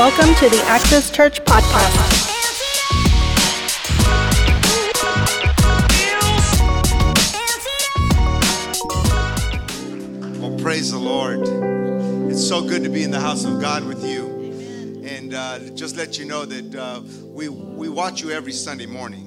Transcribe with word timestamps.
Welcome 0.00 0.34
to 0.36 0.48
the 0.48 0.62
Access 0.64 1.10
Church 1.10 1.44
Podcast. 1.44 2.30
Well, 10.40 10.58
praise 10.58 10.90
the 10.90 10.98
Lord. 10.98 11.40
It's 12.32 12.42
so 12.42 12.66
good 12.66 12.82
to 12.82 12.88
be 12.88 13.02
in 13.02 13.10
the 13.10 13.20
house 13.20 13.44
of 13.44 13.60
God 13.60 13.84
with 13.84 14.02
you. 14.02 15.04
And 15.04 15.34
uh, 15.34 15.58
just 15.74 15.98
let 15.98 16.18
you 16.18 16.24
know 16.24 16.46
that 16.46 16.74
uh, 16.74 17.02
we, 17.26 17.50
we 17.50 17.90
watch 17.90 18.22
you 18.22 18.30
every 18.30 18.52
Sunday 18.52 18.86
morning. 18.86 19.26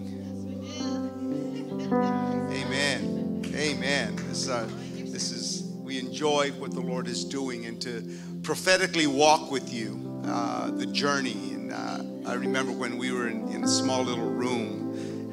Amen. 2.51 3.45
Amen. 3.53 4.15
This, 4.27 4.49
uh, 4.49 4.67
this 4.95 5.29
is, 5.29 5.71
we 5.75 5.99
enjoy 5.99 6.49
what 6.53 6.71
the 6.71 6.81
Lord 6.81 7.07
is 7.07 7.23
doing 7.23 7.67
and 7.67 7.79
to 7.83 8.17
prophetically 8.41 9.05
walk 9.05 9.51
with 9.51 9.71
you 9.71 10.12
uh, 10.25 10.71
the 10.71 10.85
journey. 10.85 11.53
And 11.53 11.71
uh, 11.71 12.29
I 12.29 12.33
remember 12.33 12.71
when 12.71 12.97
we 12.97 13.11
were 13.11 13.27
in, 13.27 13.47
in 13.49 13.63
a 13.63 13.67
small 13.67 14.03
little 14.03 14.29
room 14.29 14.83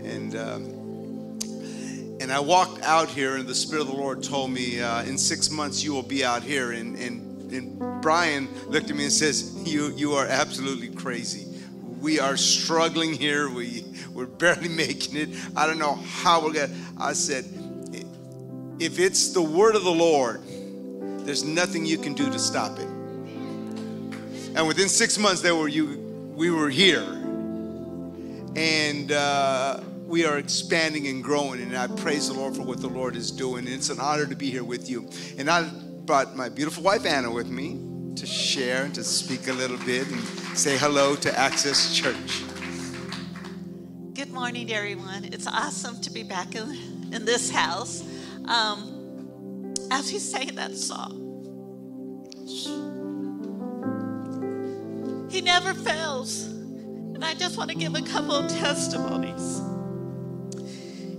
and 0.05 0.37
um, 0.37 0.81
and 2.21 2.31
I 2.31 2.39
walked 2.39 2.83
out 2.83 3.09
here, 3.09 3.37
and 3.37 3.49
the 3.49 3.55
Spirit 3.55 3.83
of 3.83 3.89
the 3.89 3.95
Lord 3.95 4.23
told 4.23 4.51
me, 4.51 4.81
uh, 4.81 5.03
"In 5.05 5.17
six 5.17 5.51
months, 5.51 5.83
you 5.83 5.93
will 5.93 6.03
be 6.03 6.25
out 6.25 6.43
here." 6.43 6.73
And, 6.73 6.97
and 6.97 7.53
and 7.53 8.03
Brian 8.03 8.49
looked 8.69 8.91
at 8.91 8.97
me 8.97 9.05
and 9.05 9.13
says, 9.13 9.55
"You 9.65 9.93
you 9.97 10.13
are 10.13 10.27
absolutely 10.27 10.89
crazy. 10.89 11.47
We 12.01 12.21
are 12.21 12.37
struggling 12.37 13.15
here. 13.15 13.49
We 13.49 13.85
we're 14.13 14.27
barely 14.27 14.69
making 14.85 15.17
it. 15.17 15.31
I 15.57 15.67
don't 15.67 15.79
know 15.79 15.95
how 15.95 16.45
we're 16.45 16.53
gonna." 16.53 16.75
I 16.99 17.15
said, 17.15 17.45
"If 18.79 18.99
it's 18.99 19.33
the 19.33 19.43
word 19.43 19.75
of 19.75 19.85
the 19.85 19.91
Lord, 19.91 20.43
there's 21.27 21.45
nothing 21.45 21.87
you 21.87 21.99
can 21.99 22.15
do 22.15 22.31
to 22.31 22.39
stop 22.39 22.79
it." 22.79 23.00
And 24.55 24.67
within 24.67 24.89
six 24.89 25.19
months, 25.19 25.41
there 25.43 25.55
were 25.55 25.69
you. 25.69 25.99
We 26.35 26.51
were 26.51 26.71
here, 26.71 27.07
and. 28.57 29.13
Uh, 29.13 29.81
we 30.11 30.27
are 30.27 30.39
expanding 30.39 31.07
and 31.07 31.23
growing, 31.23 31.63
and 31.63 31.77
I 31.77 31.87
praise 31.87 32.27
the 32.27 32.35
Lord 32.35 32.57
for 32.57 32.63
what 32.63 32.81
the 32.81 32.89
Lord 32.89 33.15
is 33.15 33.31
doing. 33.31 33.67
And 33.67 33.75
it's 33.77 33.91
an 33.91 34.01
honor 34.01 34.27
to 34.27 34.35
be 34.35 34.51
here 34.51 34.65
with 34.65 34.91
you. 34.91 35.09
And 35.39 35.49
I 35.49 35.71
brought 36.05 36.35
my 36.35 36.49
beautiful 36.49 36.83
wife 36.83 37.07
Anna 37.07 37.31
with 37.31 37.47
me 37.47 37.79
to 38.17 38.27
share 38.27 38.83
and 38.83 38.95
to 38.97 39.05
speak 39.05 39.47
a 39.47 39.53
little 39.53 39.77
bit 39.79 40.11
and 40.11 40.21
say 40.59 40.77
hello 40.77 41.15
to 41.15 41.39
Access 41.39 41.95
Church. 41.95 42.43
Good 44.15 44.33
morning, 44.33 44.73
everyone. 44.73 45.27
It's 45.27 45.47
awesome 45.47 46.01
to 46.01 46.11
be 46.11 46.25
back 46.25 46.57
in, 46.57 47.13
in 47.13 47.25
this 47.25 47.49
house. 47.49 48.03
Um, 48.47 49.75
as 49.93 50.11
he 50.11 50.19
sang 50.19 50.57
that 50.57 50.77
song, 50.77 51.29
he 55.31 55.41
never 55.41 55.73
fails. 55.75 56.47
And 56.47 57.25
I 57.25 57.35
just 57.35 57.57
want 57.57 57.71
to 57.71 57.77
give 57.77 57.95
a 57.95 58.03
couple 58.03 58.33
of 58.33 58.51
testimonies. 58.51 59.61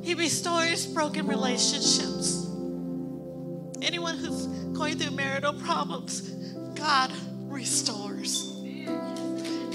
He 0.02 0.14
restores 0.16 0.86
broken 0.86 1.28
relationships. 1.28 2.48
Anyone 3.82 4.18
who's 4.18 4.48
going 4.78 4.98
through 4.98 5.16
marital 5.16 5.54
problems, 5.54 6.22
God 6.76 7.12
restores. 7.48 8.52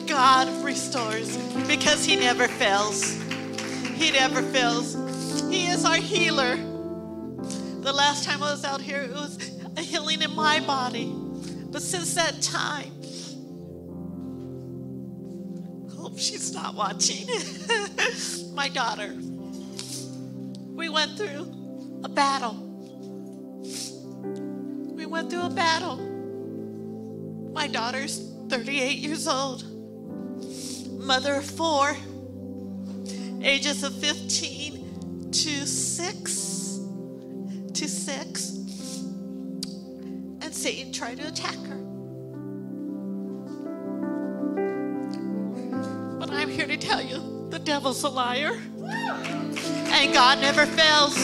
God 0.07 0.48
restores 0.64 1.37
because 1.67 2.05
He 2.05 2.17
never 2.17 2.48
fails. 2.48 3.20
He 3.95 4.11
never 4.11 4.42
fails. 4.42 4.95
He 5.48 5.67
is 5.67 5.84
our 5.84 5.97
healer. 5.97 6.57
The 6.57 7.92
last 7.92 8.25
time 8.25 8.42
I 8.42 8.51
was 8.51 8.64
out 8.64 8.81
here, 8.81 9.03
it 9.03 9.12
was 9.12 9.39
a 9.77 9.81
healing 9.81 10.23
in 10.23 10.34
my 10.34 10.61
body. 10.61 11.12
But 11.70 11.83
since 11.83 12.14
that 12.14 12.42
time, 12.42 12.95
she's 16.17 16.53
not 16.53 16.75
watching. 16.75 17.27
my 18.55 18.69
daughter 18.69 19.14
we 20.77 20.91
went 20.91 21.17
through 21.17 21.51
a 22.05 22.08
battle. 22.08 22.55
We 24.95 25.07
went 25.07 25.30
through 25.30 25.46
a 25.46 25.51
battle. 25.51 25.96
My 27.52 27.67
daughter's 27.67 28.30
38 28.51 28.98
years 28.98 29.27
old, 29.27 29.64
mother 31.01 31.36
of 31.36 31.46
four, 31.46 31.96
ages 33.42 33.83
of 33.83 33.95
15 33.95 35.30
to 35.33 35.67
6 35.67 36.80
to 37.73 37.89
6 37.89 38.51
and 40.42 40.55
Satan 40.55 40.92
tried 40.92 41.18
to 41.18 41.27
attack 41.27 41.57
her. 41.67 41.86
Tell 46.86 47.02
you 47.02 47.48
the 47.51 47.58
devil's 47.58 48.05
a 48.05 48.08
liar 48.08 48.52
and 48.80 50.14
God 50.14 50.39
never 50.41 50.64
fails. 50.67 51.17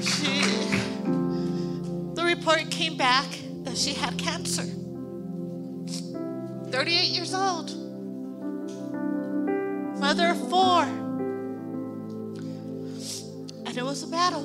She, 0.00 0.40
the 2.14 2.22
report 2.24 2.70
came 2.70 2.96
back 2.96 3.26
that 3.64 3.76
she 3.76 3.92
had 3.92 4.16
cancer. 4.16 4.62
38 6.70 7.08
years 7.08 7.34
old, 7.34 7.76
mother 10.00 10.28
of 10.28 10.48
four. 10.48 10.84
And 13.66 13.76
it 13.76 13.84
was 13.84 14.02
a 14.02 14.06
battle. 14.06 14.44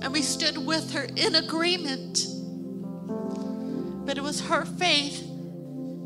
And 0.00 0.12
we 0.12 0.22
stood 0.22 0.56
with 0.56 0.92
her 0.92 1.06
in 1.16 1.34
agreement. 1.34 2.26
But 4.06 4.16
it 4.16 4.22
was 4.22 4.40
her 4.40 4.64
faith 4.64 5.33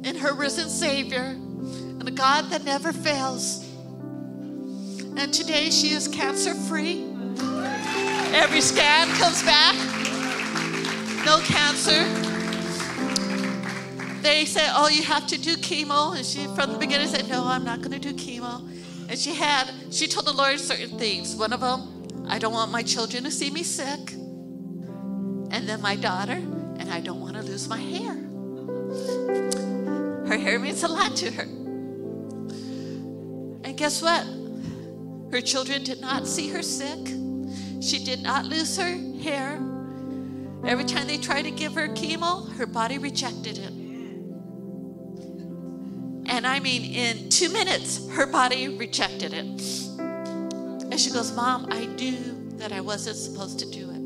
in 0.08 0.16
her 0.16 0.34
risen 0.34 0.68
Savior 0.68 1.36
and 2.00 2.08
a 2.08 2.10
God 2.10 2.50
that 2.50 2.64
never 2.64 2.92
fails 2.92 3.68
and 5.18 5.34
today 5.34 5.68
she 5.70 5.88
is 5.88 6.06
cancer 6.06 6.54
free. 6.54 7.04
Every 8.32 8.60
scan 8.60 9.08
comes 9.16 9.42
back, 9.42 9.74
no 11.26 11.40
cancer. 11.40 12.04
They 14.22 14.44
said, 14.44 14.70
Oh, 14.74 14.88
you 14.88 15.02
have 15.02 15.26
to 15.26 15.36
do 15.36 15.56
chemo. 15.56 16.16
And 16.16 16.24
she, 16.24 16.46
from 16.54 16.72
the 16.72 16.78
beginning, 16.78 17.08
said, 17.08 17.28
No, 17.28 17.44
I'm 17.44 17.64
not 17.64 17.80
going 17.80 17.98
to 18.00 18.12
do 18.12 18.12
chemo. 18.12 18.60
And 19.08 19.18
she 19.18 19.34
had, 19.34 19.68
she 19.90 20.06
told 20.06 20.24
the 20.24 20.32
Lord 20.32 20.60
certain 20.60 20.96
things. 20.98 21.34
One 21.34 21.52
of 21.52 21.60
them, 21.60 22.26
I 22.28 22.38
don't 22.38 22.52
want 22.52 22.70
my 22.70 22.82
children 22.82 23.24
to 23.24 23.30
see 23.32 23.50
me 23.50 23.64
sick. 23.64 24.12
And 24.12 25.68
then 25.68 25.82
my 25.82 25.96
daughter, 25.96 26.34
and 26.78 26.92
I 26.92 27.00
don't 27.00 27.20
want 27.20 27.34
to 27.34 27.42
lose 27.42 27.68
my 27.68 27.78
hair. 27.78 29.47
Her 30.28 30.36
hair 30.36 30.58
means 30.58 30.82
a 30.82 30.88
lot 30.88 31.16
to 31.16 31.30
her. 31.30 31.44
And 33.64 33.76
guess 33.78 34.02
what? 34.02 34.26
Her 35.32 35.40
children 35.40 35.84
did 35.84 36.02
not 36.02 36.26
see 36.26 36.50
her 36.50 36.62
sick. 36.62 36.98
She 37.80 38.04
did 38.04 38.22
not 38.22 38.44
lose 38.44 38.76
her 38.76 38.94
hair. 39.22 39.58
Every 40.66 40.84
time 40.84 41.06
they 41.06 41.16
tried 41.16 41.42
to 41.42 41.50
give 41.50 41.72
her 41.74 41.88
chemo, 41.88 42.52
her 42.56 42.66
body 42.66 42.98
rejected 42.98 43.56
it. 43.56 43.72
And 46.30 46.46
I 46.46 46.60
mean, 46.60 46.94
in 46.94 47.30
two 47.30 47.48
minutes, 47.50 48.06
her 48.10 48.26
body 48.26 48.68
rejected 48.68 49.32
it. 49.32 49.46
And 49.98 51.00
she 51.00 51.10
goes, 51.10 51.32
Mom, 51.32 51.68
I 51.70 51.86
knew 51.86 52.18
that 52.58 52.70
I 52.70 52.82
wasn't 52.82 53.16
supposed 53.16 53.60
to 53.60 53.70
do 53.70 53.90
it. 53.90 53.96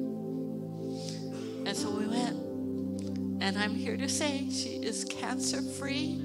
And 1.66 1.76
so 1.76 1.90
we 1.90 2.06
went. 2.06 2.51
And 3.42 3.58
I'm 3.58 3.74
here 3.74 3.96
to 3.96 4.08
say 4.08 4.48
she 4.50 4.76
is 4.76 5.04
cancer 5.04 5.60
free. 5.62 6.22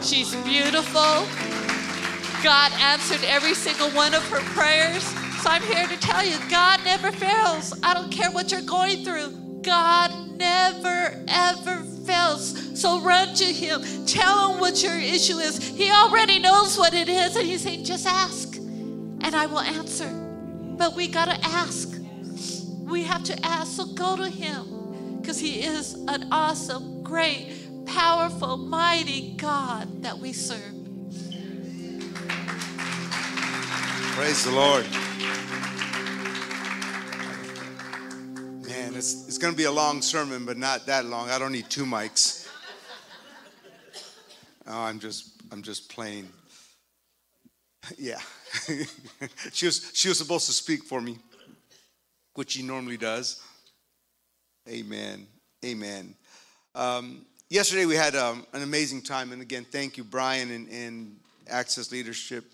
She's 0.00 0.32
beautiful. 0.44 1.26
God 2.44 2.70
answered 2.78 3.24
every 3.24 3.54
single 3.54 3.90
one 3.90 4.14
of 4.14 4.22
her 4.28 4.38
prayers. 4.54 5.02
So 5.42 5.50
I'm 5.50 5.64
here 5.64 5.88
to 5.88 5.96
tell 5.98 6.24
you 6.24 6.36
God 6.48 6.78
never 6.84 7.10
fails. 7.10 7.76
I 7.82 7.92
don't 7.92 8.12
care 8.12 8.30
what 8.30 8.52
you're 8.52 8.62
going 8.62 9.04
through, 9.04 9.62
God 9.62 10.12
never, 10.36 11.24
ever 11.26 11.82
fails. 12.06 12.80
So 12.80 13.00
run 13.00 13.34
to 13.34 13.46
Him. 13.46 13.82
Tell 14.06 14.52
Him 14.52 14.60
what 14.60 14.80
your 14.80 14.96
issue 14.96 15.38
is. 15.38 15.58
He 15.58 15.90
already 15.90 16.38
knows 16.38 16.78
what 16.78 16.94
it 16.94 17.08
is, 17.08 17.34
and 17.34 17.44
He's 17.44 17.62
saying, 17.62 17.82
just 17.82 18.06
ask, 18.06 18.54
and 18.58 19.34
I 19.34 19.46
will 19.46 19.58
answer. 19.58 20.08
But 20.78 20.94
we 20.94 21.08
got 21.08 21.24
to 21.24 21.46
ask. 21.48 22.00
We 22.84 23.02
have 23.02 23.24
to 23.24 23.44
ask. 23.44 23.72
So 23.72 23.86
go 23.86 24.16
to 24.16 24.30
Him 24.30 24.79
because 25.30 25.40
He 25.40 25.62
is 25.62 25.94
an 26.08 26.26
awesome, 26.32 27.04
great, 27.04 27.52
powerful, 27.86 28.56
mighty 28.56 29.36
God 29.36 30.02
that 30.02 30.18
we 30.18 30.32
serve. 30.32 30.74
Praise 34.16 34.44
the 34.44 34.50
Lord. 34.50 34.84
Man, 38.66 38.96
it's, 38.96 39.28
it's 39.28 39.38
going 39.38 39.52
to 39.52 39.56
be 39.56 39.66
a 39.66 39.70
long 39.70 40.02
sermon, 40.02 40.44
but 40.44 40.58
not 40.58 40.86
that 40.86 41.04
long. 41.04 41.30
I 41.30 41.38
don't 41.38 41.52
need 41.52 41.70
two 41.70 41.84
mics. 41.84 42.48
Oh, 44.66 44.82
I'm 44.82 44.98
just, 44.98 45.40
I'm 45.52 45.62
just 45.62 45.88
playing. 45.88 46.28
Yeah. 47.96 48.18
she, 49.52 49.66
was, 49.66 49.92
she 49.94 50.08
was 50.08 50.18
supposed 50.18 50.46
to 50.46 50.52
speak 50.52 50.82
for 50.82 51.00
me, 51.00 51.18
which 52.34 52.50
she 52.50 52.64
normally 52.64 52.96
does. 52.96 53.40
Amen. 54.70 55.26
Amen. 55.64 56.14
Um, 56.76 57.26
yesterday 57.48 57.86
we 57.86 57.96
had 57.96 58.14
um, 58.14 58.46
an 58.52 58.62
amazing 58.62 59.02
time, 59.02 59.32
and 59.32 59.42
again, 59.42 59.66
thank 59.68 59.96
you, 59.96 60.04
Brian 60.04 60.52
and, 60.52 60.68
and 60.68 61.16
Access 61.48 61.90
Leadership 61.90 62.44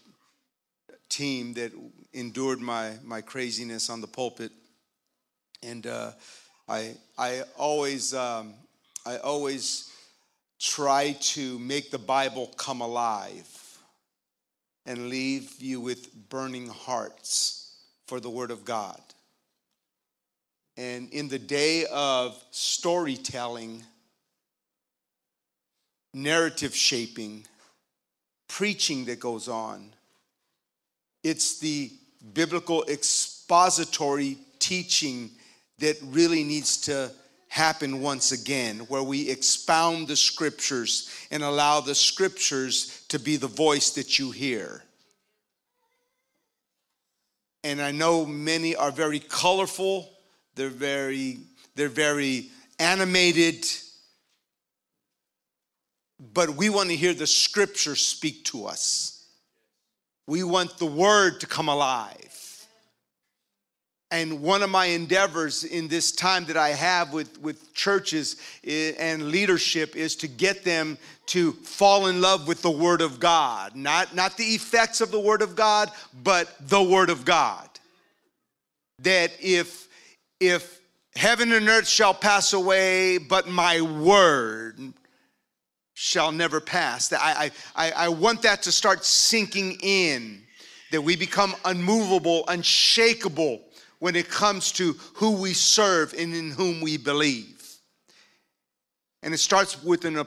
team 1.11 1.53
that 1.55 1.73
endured 2.15 2.59
my 2.59 2.95
my 3.05 3.21
craziness 3.21 3.91
on 3.91 4.01
the 4.01 4.07
pulpit. 4.07 4.51
And 5.63 5.87
uh, 5.87 6.13
I 6.67 6.95
I 7.19 7.43
always 7.59 8.15
um, 8.15 8.55
I 9.05 9.19
always 9.19 9.93
try 10.59 11.19
to 11.21 11.59
make 11.59 11.91
the 11.91 11.99
Bible 11.99 12.47
come 12.57 12.81
alive 12.81 13.79
and 14.87 15.11
leave 15.11 15.61
you 15.61 15.83
with 15.83 16.31
burning 16.31 16.69
hearts 16.69 17.77
for 18.07 18.21
the 18.21 18.31
Word 18.31 18.51
of 18.51 18.65
God. 18.65 19.03
And 20.77 21.09
in 21.11 21.29
the 21.29 21.39
day 21.39 21.87
of 21.87 22.43
storytelling, 22.51 23.83
narrative 26.13 26.75
shaping, 26.75 27.47
preaching 28.49 29.07
that 29.07 29.19
goes 29.19 29.49
on, 29.49 29.93
it's 31.23 31.59
the 31.59 31.91
biblical 32.35 32.85
expository 32.85 34.39
teaching 34.59 35.31
that 35.79 35.97
really 36.03 36.45
needs 36.45 36.79
to 36.83 37.11
happen 37.49 38.01
once 38.03 38.33
again, 38.33 38.81
where 38.81 39.03
we 39.03 39.31
expound 39.31 40.09
the 40.09 40.17
scriptures 40.17 41.11
and 41.31 41.43
allow 41.43 41.81
the 41.81 41.95
scriptures 41.95 43.03
to 43.09 43.19
be 43.19 43.37
the 43.37 43.47
voice 43.47 43.91
that 43.91 44.19
you 44.19 44.31
hear. 44.31 44.83
And 47.65 47.81
I 47.81 47.93
know 47.93 48.27
many 48.27 48.77
are 48.77 48.91
very 48.91 49.21
colorful, 49.21 50.16
they're 50.57 50.69
very, 50.69 51.39
they're 51.75 51.89
very 51.89 52.51
animated, 52.79 53.65
but 56.35 56.51
we 56.51 56.69
want 56.69 56.89
to 56.89 56.97
hear 56.97 57.15
the 57.15 57.27
scripture 57.27 57.95
speak 57.95 58.45
to 58.47 58.67
us. 58.67 59.27
We 60.27 60.43
want 60.43 60.79
the 60.79 60.87
word 60.87 61.41
to 61.41 61.47
come 61.47 61.69
alive. 61.69 62.37
And 64.11 64.41
one 64.41 64.63
of 64.63 64.71
my 64.71 64.87
endeavors 64.87 65.65
in 65.65 65.89
this 65.89 66.13
time 66.13 66.45
that 66.47 66.57
I 66.57 66.71
have 66.71 67.13
with, 67.13 67.41
with 67.41 67.75
churches 67.75 68.37
and 68.65 69.31
leadership 69.31 69.97
is 69.97 70.15
to 70.17 70.29
get 70.29 70.65
them 70.65 70.97
to 71.27 71.53
fall 71.53 72.07
in 72.07 72.21
love 72.21 72.47
with 72.47 72.63
the 72.63 72.71
Word 72.71 73.01
of 73.01 73.19
God. 73.19 73.75
Not, 73.75 74.15
not 74.15 74.37
the 74.37 74.45
effects 74.45 75.01
of 75.01 75.11
the 75.11 75.19
Word 75.19 75.43
of 75.43 75.57
God, 75.57 75.91
but 76.23 76.55
the 76.61 76.83
Word 76.83 77.11
of 77.11 77.25
God. 77.25 77.69
That 79.01 79.33
if, 79.41 79.86
if 80.41 80.81
heaven 81.15 81.53
and 81.53 81.69
earth 81.69 81.89
shall 81.89 82.15
pass 82.15 82.53
away, 82.53 83.19
but 83.19 83.49
my 83.49 83.81
Word 83.81 84.79
shall 85.95 86.31
never 86.31 86.61
pass. 86.61 87.13
I, 87.13 87.51
I, 87.75 87.93
I 87.93 88.09
want 88.11 88.43
that 88.43 88.63
to 88.65 88.73
start 88.73 89.05
sinking 89.05 89.79
in, 89.83 90.43
that 90.93 91.01
we 91.01 91.17
become 91.17 91.55
unmovable, 91.65 92.45
unshakable 92.49 93.63
when 93.99 94.15
it 94.15 94.29
comes 94.29 94.73
to 94.73 94.93
who 95.15 95.33
we 95.33 95.55
serve 95.55 96.13
and 96.13 96.35
in 96.35 96.51
whom 96.51 96.83
we 96.83 96.99
believe. 96.99 97.65
And 99.23 99.33
it 99.33 99.39
starts 99.39 99.83
with 99.83 100.05
an 100.05 100.25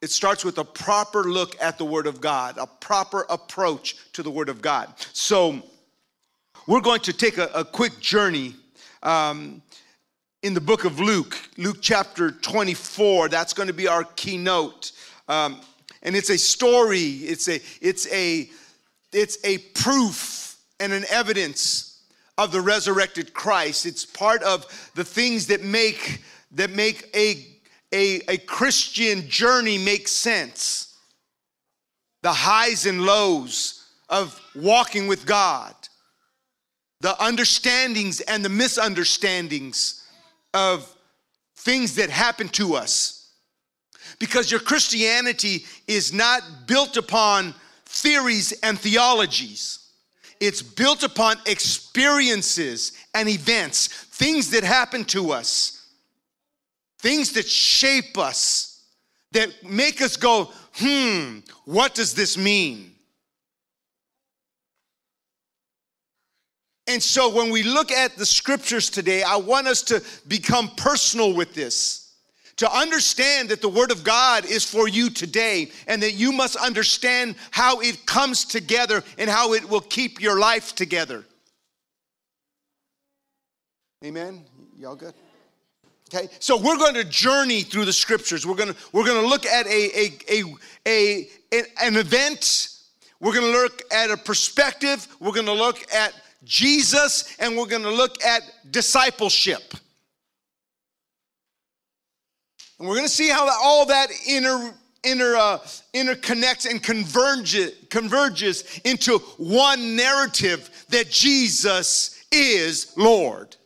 it 0.00 0.10
starts 0.10 0.46
with 0.46 0.56
a 0.56 0.64
proper 0.64 1.24
look 1.24 1.60
at 1.60 1.76
the 1.76 1.84
Word 1.84 2.06
of 2.06 2.22
God, 2.22 2.56
a 2.56 2.66
proper 2.66 3.26
approach 3.28 3.96
to 4.14 4.22
the 4.22 4.30
Word 4.30 4.48
of 4.48 4.62
God. 4.62 4.94
So, 5.12 5.62
we're 6.66 6.80
going 6.80 7.00
to 7.00 7.12
take 7.12 7.36
a, 7.36 7.50
a 7.54 7.64
quick 7.66 8.00
journey 8.00 8.54
um, 9.02 9.62
in 10.42 10.54
the 10.54 10.60
book 10.60 10.84
of 10.84 11.00
Luke, 11.00 11.36
Luke 11.56 11.78
chapter 11.80 12.30
24. 12.30 13.28
That's 13.28 13.52
going 13.52 13.68
to 13.68 13.74
be 13.74 13.88
our 13.88 14.04
keynote. 14.04 14.92
Um, 15.28 15.60
and 16.02 16.16
it's 16.16 16.30
a 16.30 16.38
story, 16.38 16.98
it's 17.00 17.48
a, 17.48 17.60
it's 17.80 18.10
a, 18.12 18.48
it's 19.12 19.38
a 19.44 19.58
proof 19.58 20.56
and 20.78 20.92
an 20.92 21.04
evidence 21.10 22.02
of 22.38 22.52
the 22.52 22.60
resurrected 22.60 23.34
Christ. 23.34 23.84
It's 23.84 24.06
part 24.06 24.42
of 24.42 24.64
the 24.94 25.04
things 25.04 25.46
that 25.48 25.62
make 25.62 26.22
that 26.52 26.70
make 26.70 27.08
a, 27.14 27.46
a, 27.92 28.20
a 28.28 28.38
Christian 28.38 29.28
journey 29.28 29.78
make 29.78 30.08
sense. 30.08 30.96
The 32.22 32.32
highs 32.32 32.86
and 32.86 33.02
lows 33.02 33.86
of 34.08 34.40
walking 34.54 35.06
with 35.06 35.26
God, 35.26 35.74
the 37.00 37.20
understandings 37.22 38.20
and 38.20 38.44
the 38.44 38.48
misunderstandings 38.48 40.06
of 40.52 40.94
things 41.56 41.96
that 41.96 42.10
happen 42.10 42.48
to 42.48 42.74
us. 42.74 43.32
Because 44.18 44.50
your 44.50 44.60
Christianity 44.60 45.64
is 45.86 46.12
not 46.12 46.42
built 46.66 46.96
upon 46.96 47.54
theories 47.86 48.52
and 48.62 48.78
theologies 48.78 49.80
it's 50.40 50.62
built 50.62 51.02
upon 51.02 51.36
experiences 51.44 52.92
and 53.14 53.28
events, 53.28 53.88
things 53.88 54.50
that 54.50 54.64
happen 54.64 55.04
to 55.04 55.32
us, 55.32 55.86
things 56.98 57.32
that 57.32 57.46
shape 57.46 58.16
us, 58.16 58.82
that 59.32 59.50
make 59.62 60.00
us 60.00 60.16
go, 60.16 60.50
hmm, 60.74 61.40
what 61.66 61.94
does 61.94 62.14
this 62.14 62.38
mean? 62.38 62.89
And 66.90 67.00
so 67.00 67.32
when 67.32 67.50
we 67.50 67.62
look 67.62 67.92
at 67.92 68.16
the 68.16 68.26
scriptures 68.26 68.90
today, 68.90 69.22
I 69.22 69.36
want 69.36 69.68
us 69.68 69.80
to 69.82 70.02
become 70.26 70.68
personal 70.76 71.32
with 71.32 71.54
this 71.54 72.14
to 72.56 72.70
understand 72.76 73.48
that 73.50 73.62
the 73.62 73.68
Word 73.68 73.92
of 73.92 74.02
God 74.02 74.44
is 74.44 74.64
for 74.64 74.88
you 74.88 75.08
today 75.08 75.70
and 75.86 76.02
that 76.02 76.14
you 76.14 76.32
must 76.32 76.56
understand 76.56 77.36
how 77.52 77.80
it 77.80 78.04
comes 78.06 78.44
together 78.44 79.04
and 79.18 79.30
how 79.30 79.52
it 79.52 79.66
will 79.68 79.82
keep 79.82 80.20
your 80.20 80.40
life 80.40 80.74
together. 80.74 81.24
Amen? 84.04 84.44
Y'all 84.76 84.96
good? 84.96 85.14
Okay, 86.12 86.28
so 86.40 86.56
we're 86.56 86.76
going 86.76 86.94
to 86.94 87.04
journey 87.04 87.62
through 87.62 87.84
the 87.84 87.92
scriptures. 87.92 88.44
We're 88.44 88.56
going 88.56 88.74
to 88.74 88.76
we're 88.92 89.06
going 89.06 89.22
to 89.22 89.28
look 89.28 89.46
at 89.46 89.64
a, 89.68 90.10
a, 90.28 90.44
a, 90.88 91.28
a, 91.52 91.62
an 91.80 91.96
event. 91.96 92.70
We're 93.20 93.32
going 93.32 93.46
to 93.46 93.58
look 93.58 93.82
at 93.92 94.10
a 94.10 94.16
perspective. 94.16 95.06
We're 95.20 95.32
going 95.32 95.46
to 95.46 95.52
look 95.52 95.78
at 95.94 96.12
Jesus, 96.44 97.36
and 97.38 97.56
we're 97.56 97.66
going 97.66 97.82
to 97.82 97.90
look 97.90 98.22
at 98.24 98.42
discipleship. 98.70 99.74
And 102.78 102.88
we're 102.88 102.94
going 102.94 103.06
to 103.06 103.12
see 103.12 103.28
how 103.28 103.48
all 103.62 103.86
that 103.86 104.08
inter, 104.26 104.72
inter, 105.04 105.36
uh, 105.36 105.58
interconnects 105.92 106.68
and 106.68 106.82
converges, 106.82 107.72
converges 107.90 108.80
into 108.84 109.18
one 109.36 109.96
narrative 109.96 110.86
that 110.88 111.10
Jesus 111.10 112.24
is 112.32 112.94
Lord. 112.96 113.56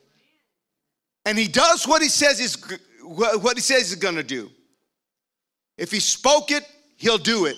And 1.24 1.38
he 1.38 1.46
does 1.46 1.86
what 1.86 2.02
he 2.02 2.08
says 2.08 2.40
is 2.40 2.56
what 3.02 3.56
he 3.56 3.60
says 3.60 3.90
he's 3.90 3.94
going 3.94 4.16
to 4.16 4.24
do. 4.24 4.50
If 5.78 5.90
he 5.90 6.00
spoke 6.00 6.50
it, 6.50 6.64
he'll 6.96 7.18
do 7.18 7.46
it. 7.46 7.56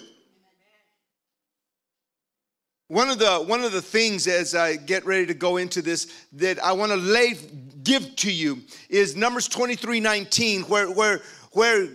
One 2.88 3.10
of 3.10 3.18
the 3.18 3.38
one 3.38 3.64
of 3.64 3.72
the 3.72 3.82
things 3.82 4.28
as 4.28 4.54
I 4.54 4.76
get 4.76 5.04
ready 5.04 5.26
to 5.26 5.34
go 5.34 5.56
into 5.56 5.82
this 5.82 6.06
that 6.34 6.62
I 6.62 6.72
want 6.72 6.92
to 6.92 6.96
lay 6.96 7.34
give 7.82 8.14
to 8.16 8.32
you 8.32 8.60
is 8.88 9.16
Numbers 9.16 9.48
23, 9.48 9.98
19, 9.98 10.62
where 10.62 10.88
where 10.90 11.20
where 11.52 11.88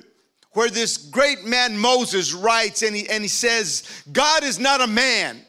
where 0.53 0.69
this 0.69 0.97
great 0.97 1.45
man 1.45 1.77
Moses 1.77 2.33
writes 2.33 2.81
and 2.81 2.93
he, 2.93 3.07
and 3.09 3.23
he 3.23 3.29
says, 3.29 4.03
God 4.11 4.43
is 4.43 4.59
not 4.59 4.81
a 4.81 4.87
man. 4.87 5.39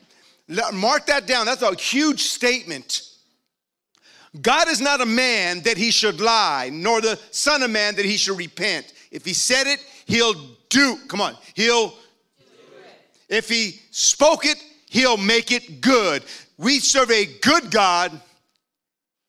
Mark 0.72 1.06
that 1.06 1.26
down. 1.26 1.46
That's 1.46 1.62
a 1.62 1.74
huge 1.74 2.20
statement. 2.22 3.08
God 4.40 4.68
is 4.68 4.80
not 4.80 5.00
a 5.00 5.06
man 5.06 5.60
that 5.62 5.76
he 5.76 5.90
should 5.90 6.20
lie, 6.20 6.70
nor 6.72 7.00
the 7.00 7.18
son 7.32 7.62
of 7.62 7.70
man 7.70 7.96
that 7.96 8.04
he 8.04 8.16
should 8.16 8.38
repent. 8.38 8.92
If 9.10 9.24
he 9.24 9.34
said 9.34 9.66
it, 9.66 9.84
he'll 10.06 10.34
do. 10.68 10.98
Come 11.08 11.20
on, 11.20 11.36
he'll. 11.54 11.94
If 13.28 13.48
he 13.48 13.80
spoke 13.90 14.46
it, 14.46 14.62
he'll 14.92 15.16
make 15.16 15.50
it 15.50 15.80
good. 15.80 16.22
We 16.58 16.78
serve 16.78 17.10
a 17.10 17.24
good 17.40 17.70
God 17.70 18.20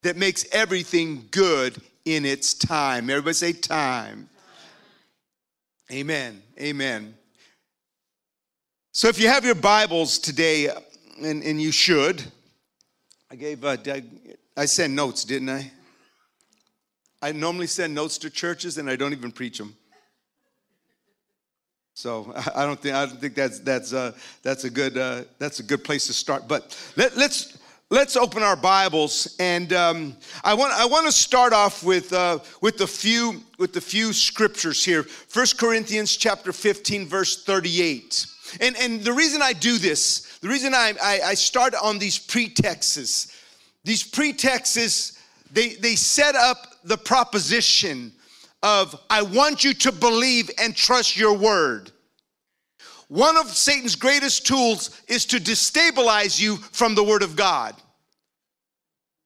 that 0.02 0.16
makes 0.16 0.44
everything 0.52 1.26
good 1.30 1.80
in 2.04 2.26
its 2.26 2.52
time. 2.52 3.08
Everybody 3.08 3.32
say 3.32 3.52
time. 3.54 4.28
Amen. 5.90 6.42
Amen. 6.60 7.14
So 8.92 9.08
if 9.08 9.18
you 9.18 9.28
have 9.28 9.44
your 9.44 9.54
Bibles 9.54 10.18
today, 10.18 10.68
and, 11.22 11.42
and 11.42 11.60
you 11.60 11.72
should, 11.72 12.22
I 13.30 13.36
gave, 13.36 13.64
uh, 13.64 13.76
I 14.56 14.66
sent 14.66 14.92
notes, 14.92 15.24
didn't 15.24 15.48
I? 15.48 15.72
I 17.22 17.32
normally 17.32 17.68
send 17.68 17.94
notes 17.94 18.18
to 18.18 18.28
churches 18.28 18.76
and 18.76 18.90
I 18.90 18.96
don't 18.96 19.12
even 19.12 19.32
preach 19.32 19.56
them. 19.56 19.74
So 21.94 22.32
I 22.54 22.66
don't 22.66 22.78
think 22.78 22.94
I 22.94 23.06
don't 23.06 23.20
think 23.20 23.34
that's 23.34 23.60
that's 23.60 23.92
uh, 23.92 24.12
that's 24.42 24.64
a 24.64 24.70
good 24.70 24.98
uh, 24.98 25.22
that's 25.38 25.60
a 25.60 25.62
good 25.62 25.82
place 25.84 26.06
to 26.08 26.12
start. 26.12 26.46
But 26.48 26.76
let, 26.96 27.16
let's 27.16 27.56
let's 27.88 28.16
open 28.16 28.42
our 28.42 28.56
Bibles, 28.56 29.36
and 29.38 29.72
um, 29.72 30.16
I 30.42 30.54
want 30.54 30.72
I 30.74 30.86
want 30.86 31.06
to 31.06 31.12
start 31.12 31.52
off 31.52 31.84
with 31.84 32.12
uh, 32.12 32.40
with 32.60 32.78
the 32.78 32.86
few 32.86 33.42
with 33.58 33.72
the 33.72 33.80
few 33.80 34.12
scriptures 34.12 34.84
here. 34.84 35.04
First 35.04 35.56
Corinthians 35.56 36.16
chapter 36.16 36.52
15, 36.52 37.06
verse 37.06 37.44
38. 37.44 38.26
And 38.60 38.76
and 38.76 39.00
the 39.00 39.12
reason 39.12 39.40
I 39.40 39.52
do 39.52 39.78
this, 39.78 40.38
the 40.38 40.48
reason 40.48 40.74
I 40.74 40.94
I, 41.00 41.20
I 41.24 41.34
start 41.34 41.74
on 41.80 41.98
these 41.98 42.18
pretexts, 42.18 43.28
these 43.84 44.02
pretexts, 44.02 45.18
they 45.52 45.74
they 45.74 45.94
set 45.94 46.34
up 46.34 46.74
the 46.84 46.98
proposition 46.98 48.12
of 48.64 48.98
I 49.10 49.20
want 49.20 49.62
you 49.62 49.74
to 49.74 49.92
believe 49.92 50.50
and 50.58 50.74
trust 50.74 51.18
your 51.18 51.34
word. 51.34 51.92
One 53.08 53.36
of 53.36 53.48
Satan's 53.48 53.94
greatest 53.94 54.46
tools 54.46 55.02
is 55.06 55.26
to 55.26 55.36
destabilize 55.36 56.40
you 56.40 56.56
from 56.56 56.94
the 56.94 57.04
Word 57.04 57.22
of 57.22 57.36
God, 57.36 57.76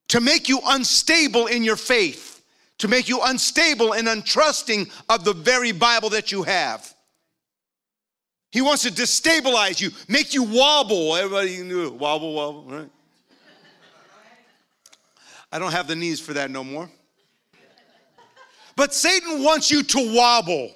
to 0.09 0.21
make 0.21 0.49
you 0.49 0.61
unstable 0.67 1.47
in 1.47 1.63
your 1.63 1.77
faith, 1.77 2.43
to 2.79 2.89
make 2.89 3.09
you 3.09 3.21
unstable 3.23 3.95
and 3.95 4.09
untrusting 4.09 4.91
of 5.09 5.25
the 5.25 5.33
very 5.33 5.71
Bible 5.71 6.11
that 6.11 6.33
you 6.33 6.43
have. 6.43 6.93
He 8.51 8.61
wants 8.61 8.83
to 8.83 8.91
destabilize 8.91 9.81
you, 9.81 9.91
make 10.09 10.35
you 10.35 10.43
wobble. 10.43 11.15
Everybody 11.15 11.63
knew 11.63 11.91
wobble, 11.93 12.35
wobble, 12.35 12.65
right? 12.65 12.91
I 15.53 15.61
don't 15.61 15.73
have 15.73 15.87
the 15.87 15.97
knees 15.97 16.21
for 16.21 16.33
that 16.33 16.51
no 16.51 16.65
more. 16.65 16.91
But 18.79 18.95
Satan 18.95 19.43
wants 19.43 19.73
you 19.73 19.83
to 19.83 20.15
wobble. 20.15 20.71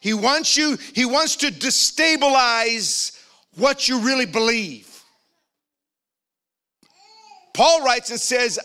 He 0.00 0.12
wants 0.12 0.58
you, 0.58 0.76
he 0.92 1.06
wants 1.06 1.36
to 1.36 1.46
destabilize 1.46 3.18
what 3.56 3.88
you 3.88 4.00
really 4.00 4.26
believe. 4.26 5.02
Paul 7.54 7.82
writes 7.82 8.10
and 8.10 8.20
says, 8.20 8.58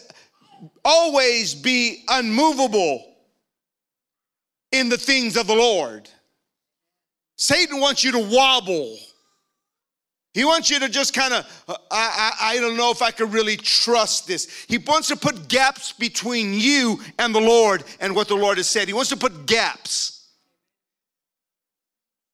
always 0.84 1.56
be 1.56 2.04
unmovable 2.10 3.02
in 4.74 4.90
the 4.90 4.98
things 4.98 5.38
of 5.38 5.48
the 5.48 5.56
Lord. 5.56 6.10
Satan 7.38 7.80
wants 7.80 8.04
you 8.04 8.12
to 8.12 8.20
wobble. 8.20 8.98
He 10.34 10.46
wants 10.46 10.70
you 10.70 10.80
to 10.80 10.88
just 10.88 11.14
kind 11.14 11.34
of, 11.34 11.64
uh, 11.68 11.76
I, 11.92 12.32
I, 12.40 12.54
I, 12.54 12.60
don't 12.60 12.78
know 12.78 12.90
if 12.90 13.02
I 13.02 13.12
could 13.12 13.34
really 13.34 13.58
trust 13.58 14.28
this. 14.28 14.66
He 14.70 14.78
wants 14.78 15.10
to 15.10 15.18
put 15.18 15.50
gaps 15.50 15.92
between 15.92 16.54
you 16.54 17.02
and 17.20 17.36
the 17.36 17.42
Lord 17.42 17.84
and 18.00 18.16
what 18.16 18.30
the 18.30 18.36
Lord 18.36 18.58
has 18.58 18.70
said. 18.70 18.88
He 18.88 18.94
wants 18.94 19.10
to 19.10 19.18
put 19.18 19.46
gaps. 19.46 20.30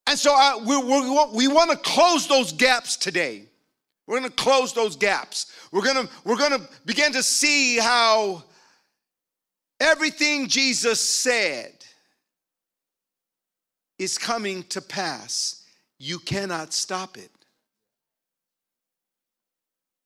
And 0.06 0.18
so 0.18 0.32
I, 0.32 0.58
we, 0.64 0.78
we, 0.78 1.48
we 1.48 1.54
want 1.54 1.72
to 1.72 1.78
close 1.78 2.28
those 2.28 2.52
gaps 2.52 2.98
today. 2.98 3.46
We're 4.06 4.20
going 4.20 4.30
to 4.30 4.36
close 4.36 4.74
those 4.74 4.96
gaps. 4.96 5.52
We're 5.72 5.82
going 5.82 6.08
to 6.08 6.14
we're 6.24 6.38
going 6.38 6.58
to 6.58 6.62
begin 6.86 7.12
to 7.14 7.24
see 7.24 7.78
how 7.78 8.44
everything 9.82 10.48
Jesus 10.48 11.02
said 11.02 11.74
is 14.00 14.18
coming 14.18 14.64
to 14.64 14.82
pass. 14.82 15.66
You 16.00 16.20
cannot 16.20 16.72
stop 16.72 17.18
it. 17.18 17.32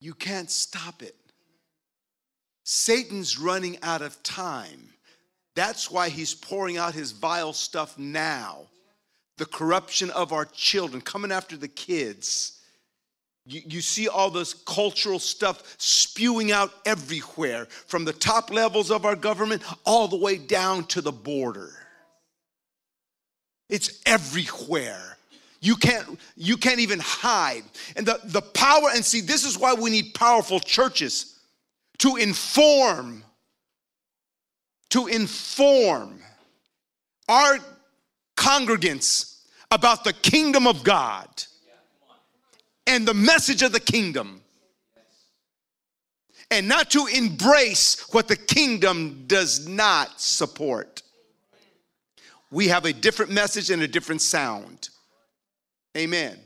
You 0.02 0.14
can't 0.14 0.52
stop 0.52 1.02
it. 1.02 1.16
Satan's 2.64 3.40
running 3.40 3.78
out 3.82 4.02
of 4.02 4.22
time. 4.24 4.90
That's 5.56 5.90
why 5.90 6.10
he's 6.10 6.34
pouring 6.34 6.78
out 6.78 6.94
his 6.94 7.12
vile 7.12 7.54
stuff 7.54 7.98
now 7.98 8.68
the 9.42 9.46
corruption 9.48 10.12
of 10.12 10.34
our 10.34 10.46
children, 10.46 11.02
coming 11.02 11.32
after 11.32 11.58
the 11.58 11.68
kids. 11.68 12.60
You, 13.48 13.62
you, 13.66 13.82
see 13.82 14.08
all 14.08 14.30
this 14.30 14.54
cultural 14.54 15.18
stuff 15.18 15.76
spewing 15.80 16.52
out 16.52 16.72
everywhere, 16.86 17.66
from 17.88 18.06
the 18.06 18.14
top 18.14 18.52
levels 18.52 18.92
of 18.92 19.04
our 19.04 19.16
government 19.16 19.64
all 19.84 20.08
the 20.08 20.18
way 20.18 20.38
down 20.38 20.86
to 20.90 21.02
the 21.02 21.12
border. 21.12 21.72
It's 23.68 24.00
everywhere. 24.06 25.18
You 25.62 25.76
can't, 25.76 26.20
you 26.36 26.58
can't 26.58 26.80
even 26.80 27.00
hide. 27.00 27.64
And 27.96 28.06
the, 28.06 28.20
the 28.26 28.42
power, 28.42 28.90
and 28.94 29.06
see, 29.06 29.22
this 29.22 29.46
is 29.46 29.60
why 29.60 29.74
we 29.76 29.92
need 29.92 30.16
powerful 30.16 30.60
churches 30.60 31.40
to 32.00 32.16
inform, 32.16 33.24
to 34.90 35.06
inform 35.06 36.20
our 37.30 37.60
congregants 38.36 39.44
about 39.70 40.04
the 40.04 40.14
kingdom 40.14 40.66
of 40.66 40.84
God 40.84 41.28
and 42.88 43.08
the 43.08 43.14
message 43.14 43.62
of 43.62 43.72
the 43.72 43.80
kingdom 43.80 44.42
and 46.50 46.68
not 46.68 46.92
to 46.92 47.08
embrace 47.08 48.06
what 48.12 48.28
the 48.28 48.36
kingdom 48.36 49.24
does 49.28 49.68
not 49.68 50.20
support. 50.20 51.02
We 52.50 52.68
have 52.68 52.84
a 52.84 52.92
different 52.92 53.32
message 53.32 53.70
and 53.70 53.82
a 53.82 53.88
different 53.88 54.22
sound. 54.22 54.90
Amen. 55.98 56.38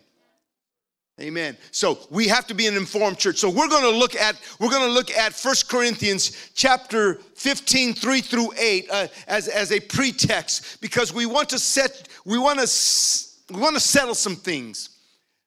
Amen. 1.22 1.56
So 1.72 1.98
we 2.10 2.28
have 2.28 2.46
to 2.48 2.54
be 2.54 2.68
an 2.68 2.76
informed 2.76 3.18
church. 3.18 3.38
So 3.38 3.50
we're 3.50 3.70
going 3.70 3.90
to 3.90 3.98
look 3.98 4.16
at 4.16 4.36
we're 4.60 4.70
going 4.70 4.88
to 4.88 4.94
look 4.94 5.10
at 5.12 5.34
First 5.34 5.70
Corinthians 5.70 6.52
chapter 6.56 7.16
15 7.36 7.94
3 7.94 8.22
through 8.22 8.52
8 8.58 8.88
uh, 8.92 9.08
as 9.28 9.48
as 9.48 9.72
a 9.72 9.80
pretext 9.80 10.82
because 10.82 11.14
we 11.14 11.26
want 11.26 11.48
to 11.50 11.60
set 11.60 12.10
we 12.26 12.38
want 12.38 12.60
to 12.60 13.54
we 13.54 13.62
want 13.62 13.76
to 13.76 13.80
settle 13.80 14.16
some 14.16 14.36
things. 14.36 14.90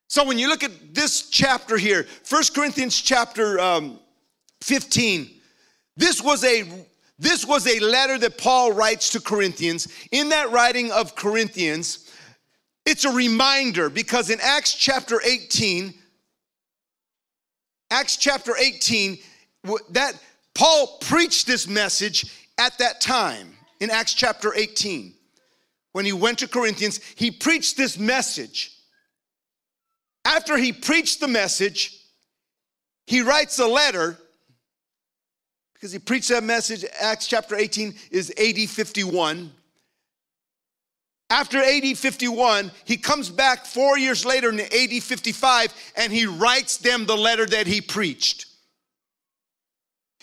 So 0.07 0.25
when 0.25 0.39
you 0.39 0.49
look 0.49 0.63
at 0.63 0.95
this 0.95 1.29
chapter 1.29 1.77
here, 1.77 2.03
First 2.23 2.55
Corinthians 2.55 2.99
chapter 2.99 3.59
um, 3.59 3.99
15, 4.61 5.29
this 5.95 6.19
was 6.19 6.43
a 6.43 6.63
this 7.19 7.45
was 7.45 7.67
a 7.67 7.79
letter 7.79 8.17
that 8.17 8.39
Paul 8.39 8.71
writes 8.71 9.11
to 9.11 9.21
Corinthians. 9.21 9.87
In 10.11 10.29
that 10.29 10.51
writing 10.51 10.91
of 10.91 11.15
Corinthians, 11.15 12.08
it's 12.85 13.05
a 13.05 13.11
reminder 13.11 13.89
because 13.89 14.29
in 14.29 14.39
Acts 14.41 14.73
chapter 14.73 15.21
18, 15.23 15.93
Acts 17.91 18.17
chapter 18.17 18.55
18, 18.57 19.17
that 19.91 20.13
Paul 20.55 20.97
preached 21.01 21.47
this 21.47 21.67
message 21.67 22.25
at 22.57 22.77
that 22.79 23.01
time 23.01 23.55
in 23.79 23.89
Acts 23.89 24.13
chapter 24.13 24.53
18 24.53 25.13
when 25.91 26.05
he 26.05 26.13
went 26.13 26.39
to 26.39 26.47
Corinthians, 26.47 26.99
he 27.15 27.31
preached 27.31 27.77
this 27.77 27.97
message. 27.97 28.71
After 30.25 30.57
he 30.57 30.71
preached 30.71 31.19
the 31.19 31.27
message, 31.27 31.97
he 33.07 33.21
writes 33.21 33.57
a 33.59 33.67
letter 33.67 34.17
because 35.73 35.91
he 35.91 35.99
preached 35.99 36.29
that 36.29 36.43
message. 36.43 36.85
Acts 36.99 37.27
chapter 37.27 37.55
18 37.55 37.95
is 38.11 38.31
AD 38.37 38.69
51. 38.69 39.51
After 41.29 41.59
AD 41.59 41.97
51, 41.97 42.71
he 42.85 42.97
comes 42.97 43.29
back 43.29 43.65
four 43.65 43.99
years 43.99 44.25
later 44.25 44.49
in 44.49 44.59
AD 44.59 45.03
55 45.03 45.73
and 45.95 46.11
he 46.11 46.25
writes 46.25 46.77
them 46.77 47.05
the 47.05 47.15
letter 47.15 47.45
that 47.45 47.67
he 47.67 47.81
preached. 47.81 48.47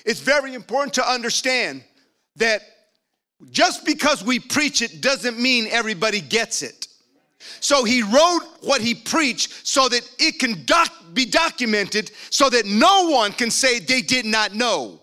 It's 0.05 0.21
very 0.21 0.55
important 0.55 0.95
to 0.95 1.09
understand 1.09 1.85
that 2.37 2.63
just 3.51 3.85
because 3.85 4.25
we 4.25 4.41
preach 4.41 4.83
it 4.83 5.01
doesn't 5.01 5.39
mean 5.39 5.69
everybody 5.71 6.21
gets 6.21 6.63
it. 6.63 6.89
So 7.61 7.85
he 7.85 8.03
wrote 8.03 8.43
what 8.63 8.81
he 8.81 8.95
preached 8.95 9.67
so 9.67 9.89
that 9.89 10.09
it 10.19 10.39
can 10.39 10.65
doc- 10.65 10.93
be 11.15 11.25
documented 11.25 12.11
so 12.31 12.51
that 12.51 12.67
no 12.67 13.11
one 13.11 13.33
can 13.33 13.51
say 13.51 13.79
they 13.79 14.03
did 14.03 14.25
not 14.25 14.55
know. 14.55 15.01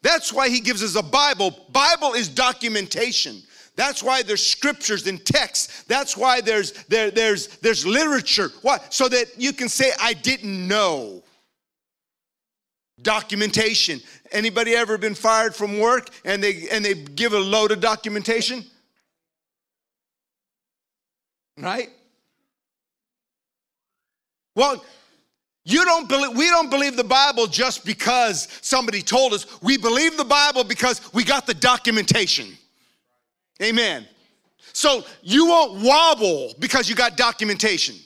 That's 0.00 0.32
why 0.32 0.48
he 0.48 0.60
gives 0.60 0.82
us 0.82 0.96
a 0.96 1.02
Bible. 1.02 1.54
Bible 1.70 2.14
is 2.14 2.28
documentation. 2.28 3.42
That's 3.74 4.02
why 4.02 4.22
there's 4.22 4.44
scriptures 4.44 5.06
and 5.06 5.24
texts. 5.24 5.84
That's 5.84 6.16
why 6.16 6.40
there's 6.40 6.72
there, 6.84 7.10
there's 7.10 7.48
there's 7.58 7.86
literature. 7.86 8.50
Why? 8.60 8.78
So 8.90 9.08
that 9.08 9.26
you 9.38 9.52
can 9.52 9.68
say 9.68 9.92
I 9.98 10.12
didn't 10.12 10.68
know. 10.68 11.22
Documentation. 13.00 14.00
Anybody 14.30 14.74
ever 14.74 14.98
been 14.98 15.14
fired 15.14 15.54
from 15.56 15.78
work 15.80 16.10
and 16.24 16.42
they 16.42 16.68
and 16.70 16.84
they 16.84 16.94
give 16.94 17.32
a 17.32 17.38
load 17.38 17.72
of 17.72 17.80
documentation? 17.80 18.64
Right? 21.58 21.88
Well, 24.54 24.84
you 25.64 25.84
don't 25.84 26.08
believe 26.08 26.36
we 26.36 26.48
don't 26.50 26.70
believe 26.70 26.96
the 26.96 27.04
Bible 27.04 27.46
just 27.46 27.86
because 27.86 28.48
somebody 28.60 29.00
told 29.00 29.32
us. 29.32 29.46
We 29.62 29.78
believe 29.78 30.18
the 30.18 30.24
Bible 30.24 30.62
because 30.62 31.12
we 31.14 31.24
got 31.24 31.46
the 31.46 31.54
documentation. 31.54 32.58
Amen. 33.60 34.06
So 34.72 35.04
you 35.22 35.46
won't 35.46 35.82
wobble 35.82 36.54
because 36.58 36.88
you 36.88 36.94
got 36.94 37.16
documentation. 37.16 37.96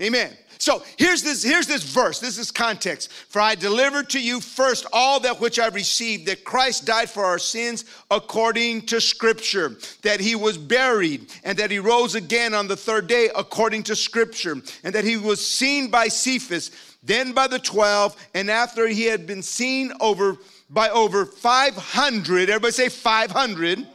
Amen. 0.00 0.32
So 0.62 0.84
here's 0.96 1.24
this, 1.24 1.42
here's 1.42 1.66
this 1.66 1.82
verse. 1.82 2.20
This 2.20 2.38
is 2.38 2.52
context. 2.52 3.12
For 3.12 3.40
I 3.40 3.56
delivered 3.56 4.08
to 4.10 4.20
you 4.20 4.40
first 4.40 4.86
all 4.92 5.18
that 5.20 5.40
which 5.40 5.58
I 5.58 5.66
received, 5.66 6.26
that 6.26 6.44
Christ 6.44 6.86
died 6.86 7.10
for 7.10 7.24
our 7.24 7.40
sins 7.40 7.84
according 8.12 8.82
to 8.82 9.00
scripture, 9.00 9.76
that 10.02 10.20
he 10.20 10.36
was 10.36 10.56
buried, 10.56 11.32
and 11.42 11.58
that 11.58 11.72
he 11.72 11.80
rose 11.80 12.14
again 12.14 12.54
on 12.54 12.68
the 12.68 12.76
third 12.76 13.08
day 13.08 13.28
according 13.34 13.82
to 13.84 13.96
scripture, 13.96 14.56
and 14.84 14.94
that 14.94 15.02
he 15.02 15.16
was 15.16 15.44
seen 15.44 15.90
by 15.90 16.06
Cephas, 16.06 16.70
then 17.02 17.32
by 17.32 17.48
the 17.48 17.58
twelve, 17.58 18.14
and 18.32 18.48
after 18.48 18.86
he 18.86 19.02
had 19.02 19.26
been 19.26 19.42
seen 19.42 19.92
over 20.00 20.36
by 20.70 20.88
over 20.90 21.26
500, 21.26 22.48
everybody 22.48 22.72
say 22.72 22.88
500 22.88 23.86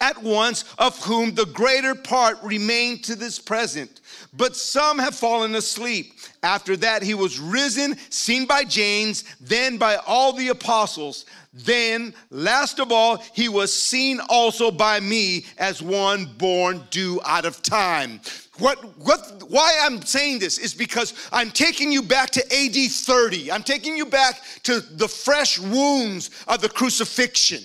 at 0.00 0.22
once, 0.22 0.64
of 0.78 0.98
whom 1.04 1.34
the 1.34 1.46
greater 1.46 1.94
part 1.94 2.38
remain 2.42 3.00
to 3.02 3.14
this 3.14 3.38
present. 3.38 4.00
But 4.32 4.56
some 4.56 4.98
have 4.98 5.14
fallen 5.14 5.54
asleep. 5.54 6.14
After 6.42 6.76
that, 6.78 7.02
he 7.02 7.14
was 7.14 7.38
risen, 7.38 7.96
seen 8.10 8.46
by 8.46 8.64
James, 8.64 9.24
then 9.40 9.78
by 9.78 9.96
all 10.06 10.32
the 10.32 10.48
apostles. 10.48 11.24
Then, 11.52 12.12
last 12.30 12.78
of 12.80 12.92
all, 12.92 13.16
he 13.32 13.48
was 13.48 13.74
seen 13.74 14.20
also 14.28 14.70
by 14.70 15.00
me 15.00 15.46
as 15.56 15.80
one 15.80 16.26
born 16.36 16.84
due 16.90 17.20
out 17.24 17.46
of 17.46 17.62
time. 17.62 18.20
What, 18.58 18.98
what, 18.98 19.42
why 19.48 19.78
I'm 19.82 20.02
saying 20.02 20.38
this 20.38 20.58
is 20.58 20.74
because 20.74 21.14
I'm 21.32 21.50
taking 21.50 21.90
you 21.90 22.02
back 22.02 22.30
to 22.30 22.44
AD 22.54 22.90
30. 22.90 23.52
I'm 23.52 23.62
taking 23.62 23.96
you 23.96 24.06
back 24.06 24.40
to 24.64 24.80
the 24.80 25.08
fresh 25.08 25.58
wounds 25.58 26.30
of 26.46 26.60
the 26.60 26.68
crucifixion. 26.68 27.62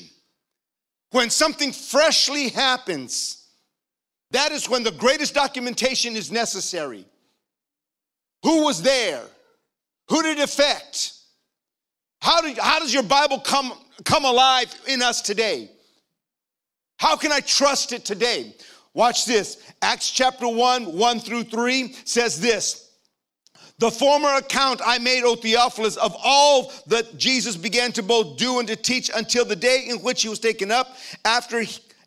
When 1.12 1.30
something 1.30 1.72
freshly 1.72 2.50
happens, 2.50 3.48
that 4.32 4.51
is 4.51 4.70
when 4.70 4.84
the 4.84 4.91
greatest 4.91 5.34
documentation 5.34 6.15
is 6.15 6.32
necessary. 6.32 7.06
Who 8.44 8.63
was 8.63 8.82
there? 8.82 9.22
Who 10.10 10.24
did 10.24 10.39
it 10.39 10.44
affect? 10.44 11.13
How, 12.22 12.41
did, 12.41 12.58
how 12.58 12.80
does 12.80 12.94
your 12.94 13.03
Bible 13.03 13.39
come, 13.39 13.74
come 14.03 14.25
alive 14.25 14.74
in 14.88 15.01
us 15.01 15.22
today? 15.22 15.70
How 16.98 17.15
can 17.15 17.32
I 17.32 17.39
trust 17.39 17.94
it 17.94 18.06
today? 18.06 18.56
Watch 18.94 19.25
this. 19.25 19.62
Acts 19.82 20.12
chapter 20.12 20.48
1, 20.48 20.98
1 20.98 21.20
through 21.20 21.44
3 21.44 21.96
says 22.06 22.39
this. 22.39 22.90
The 23.81 23.89
former 23.89 24.35
account 24.35 24.79
I 24.85 25.00
made, 25.00 25.23
O 25.23 25.35
Theophilus, 25.35 25.97
of 25.97 26.15
all 26.23 26.71
that 26.85 27.17
Jesus 27.17 27.55
began 27.57 27.91
to 27.93 28.03
both 28.03 28.38
do 28.38 28.59
and 28.59 28.67
to 28.67 28.75
teach 28.75 29.09
until 29.11 29.43
the 29.43 29.55
day 29.55 29.85
in 29.88 29.97
which 30.03 30.21
he 30.21 30.29
was 30.29 30.38
taken 30.38 30.69
up, 30.69 30.97
after, 31.25 31.63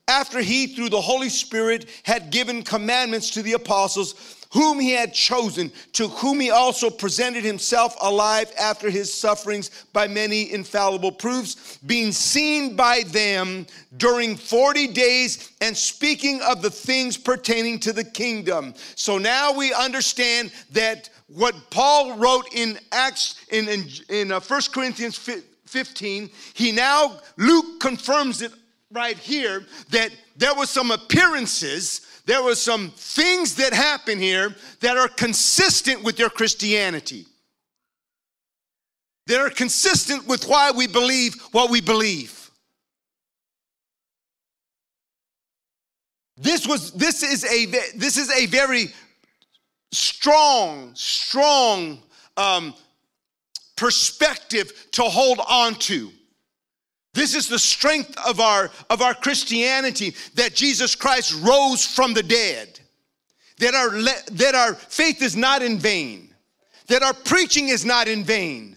after 0.06 0.38
he, 0.38 0.68
through 0.68 0.90
the 0.90 1.00
Holy 1.00 1.28
Spirit, 1.28 1.90
had 2.04 2.30
given 2.30 2.62
commandments 2.62 3.28
to 3.30 3.42
the 3.42 3.54
apostles 3.54 4.36
whom 4.52 4.78
he 4.78 4.92
had 4.92 5.12
chosen, 5.12 5.72
to 5.94 6.06
whom 6.06 6.38
he 6.38 6.52
also 6.52 6.88
presented 6.88 7.42
himself 7.42 7.96
alive 8.00 8.52
after 8.56 8.88
his 8.88 9.12
sufferings 9.12 9.84
by 9.92 10.06
many 10.06 10.52
infallible 10.52 11.10
proofs, 11.10 11.76
being 11.78 12.12
seen 12.12 12.76
by 12.76 13.02
them 13.08 13.66
during 13.96 14.36
40 14.36 14.86
days 14.92 15.50
and 15.60 15.76
speaking 15.76 16.40
of 16.42 16.62
the 16.62 16.70
things 16.70 17.16
pertaining 17.16 17.80
to 17.80 17.92
the 17.92 18.04
kingdom. 18.04 18.74
So 18.94 19.18
now 19.18 19.52
we 19.52 19.74
understand 19.74 20.52
that 20.70 21.10
what 21.34 21.54
Paul 21.70 22.16
wrote 22.16 22.54
in 22.54 22.78
Acts, 22.92 23.44
in, 23.50 23.68
in, 23.68 23.84
in 24.08 24.32
uh, 24.32 24.40
1 24.40 24.60
Corinthians 24.72 25.18
15, 25.66 26.30
he 26.54 26.70
now, 26.70 27.18
Luke 27.36 27.80
confirms 27.80 28.40
it 28.40 28.52
right 28.92 29.18
here 29.18 29.64
that 29.90 30.10
there 30.36 30.54
were 30.54 30.66
some 30.66 30.92
appearances, 30.92 32.22
there 32.24 32.42
were 32.42 32.54
some 32.54 32.90
things 32.90 33.56
that 33.56 33.72
happen 33.72 34.18
here 34.18 34.54
that 34.80 34.96
are 34.96 35.08
consistent 35.08 36.04
with 36.04 36.20
your 36.20 36.30
Christianity. 36.30 37.26
That 39.26 39.40
are 39.40 39.50
consistent 39.50 40.28
with 40.28 40.46
why 40.46 40.70
we 40.70 40.86
believe 40.86 41.34
what 41.50 41.68
we 41.68 41.80
believe. 41.80 42.44
This 46.36 46.66
was 46.66 46.92
this 46.92 47.22
is 47.22 47.44
a 47.44 47.66
this 47.96 48.16
is 48.16 48.30
a 48.30 48.46
very 48.46 48.92
strong, 49.94 50.92
strong 50.94 52.02
um, 52.36 52.74
perspective 53.76 54.72
to 54.92 55.02
hold 55.02 55.40
on 55.48 55.74
to. 55.74 56.10
This 57.12 57.34
is 57.34 57.48
the 57.48 57.58
strength 57.58 58.16
of 58.26 58.40
our, 58.40 58.70
of 58.90 59.00
our 59.00 59.14
Christianity 59.14 60.14
that 60.34 60.54
Jesus 60.54 60.94
Christ 60.96 61.40
rose 61.42 61.84
from 61.84 62.12
the 62.12 62.22
dead, 62.22 62.80
that 63.58 63.74
our, 63.74 63.90
that 64.32 64.54
our 64.54 64.74
faith 64.74 65.22
is 65.22 65.36
not 65.36 65.62
in 65.62 65.78
vain, 65.78 66.34
that 66.88 67.02
our 67.02 67.14
preaching 67.14 67.68
is 67.68 67.84
not 67.84 68.08
in 68.08 68.24
vain. 68.24 68.76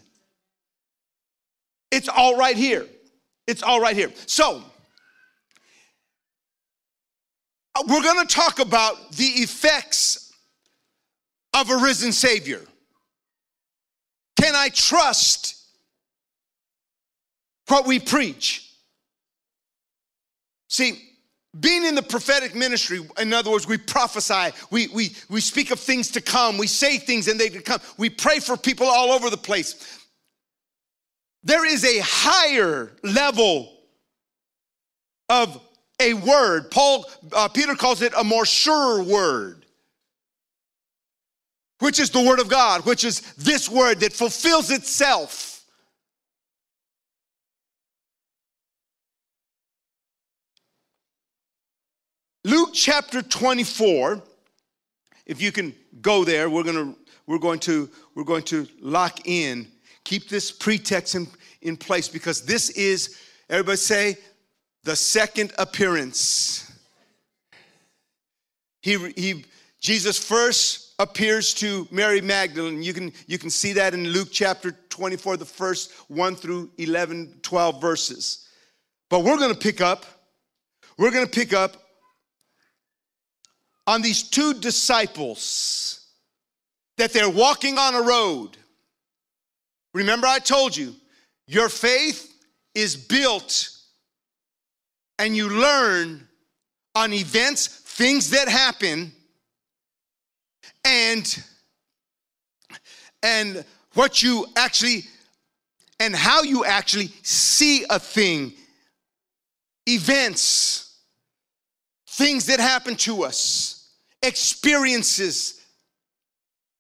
It's 1.92 2.10
all 2.10 2.38
right 2.38 2.56
here. 2.56 2.86
It's 3.48 3.64
all 3.64 3.82
right 3.82 3.96
here. 3.96 4.12
So, 4.28 4.62
we're 7.88 8.04
going 8.04 8.26
to 8.26 8.34
talk 8.34 8.60
about 8.60 9.14
the 9.14 9.26
effects 9.26 10.27
of 11.62 11.70
a 11.70 11.78
risen 11.78 12.12
Savior? 12.12 12.62
Can 14.40 14.56
I 14.56 14.70
trust 14.70 15.56
what 17.68 17.88
we 17.88 18.00
preach? 18.00 18.72
See, 20.70 21.02
being 21.60 21.86
in 21.86 21.96
the 21.96 22.04
prophetic 22.04 22.56
ministry, 22.56 23.00
in 23.20 23.34
other 23.34 23.50
words, 23.50 23.68
we 23.68 23.78
prophesy, 23.78 24.54
we, 24.70 24.88
we, 24.90 25.16
we 25.30 25.42
speak 25.42 25.72
of 25.72 25.80
things 25.80 26.12
to 26.12 26.22
come, 26.22 26.58
we 26.58 26.68
say 26.68 26.98
things 26.98 27.28
and 27.28 27.40
they 27.40 27.50
come, 27.50 27.80
we 27.98 28.10
pray 28.10 28.40
for 28.40 28.56
people 28.56 28.86
all 28.86 29.12
over 29.12 29.30
the 29.30 29.38
place. 29.38 30.06
There 31.44 31.66
is 31.66 31.84
a 31.84 32.00
higher 32.04 32.92
level 33.04 33.74
of 35.30 35.60
a 36.00 36.14
word. 36.14 36.70
Paul, 36.70 37.06
uh, 37.34 37.48
Peter 37.48 37.74
calls 37.74 38.02
it 38.02 38.14
a 38.16 38.24
more 38.24 38.46
sure 38.46 39.02
word 39.02 39.66
which 41.80 42.00
is 42.00 42.10
the 42.10 42.22
Word 42.22 42.40
of 42.40 42.50
God, 42.50 42.86
which 42.86 43.04
is 43.04 43.22
this 43.34 43.70
Word 43.70 44.00
that 44.00 44.14
fulfills 44.14 44.72
itself. 44.72 45.66
Luke 52.44 52.70
chapter 52.74 53.22
24, 53.22 54.24
if 55.26 55.42
you 55.42 55.52
can 55.52 55.76
go 56.02 56.24
there, 56.24 56.50
we're 56.50 56.64
gonna 56.64 56.96
we're 57.26 57.40
going 57.40 57.60
to 57.60 57.90
we're 58.16 58.24
going 58.24 58.44
to 58.44 58.68
lock 58.80 59.28
in, 59.28 59.68
keep 60.04 60.30
this 60.30 60.52
pretext 60.52 61.14
in, 61.14 61.28
in 61.62 61.76
place 61.76 62.08
because 62.08 62.42
this 62.44 62.70
is, 62.72 63.20
everybody 63.50 63.78
say, 63.78 64.18
the 64.86 64.96
second 64.96 65.52
appearance. 65.58 66.64
He, 68.82 68.98
he 69.12 69.46
Jesus 69.82 70.18
first 70.18 70.87
appears 71.00 71.54
to 71.56 71.88
Mary 71.92 72.22
Magdalene. 72.22 72.82
You 72.82 72.94
can, 72.94 73.12
you 73.28 73.38
can 73.38 73.50
see 73.50 73.74
that 73.74 73.94
in 73.94 74.08
Luke 74.08 74.30
chapter 74.32 74.72
24, 74.90 75.38
the 75.38 75.46
first 75.46 75.92
1 76.10 76.36
through 76.36 76.72
11, 76.78 77.40
12 77.42 77.82
verses. 77.82 78.48
But 79.10 79.24
we're 79.24 79.38
going 79.38 79.54
to 79.54 79.60
pick 79.60 79.80
up, 79.80 80.06
we're 80.98 81.12
going 81.12 81.26
to 81.26 81.32
pick 81.32 81.54
up 81.54 81.78
on 83.86 84.02
these 84.02 84.24
two 84.24 84.54
disciples 84.56 86.08
that 86.98 87.14
they're 87.14 87.30
walking 87.30 87.78
on 87.78 87.96
a 87.96 88.02
road. 88.02 88.58
Remember, 89.94 90.28
I 90.28 90.40
told 90.40 90.76
you, 90.76 90.96
your 91.48 91.70
faith 91.70 92.34
is 92.76 92.96
built 92.96 93.70
and 95.20 95.36
you 95.36 95.50
learn 95.50 96.28
on 96.96 97.14
events, 97.14 97.68
things 97.68 98.32
that 98.32 98.48
happen 98.48 99.12
and 100.88 101.44
and 103.22 103.66
what 103.94 104.24
you 104.24 104.46
actually 104.56 105.04
and 106.00 106.16
how 106.16 106.44
you 106.44 106.64
actually 106.64 107.08
see 107.24 107.86
a 107.90 108.00
thing 108.00 108.54
events 109.86 110.96
things 112.08 112.46
that 112.46 112.60
happen 112.60 112.96
to 112.96 113.24
us 113.24 113.90
experiences 114.24 115.62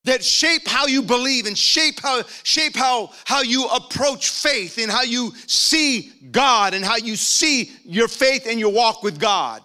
that 0.05 0.23
shape 0.23 0.65
how 0.65 0.87
you 0.87 1.01
believe 1.01 1.45
and 1.45 1.57
shape 1.57 1.99
how 1.99 2.23
shape 2.43 2.75
how 2.75 3.11
how 3.25 3.41
you 3.41 3.67
approach 3.67 4.29
faith 4.29 4.77
and 4.77 4.89
how 4.89 5.03
you 5.03 5.33
see 5.47 6.13
God 6.31 6.73
and 6.73 6.83
how 6.83 6.95
you 6.95 7.17
see 7.17 7.71
your 7.83 8.07
faith 8.07 8.47
and 8.47 8.57
your 8.57 8.71
walk 8.71 9.03
with 9.03 9.19
God. 9.19 9.61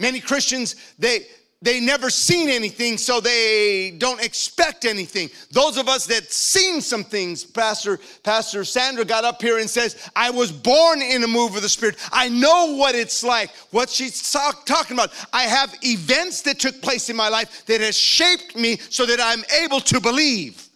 Many 0.00 0.20
Christians 0.20 0.74
they 0.98 1.26
they 1.62 1.78
never 1.78 2.08
seen 2.08 2.48
anything, 2.48 2.96
so 2.96 3.20
they 3.20 3.90
don't 3.98 4.22
expect 4.22 4.86
anything. 4.86 5.28
Those 5.50 5.76
of 5.76 5.88
us 5.88 6.06
that 6.06 6.32
seen 6.32 6.80
some 6.80 7.04
things, 7.04 7.44
Pastor, 7.44 7.98
Pastor 8.22 8.64
Sandra 8.64 9.04
got 9.04 9.24
up 9.24 9.42
here 9.42 9.58
and 9.58 9.68
says, 9.68 10.10
I 10.16 10.30
was 10.30 10.50
born 10.50 11.02
in 11.02 11.22
a 11.22 11.26
move 11.26 11.54
of 11.56 11.60
the 11.60 11.68
Spirit. 11.68 11.96
I 12.12 12.30
know 12.30 12.76
what 12.76 12.94
it's 12.94 13.22
like, 13.22 13.50
what 13.72 13.90
she's 13.90 14.32
talk, 14.32 14.64
talking 14.64 14.96
about. 14.96 15.12
I 15.34 15.42
have 15.42 15.76
events 15.82 16.40
that 16.42 16.58
took 16.58 16.80
place 16.80 17.10
in 17.10 17.16
my 17.16 17.28
life 17.28 17.66
that 17.66 17.82
has 17.82 17.96
shaped 17.96 18.56
me 18.56 18.78
so 18.78 19.04
that 19.04 19.20
I'm 19.20 19.44
able 19.62 19.80
to 19.80 20.00
believe. 20.00 20.66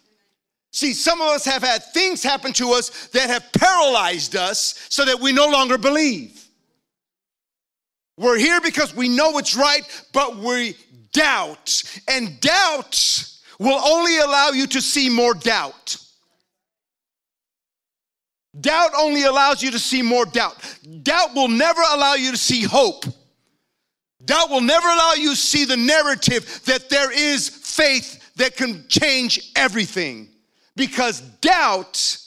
See, 0.71 0.93
some 0.93 1.19
of 1.19 1.29
us 1.29 1.45
have 1.45 1.63
had 1.63 1.83
things 1.93 2.21
happen 2.21 2.53
to 2.53 2.73
us 2.73 3.07
that 3.07 3.29
have 3.29 3.51
paralyzed 3.53 4.35
us 4.35 4.85
so 4.89 5.03
that 5.05 5.19
we 5.19 5.31
no 5.31 5.47
longer 5.47 5.79
believe. 5.79 6.44
We're 8.17 8.37
here 8.37 8.61
because 8.61 8.95
we 8.95 9.09
know 9.09 9.37
it's 9.37 9.55
right, 9.55 9.83
but 10.13 10.37
we 10.37 10.77
doubt. 11.11 11.83
And 12.07 12.39
doubt 12.39 13.29
will 13.59 13.79
only 13.85 14.17
allow 14.19 14.49
you 14.49 14.67
to 14.67 14.81
see 14.81 15.09
more 15.09 15.33
doubt. 15.33 15.97
Doubt 18.59 18.91
only 18.97 19.23
allows 19.23 19.61
you 19.61 19.71
to 19.71 19.79
see 19.79 20.01
more 20.01 20.25
doubt. 20.25 20.55
Doubt 21.03 21.35
will 21.35 21.49
never 21.49 21.81
allow 21.81 22.13
you 22.13 22.31
to 22.31 22.37
see 22.37 22.63
hope. 22.63 23.05
Doubt 24.23 24.49
will 24.49 24.61
never 24.61 24.87
allow 24.87 25.13
you 25.13 25.31
to 25.31 25.35
see 25.35 25.65
the 25.65 25.75
narrative 25.75 26.61
that 26.65 26.89
there 26.89 27.11
is 27.11 27.49
faith 27.49 28.31
that 28.37 28.55
can 28.55 28.85
change 28.87 29.51
everything. 29.55 30.29
Because 30.75 31.21
doubt 31.41 32.17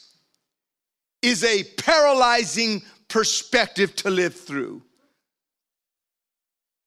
is 1.22 1.44
a 1.44 1.64
paralyzing 1.76 2.82
perspective 3.08 3.96
to 3.96 4.10
live 4.10 4.34
through. 4.34 4.82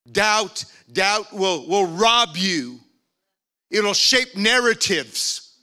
Doubt, 0.09 0.65
doubt 0.91 1.33
will, 1.33 1.67
will 1.67 1.87
rob 1.87 2.29
you. 2.35 2.79
It'll 3.69 3.93
shape 3.93 4.35
narratives. 4.35 5.57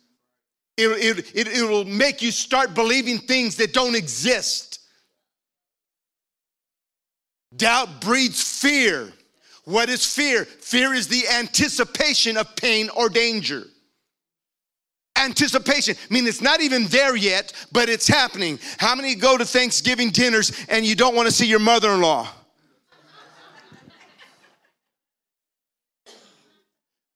It, 0.77 1.19
it, 1.19 1.31
it, 1.35 1.49
it 1.49 1.69
will 1.69 1.85
make 1.85 2.23
you 2.23 2.31
start 2.31 2.75
believing 2.75 3.19
things 3.19 3.57
that 3.57 3.73
don't 3.73 3.97
exist. 3.97 4.81
Doubt 7.57 8.01
breeds 8.01 8.43
fear. 8.61 9.13
What 9.65 9.89
is 9.89 10.05
fear? 10.07 10.45
Fear 10.45 10.95
is 10.95 11.09
the 11.09 11.29
anticipation 11.29 12.37
of 12.37 12.55
pain 12.57 12.89
or 12.97 13.09
danger. 13.09 13.65
Anticipation, 15.17 15.97
I 15.99 16.15
mean, 16.15 16.29
it's 16.29 16.41
not 16.41 16.61
even 16.61 16.87
there 16.87 17.17
yet, 17.17 17.53
but 17.73 17.89
it's 17.89 18.07
happening. 18.07 18.61
How 18.79 18.95
many 18.95 19.17
go 19.17 19.37
to 19.37 19.45
Thanksgiving 19.45 20.11
dinners 20.11 20.53
and 20.69 20.87
you 20.87 20.95
don't 20.95 21.17
want 21.17 21.27
to 21.27 21.35
see 21.35 21.47
your 21.47 21.59
mother 21.59 21.91
in 21.93 22.01
law? 22.01 22.29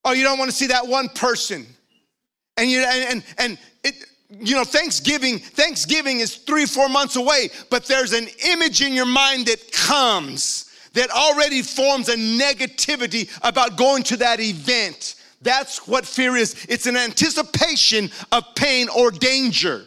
Oh, 0.05 0.12
you 0.12 0.25
don't 0.25 0.38
want 0.38 0.51
to 0.51 0.57
see 0.57 0.69
that 0.69 0.87
one 0.87 1.09
person. 1.11 1.67
And 2.57 2.71
you 2.71 2.81
and 2.81 3.09
and, 3.11 3.25
and 3.38 3.59
it 3.85 4.05
you 4.41 4.55
know, 4.55 4.65
Thanksgiving, 4.65 5.38
Thanksgiving 5.38 6.21
is 6.21 6.37
three, 6.37 6.65
four 6.65 6.88
months 6.88 7.17
away, 7.17 7.51
but 7.71 7.85
there's 7.85 8.12
an 8.12 8.29
image 8.47 8.81
in 8.81 8.95
your 8.95 9.07
mind 9.07 9.47
that 9.47 9.73
comes 9.73 10.71
that 10.95 11.11
already 11.11 11.62
forms 11.62 12.09
a 12.09 12.17
negativity 12.17 13.31
about 13.43 13.77
going 13.77 14.03
to 14.05 14.17
that 14.19 14.41
event. 14.41 15.17
That's 15.41 15.87
what 15.88 16.07
fear 16.07 16.37
is. 16.37 16.67
It's 16.69 16.87
an 16.87 16.97
anticipation 16.97 18.11
of 18.31 18.45
pain 18.55 18.88
or 18.88 19.11
danger. 19.11 19.85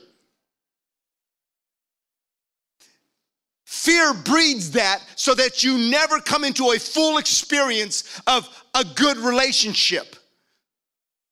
Fear 3.86 4.16
breeds 4.16 4.72
that 4.72 5.04
so 5.16 5.36
that 5.36 5.64
you 5.64 5.78
never 5.78 6.20
come 6.20 6.44
into 6.44 6.72
a 6.72 6.80
full 6.80 7.20
experience 7.20 8.20
of 8.26 8.50
a 8.74 8.84
good 8.84 9.18
relationship 9.18 10.16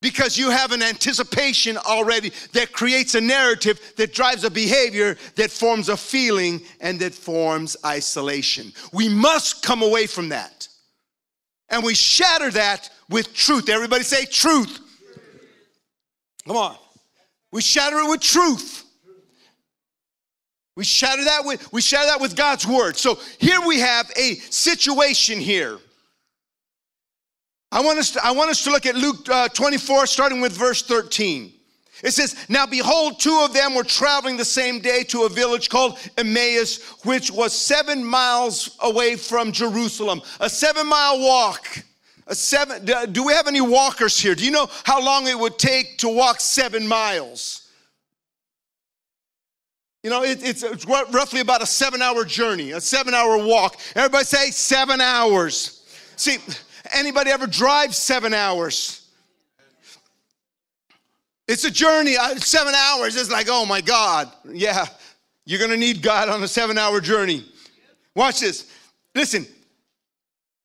because 0.04 0.38
you 0.38 0.52
have 0.52 0.72
an 0.72 0.84
anticipation 0.84 1.78
already 1.78 2.32
that 2.52 2.72
creates 2.72 3.16
a 3.16 3.22
narrative 3.22 3.82
that 3.98 4.14
drives 4.14 4.44
a 4.44 4.52
behavior 4.52 5.18
that 5.36 5.50
forms 5.50 5.90
a 5.90 5.98
feeling 5.98 6.62
and 6.80 7.00
that 7.00 7.16
forms 7.16 7.76
isolation. 7.84 8.72
We 8.92 9.10
must 9.10 9.64
come 9.64 9.82
away 9.82 10.06
from 10.06 10.30
that. 10.30 10.68
And 11.70 11.84
we 11.84 11.96
shatter 11.96 12.52
that 12.52 12.88
with 13.10 13.34
truth. 13.34 13.68
Everybody 13.68 14.04
say 14.04 14.26
truth. 14.26 14.80
Come 16.46 16.58
on. 16.58 16.78
We 17.52 17.64
shatter 17.64 17.98
it 17.98 18.10
with 18.10 18.22
truth. 18.22 18.83
We 20.76 20.84
shatter 20.84 21.24
that 21.24 21.46
with 21.46 21.72
we 21.72 21.82
shatter 21.82 22.08
that 22.08 22.22
with 22.22 22.36
God's 22.36 22.68
word. 22.68 22.98
So 22.98 23.20
here 23.40 23.62
we 23.66 23.80
have 23.80 24.12
a 24.18 24.36
situation 24.36 25.40
here. 25.40 25.78
I 27.72 27.82
want 27.82 28.00
us 28.00 28.12
to, 28.12 28.26
I 28.26 28.32
want 28.32 28.52
us 28.52 28.64
to 28.66 28.72
look 28.72 28.86
at 28.86 28.96
Luke 28.96 29.28
uh, 29.30 29.50
24 29.50 30.06
starting 30.06 30.42
with 30.42 30.52
verse 30.52 30.84
13. 30.84 31.52
It 32.04 32.12
says, 32.12 32.36
Now 32.50 32.66
behold, 32.66 33.20
two 33.20 33.42
of 33.44 33.54
them 33.54 33.76
were 33.76 33.84
traveling 33.84 34.38
the 34.38 34.46
same 34.46 34.80
day 34.80 35.04
to 35.06 35.24
a 35.24 35.30
village 35.30 35.70
called 35.70 35.98
Emmaus, 36.18 36.82
which 37.04 37.32
was 37.32 37.54
seven 37.54 38.04
miles 38.04 38.78
away 38.82 39.16
from 39.16 39.52
Jerusalem. 39.52 40.22
A 40.40 40.50
seven 40.50 40.88
mile 40.88 41.20
walk. 41.20 41.84
A 42.28 42.36
seven, 42.36 42.86
do 43.12 43.26
we 43.26 43.34
have 43.34 43.48
any 43.48 43.62
walkers 43.62 44.20
here? 44.20 44.36
Do 44.36 44.46
you 44.46 44.52
know 44.52 44.70
how 44.84 45.04
long 45.04 45.28
it 45.28 45.38
would 45.38 45.58
take 45.58 45.98
to 46.00 46.10
walk 46.10 46.40
seven 46.40 46.88
miles? 46.88 47.63
You 50.04 50.10
know, 50.10 50.24
it, 50.24 50.44
it's, 50.44 50.64
it's 50.64 50.86
roughly 50.86 51.40
about 51.40 51.62
a 51.62 51.66
seven 51.66 52.02
hour 52.02 52.26
journey, 52.26 52.72
a 52.72 52.82
seven 52.82 53.14
hour 53.14 53.38
walk. 53.38 53.80
Everybody 53.96 54.26
say 54.26 54.52
seven 54.52 55.00
hours. 55.00 55.86
See, 56.18 56.38
anybody 56.94 57.32
ever 57.32 57.48
drive 57.48 57.96
seven 57.96 58.34
hours? 58.34 59.08
It's 61.48 61.64
a 61.64 61.72
journey, 61.72 62.18
uh, 62.18 62.36
seven 62.36 62.74
hours. 62.76 63.16
It's 63.16 63.32
like, 63.32 63.48
oh 63.50 63.66
my 63.66 63.80
God. 63.80 64.30
Yeah, 64.50 64.86
you're 65.46 65.60
gonna 65.60 65.78
need 65.78 66.02
God 66.02 66.28
on 66.28 66.44
a 66.44 66.48
seven 66.48 66.78
hour 66.78 67.00
journey. 67.00 67.46
Watch 68.14 68.42
this. 68.42 68.70
Listen. 69.16 69.46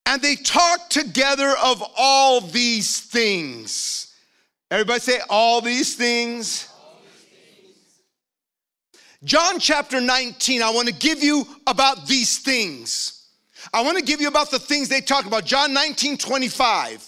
And 0.05 0.21
they 0.21 0.35
talked 0.35 0.91
together 0.91 1.53
of 1.63 1.83
all 1.95 2.41
these 2.41 2.99
things. 2.99 4.15
Everybody 4.71 4.99
say, 4.99 5.19
all 5.29 5.61
these 5.61 5.95
things. 5.95 6.68
John 9.23 9.59
chapter 9.59 9.99
19, 9.99 10.61
I 10.61 10.69
want 10.69 10.87
to 10.87 10.93
give 10.93 11.21
you 11.21 11.45
about 11.67 12.07
these 12.07 12.39
things. 12.39 13.27
I 13.73 13.81
want 13.81 13.97
to 13.97 14.03
give 14.03 14.21
you 14.21 14.29
about 14.29 14.49
the 14.49 14.59
things 14.59 14.87
they 14.87 15.01
talk 15.01 15.25
about. 15.25 15.45
John 15.45 15.73
19, 15.73 16.17
25. 16.17 17.05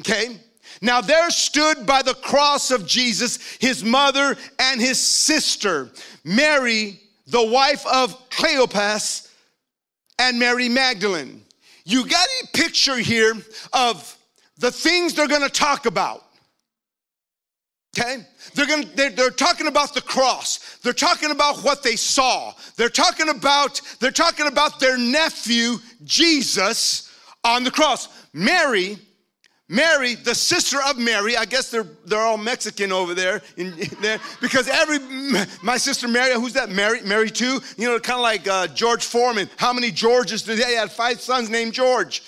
Okay? 0.00 0.36
Now 0.80 1.00
there 1.00 1.30
stood 1.30 1.86
by 1.86 2.02
the 2.02 2.14
cross 2.14 2.70
of 2.72 2.86
Jesus 2.86 3.56
his 3.60 3.84
mother 3.84 4.36
and 4.58 4.80
his 4.80 4.98
sister, 4.98 5.90
Mary, 6.24 7.00
the 7.28 7.44
wife 7.44 7.86
of 7.86 8.28
Cleopas, 8.30 9.30
and 10.18 10.38
Mary 10.38 10.68
Magdalene. 10.68 11.42
You 11.84 12.06
got 12.06 12.26
a 12.42 12.46
picture 12.52 12.96
here 12.96 13.34
of 13.72 14.18
the 14.58 14.72
things 14.72 15.14
they're 15.14 15.28
gonna 15.28 15.48
talk 15.48 15.86
about. 15.86 16.23
Okay? 17.96 18.24
They're, 18.54 18.66
gonna, 18.66 18.86
they're, 18.94 19.10
they're, 19.10 19.30
talking 19.30 19.68
about 19.68 19.94
the 19.94 20.00
cross. 20.00 20.78
They're 20.82 20.92
talking 20.92 21.30
about 21.30 21.58
what 21.58 21.82
they 21.82 21.96
saw. 21.96 22.52
They're 22.76 22.88
talking 22.88 23.28
about, 23.28 23.80
they're 24.00 24.10
talking 24.10 24.48
about 24.48 24.80
their 24.80 24.98
nephew, 24.98 25.76
Jesus, 26.02 27.12
on 27.44 27.62
the 27.62 27.70
cross. 27.70 28.08
Mary, 28.32 28.98
Mary, 29.68 30.16
the 30.16 30.34
sister 30.34 30.78
of 30.88 30.98
Mary, 30.98 31.36
I 31.36 31.44
guess 31.44 31.70
they're, 31.70 31.86
they're 32.04 32.20
all 32.20 32.36
Mexican 32.36 32.90
over 32.90 33.14
there, 33.14 33.42
in, 33.56 33.72
in 33.78 33.88
there 34.00 34.18
because 34.40 34.68
every, 34.68 34.98
my 35.62 35.76
sister 35.76 36.08
Mary, 36.08 36.34
who's 36.34 36.52
that? 36.54 36.70
Mary, 36.70 37.00
Mary 37.02 37.30
too? 37.30 37.60
You 37.76 37.88
know, 37.88 37.98
kind 38.00 38.18
of 38.18 38.22
like 38.22 38.48
uh, 38.48 38.66
George 38.68 39.04
Foreman. 39.04 39.48
How 39.56 39.72
many 39.72 39.90
Georges 39.92 40.42
do 40.42 40.56
they 40.56 40.74
have? 40.74 40.92
Five 40.92 41.20
sons 41.20 41.48
named 41.48 41.74
George. 41.74 42.22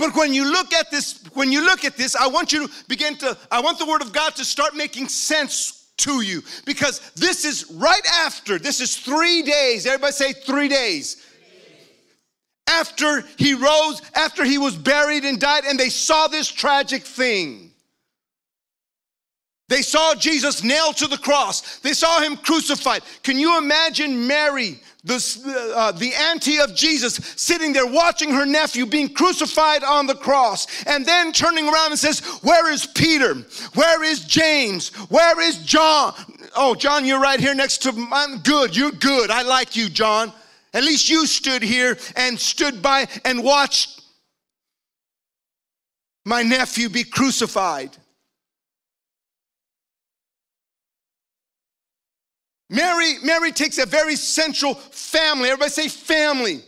But 0.00 0.16
when 0.16 0.32
you 0.32 0.50
look 0.50 0.72
at 0.72 0.90
this, 0.90 1.22
when 1.34 1.52
you 1.52 1.62
look 1.62 1.84
at 1.84 1.94
this, 1.94 2.16
I 2.16 2.26
want 2.26 2.54
you 2.54 2.66
to 2.66 2.74
begin 2.88 3.18
to, 3.18 3.36
I 3.50 3.60
want 3.60 3.78
the 3.78 3.84
word 3.84 4.00
of 4.00 4.14
God 4.14 4.34
to 4.36 4.46
start 4.46 4.74
making 4.74 5.08
sense 5.08 5.92
to 5.98 6.22
you 6.22 6.42
because 6.64 7.12
this 7.16 7.44
is 7.44 7.70
right 7.72 8.00
after, 8.24 8.58
this 8.58 8.80
is 8.80 8.96
three 8.96 9.42
days. 9.42 9.84
Everybody 9.84 10.12
say 10.12 10.32
three 10.32 10.68
days. 10.68 11.22
After 12.66 13.24
he 13.36 13.52
rose, 13.52 14.00
after 14.14 14.42
he 14.42 14.56
was 14.56 14.74
buried 14.74 15.24
and 15.24 15.38
died, 15.38 15.64
and 15.64 15.78
they 15.78 15.90
saw 15.90 16.28
this 16.28 16.48
tragic 16.48 17.02
thing. 17.02 17.70
They 19.68 19.82
saw 19.82 20.14
Jesus 20.14 20.64
nailed 20.64 20.96
to 20.96 21.08
the 21.08 21.18
cross. 21.18 21.78
They 21.80 21.92
saw 21.92 22.22
him 22.22 22.38
crucified. 22.38 23.02
Can 23.22 23.38
you 23.38 23.58
imagine 23.58 24.26
Mary 24.26 24.80
the, 25.04 25.72
uh, 25.76 25.92
the 25.92 26.12
auntie 26.14 26.58
of 26.58 26.74
Jesus 26.74 27.14
sitting 27.36 27.72
there 27.72 27.86
watching 27.86 28.30
her 28.30 28.44
nephew 28.44 28.84
being 28.84 29.08
crucified 29.08 29.82
on 29.82 30.06
the 30.06 30.14
cross 30.14 30.66
and 30.84 31.06
then 31.06 31.32
turning 31.32 31.66
around 31.68 31.92
and 31.92 31.98
says, 31.98 32.20
Where 32.42 32.70
is 32.70 32.86
Peter? 32.86 33.34
Where 33.74 34.04
is 34.04 34.24
James? 34.24 34.94
Where 35.08 35.40
is 35.40 35.58
John? 35.64 36.14
Oh, 36.56 36.74
John, 36.74 37.04
you're 37.04 37.20
right 37.20 37.40
here 37.40 37.54
next 37.54 37.78
to 37.82 38.08
I'm 38.12 38.38
good. 38.40 38.76
You're 38.76 38.92
good. 38.92 39.30
I 39.30 39.42
like 39.42 39.76
you, 39.76 39.88
John. 39.88 40.32
At 40.72 40.84
least 40.84 41.08
you 41.08 41.26
stood 41.26 41.62
here 41.62 41.98
and 42.16 42.38
stood 42.38 42.82
by 42.82 43.08
and 43.24 43.42
watched 43.42 44.02
my 46.24 46.42
nephew 46.42 46.88
be 46.88 47.04
crucified. 47.04 47.96
Mary, 52.70 53.14
Mary 53.24 53.50
takes 53.50 53.78
a 53.78 53.84
very 53.84 54.14
central 54.14 54.74
family. 54.74 55.50
Everybody 55.50 55.70
say 55.70 55.88
family. 55.88 56.62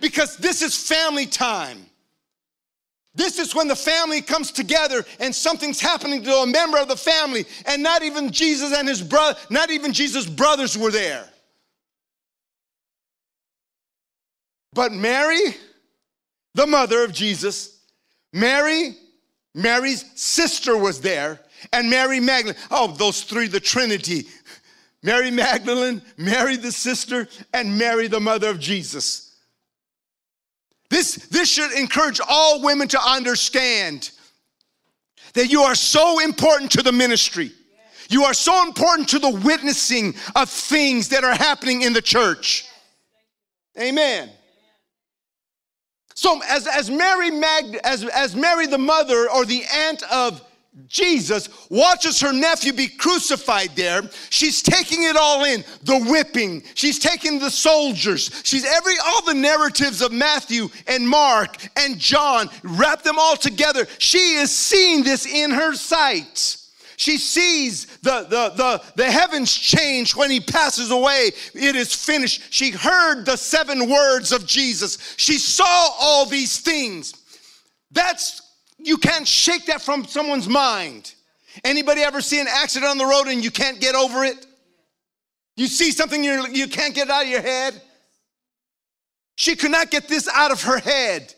Because 0.00 0.36
this 0.36 0.60
is 0.60 0.76
family 0.76 1.24
time. 1.24 1.86
This 3.14 3.38
is 3.38 3.54
when 3.54 3.66
the 3.66 3.74
family 3.74 4.20
comes 4.20 4.52
together 4.52 5.02
and 5.18 5.34
something's 5.34 5.80
happening 5.80 6.22
to 6.22 6.32
a 6.34 6.46
member 6.46 6.76
of 6.76 6.88
the 6.88 6.96
family, 6.96 7.46
and 7.64 7.82
not 7.82 8.02
even 8.02 8.30
Jesus 8.30 8.74
and 8.76 8.86
his 8.86 9.00
brother, 9.00 9.38
not 9.48 9.70
even 9.70 9.94
Jesus' 9.94 10.26
brothers 10.26 10.76
were 10.76 10.90
there. 10.90 11.26
But 14.74 14.92
Mary, 14.92 15.56
the 16.54 16.66
mother 16.66 17.02
of 17.02 17.14
Jesus, 17.14 17.80
Mary, 18.34 18.94
Mary's 19.54 20.04
sister 20.14 20.76
was 20.76 21.00
there, 21.00 21.40
and 21.72 21.88
Mary 21.88 22.20
Magdalene. 22.20 22.60
Oh, 22.70 22.88
those 22.88 23.22
three, 23.22 23.46
the 23.46 23.60
Trinity. 23.60 24.26
Mary 25.06 25.30
Magdalene, 25.30 26.02
Mary 26.16 26.56
the 26.56 26.72
sister, 26.72 27.28
and 27.54 27.78
Mary 27.78 28.08
the 28.08 28.18
mother 28.18 28.50
of 28.50 28.58
Jesus. 28.58 29.36
This, 30.90 31.14
this 31.28 31.48
should 31.48 31.70
encourage 31.78 32.20
all 32.28 32.60
women 32.60 32.88
to 32.88 33.00
understand 33.00 34.10
that 35.34 35.46
you 35.46 35.62
are 35.62 35.76
so 35.76 36.18
important 36.18 36.72
to 36.72 36.82
the 36.82 36.90
ministry. 36.90 37.52
You 38.08 38.24
are 38.24 38.34
so 38.34 38.66
important 38.66 39.08
to 39.10 39.20
the 39.20 39.30
witnessing 39.30 40.16
of 40.34 40.50
things 40.50 41.10
that 41.10 41.22
are 41.22 41.36
happening 41.36 41.82
in 41.82 41.92
the 41.92 42.02
church. 42.02 42.64
Amen. 43.78 44.28
So 46.14 46.40
as, 46.48 46.66
as 46.66 46.90
Mary 46.90 47.30
Mag, 47.30 47.78
as, 47.84 48.04
as 48.06 48.34
Mary 48.34 48.66
the 48.66 48.78
mother 48.78 49.30
or 49.30 49.44
the 49.44 49.62
aunt 49.72 50.02
of 50.10 50.42
Jesus 50.88 51.48
watches 51.70 52.20
her 52.20 52.32
nephew 52.32 52.72
be 52.72 52.88
crucified 52.88 53.70
there. 53.76 54.02
She's 54.28 54.60
taking 54.62 55.04
it 55.04 55.16
all 55.16 55.44
in 55.44 55.64
the 55.82 56.04
whipping, 56.04 56.62
she's 56.74 56.98
taking 56.98 57.38
the 57.38 57.50
soldiers, 57.50 58.30
she's 58.44 58.64
every 58.64 58.94
all 59.04 59.24
the 59.24 59.34
narratives 59.34 60.02
of 60.02 60.12
Matthew 60.12 60.68
and 60.86 61.08
Mark 61.08 61.56
and 61.76 61.98
John, 61.98 62.50
wrap 62.62 63.02
them 63.02 63.18
all 63.18 63.36
together. 63.36 63.86
She 63.98 64.34
is 64.34 64.54
seeing 64.54 65.02
this 65.02 65.26
in 65.26 65.50
her 65.50 65.74
sight. 65.74 66.58
She 66.98 67.18
sees 67.18 67.86
the, 67.98 68.22
the, 68.22 68.52
the, 68.56 68.82
the 68.96 69.10
heavens 69.10 69.54
change 69.54 70.16
when 70.16 70.30
he 70.30 70.40
passes 70.40 70.90
away. 70.90 71.30
It 71.54 71.76
is 71.76 71.94
finished. 71.94 72.42
She 72.50 72.70
heard 72.70 73.26
the 73.26 73.36
seven 73.36 73.90
words 73.90 74.32
of 74.32 74.46
Jesus. 74.46 75.14
She 75.18 75.36
saw 75.36 75.90
all 76.00 76.24
these 76.24 76.58
things. 76.58 77.12
That's 77.92 78.40
you 78.78 78.98
can't 78.98 79.26
shake 79.26 79.66
that 79.66 79.82
from 79.82 80.04
someone's 80.04 80.48
mind. 80.48 81.14
Anybody 81.64 82.02
ever 82.02 82.20
see 82.20 82.40
an 82.40 82.46
accident 82.48 82.90
on 82.90 82.98
the 82.98 83.06
road 83.06 83.26
and 83.28 83.42
you 83.42 83.50
can't 83.50 83.80
get 83.80 83.94
over 83.94 84.24
it? 84.24 84.46
You 85.56 85.66
see 85.66 85.90
something 85.90 86.22
you 86.22 86.46
you 86.48 86.68
can't 86.68 86.94
get 86.94 87.08
out 87.08 87.24
of 87.24 87.28
your 87.28 87.40
head? 87.40 87.80
She 89.36 89.56
could 89.56 89.70
not 89.70 89.90
get 89.90 90.08
this 90.08 90.28
out 90.28 90.50
of 90.50 90.62
her 90.62 90.78
head. 90.78 91.34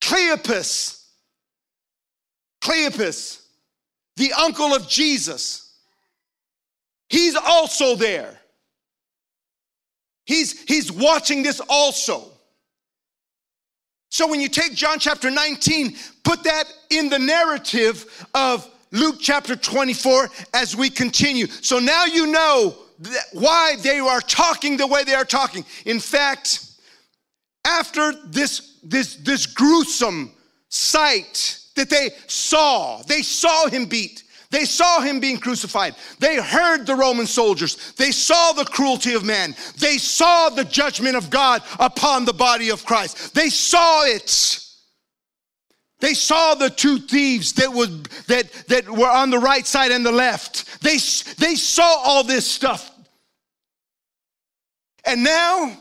Cleopas, 0.00 1.00
Cleopas, 2.60 3.40
the 4.16 4.32
uncle 4.32 4.74
of 4.74 4.88
Jesus, 4.88 5.76
he's 7.08 7.36
also 7.36 7.94
there. 7.94 8.38
He's, 10.24 10.62
he's 10.62 10.90
watching 10.90 11.42
this 11.42 11.60
also. 11.68 12.31
So 14.12 14.28
when 14.28 14.42
you 14.42 14.50
take 14.50 14.74
John 14.74 14.98
chapter 14.98 15.30
19, 15.30 15.96
put 16.22 16.44
that 16.44 16.64
in 16.90 17.08
the 17.08 17.18
narrative 17.18 18.26
of 18.34 18.68
Luke 18.90 19.16
chapter 19.18 19.56
24 19.56 20.28
as 20.52 20.76
we 20.76 20.90
continue. 20.90 21.46
So 21.46 21.78
now 21.78 22.04
you 22.04 22.26
know 22.26 22.76
why 23.32 23.76
they 23.82 24.00
are 24.00 24.20
talking 24.20 24.76
the 24.76 24.86
way 24.86 25.02
they 25.04 25.14
are 25.14 25.24
talking. 25.24 25.64
In 25.86 25.98
fact, 25.98 26.62
after 27.64 28.12
this, 28.26 28.76
this, 28.82 29.16
this 29.16 29.46
gruesome 29.46 30.32
sight 30.68 31.58
that 31.74 31.88
they 31.88 32.10
saw, 32.26 33.00
they 33.04 33.22
saw 33.22 33.66
him 33.68 33.86
beat. 33.86 34.24
They 34.52 34.66
saw 34.66 35.00
him 35.00 35.18
being 35.18 35.38
crucified. 35.38 35.96
They 36.18 36.36
heard 36.36 36.86
the 36.86 36.94
Roman 36.94 37.26
soldiers. 37.26 37.92
They 37.92 38.12
saw 38.12 38.52
the 38.52 38.66
cruelty 38.66 39.14
of 39.14 39.24
man. 39.24 39.56
They 39.78 39.96
saw 39.96 40.50
the 40.50 40.64
judgment 40.64 41.16
of 41.16 41.30
God 41.30 41.62
upon 41.80 42.26
the 42.26 42.34
body 42.34 42.68
of 42.68 42.84
Christ. 42.84 43.34
They 43.34 43.48
saw 43.48 44.04
it. 44.04 44.60
They 46.00 46.12
saw 46.12 46.54
the 46.54 46.68
two 46.68 46.98
thieves 46.98 47.54
that, 47.54 47.70
that, 48.28 48.52
that 48.68 48.90
were 48.90 49.08
on 49.08 49.30
the 49.30 49.38
right 49.38 49.66
side 49.66 49.90
and 49.90 50.04
the 50.04 50.12
left. 50.12 50.82
They, 50.82 50.98
they 51.38 51.54
saw 51.54 52.02
all 52.04 52.22
this 52.22 52.46
stuff. 52.46 52.90
And 55.06 55.24
now 55.24 55.78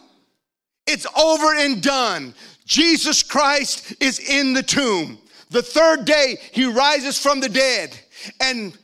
it's 0.87 1.05
over 1.19 1.55
and 1.55 1.83
done. 1.83 2.33
Jesus 2.65 3.21
Christ 3.21 3.95
is 3.99 4.19
in 4.19 4.53
the 4.53 4.63
tomb. 4.63 5.17
The 5.51 5.61
third 5.61 6.05
day, 6.05 6.37
he 6.53 6.65
rises 6.65 7.19
from 7.19 7.41
the 7.41 7.49
dead. 7.49 7.97
And 8.39 8.75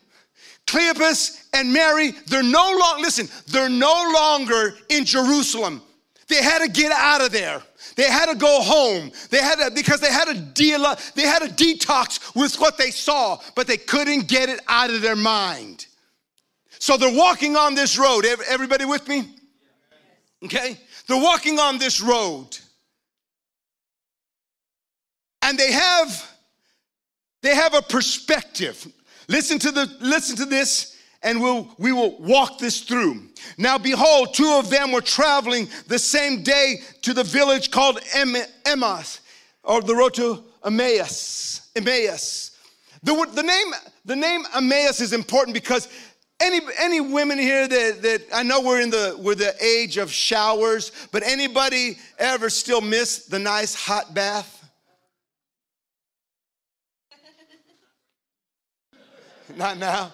Cleopas 0.67 1.45
and 1.53 1.71
Mary, 1.71 2.12
they're 2.27 2.43
no 2.43 2.77
longer, 2.80 3.01
listen, 3.01 3.27
they're 3.47 3.69
no 3.69 4.12
longer 4.13 4.75
in 4.89 5.06
Jerusalem. 5.06 5.82
They 6.27 6.43
had 6.43 6.60
to 6.60 6.69
get 6.69 6.91
out 6.91 7.21
of 7.21 7.32
there. 7.32 7.62
They 7.95 8.12
had 8.12 8.25
to 8.25 8.36
go 8.36 8.62
home. 8.62 9.12
They 9.30 9.38
had 9.38 9.56
to, 9.56 9.71
because 9.73 10.01
they 10.01 10.12
had 10.12 10.25
to 10.25 10.38
deal, 10.38 10.84
they 11.15 11.21
had 11.21 11.39
to 11.39 11.47
detox 11.47 12.36
with 12.36 12.60
what 12.60 12.77
they 12.77 12.91
saw, 12.91 13.39
but 13.56 13.65
they 13.65 13.77
couldn't 13.77 14.27
get 14.27 14.49
it 14.49 14.60
out 14.67 14.89
of 14.89 15.01
their 15.01 15.15
mind. 15.15 15.88
So 16.80 16.97
they're 16.97 17.17
walking 17.17 17.56
on 17.56 17.75
this 17.75 17.97
road. 17.97 18.25
Everybody 18.25 18.84
with 18.84 19.08
me? 19.08 19.36
Okay? 20.43 20.77
They're 21.08 21.23
walking 21.23 21.60
on 21.60 21.77
this 21.77 22.01
road. 22.01 22.58
And 25.41 25.58
they 25.58 25.71
have 25.71 26.37
they 27.41 27.56
have 27.56 27.73
a 27.73 27.82
perspective. 27.82 28.88
Listen 29.28 29.60
to 29.60 29.71
the 29.71 29.97
listen 30.00 30.36
to 30.38 30.45
this 30.45 30.97
and 31.23 31.41
we'll, 31.41 31.67
we 31.78 31.91
will 31.91 32.17
walk 32.19 32.60
this 32.60 32.82
through. 32.82 33.21
Now, 33.58 33.78
behold, 33.78 34.34
two 34.34 34.54
of 34.54 34.69
them 34.69 34.91
were 34.91 35.02
traveling 35.02 35.67
the 35.88 36.00
same 36.00 36.43
day 36.43 36.82
to 37.02 37.13
the 37.13 37.23
village 37.23 37.71
called 37.71 38.00
Emmaus, 38.13 39.19
or 39.63 39.82
the 39.82 39.95
road 39.95 40.13
to 40.15 40.43
Emmaus. 40.63 41.69
Emmaus. 41.76 42.52
The, 43.04 43.13
the, 43.34 43.43
name, 43.43 43.67
the 44.06 44.15
name 44.15 44.43
Emmaus 44.56 45.02
is 45.02 45.13
important 45.13 45.54
because 45.54 45.88
any, 46.39 46.60
any 46.80 47.02
women 47.02 47.39
here 47.39 47.67
that, 47.67 48.02
that 48.04 48.21
I 48.34 48.43
know 48.43 48.62
we're 48.62 48.82
in 48.82 48.91
the 48.91 49.15
we're 49.17 49.36
the 49.36 49.56
age 49.63 49.97
of 49.97 50.12
showers, 50.12 50.91
but 51.12 51.23
anybody 51.23 51.97
ever 52.19 52.50
still 52.50 52.82
miss 52.82 53.26
the 53.26 53.39
nice 53.39 53.73
hot 53.73 54.13
bath? 54.13 54.57
Not 59.58 59.78
now. 59.78 60.13